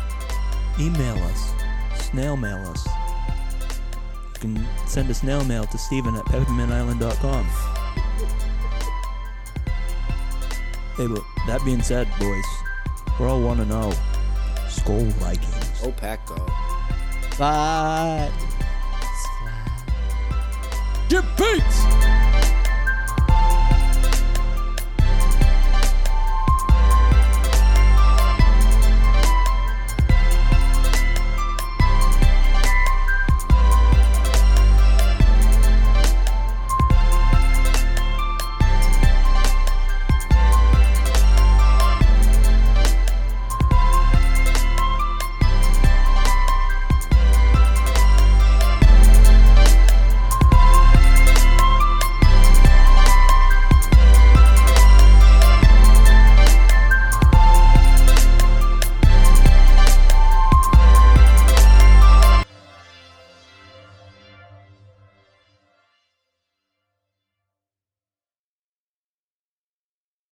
Email 0.78 1.16
us. 1.16 1.52
Snail 1.96 2.36
mail 2.36 2.58
us. 2.58 2.86
You 4.34 4.40
can 4.40 4.68
send 4.86 5.10
a 5.10 5.14
snail 5.14 5.42
mail 5.42 5.66
to 5.66 5.78
Stephen 5.78 6.14
at 6.14 6.24
peppermintisland.com. 6.26 7.44
Hey, 10.96 11.06
but 11.08 11.24
that 11.48 11.60
being 11.64 11.82
said, 11.82 12.06
boys, 12.20 12.44
we're 13.18 13.26
all 13.26 13.42
1 13.42 13.56
to 13.56 13.62
oh. 13.64 13.66
know. 13.66 13.92
Skol 14.68 15.06
Vikings. 15.14 15.82
Oh, 15.82 15.90
Pack 15.90 16.24
go. 16.24 16.36
Bye. 17.36 18.30
Get 21.08 21.24
beats! 21.38 22.57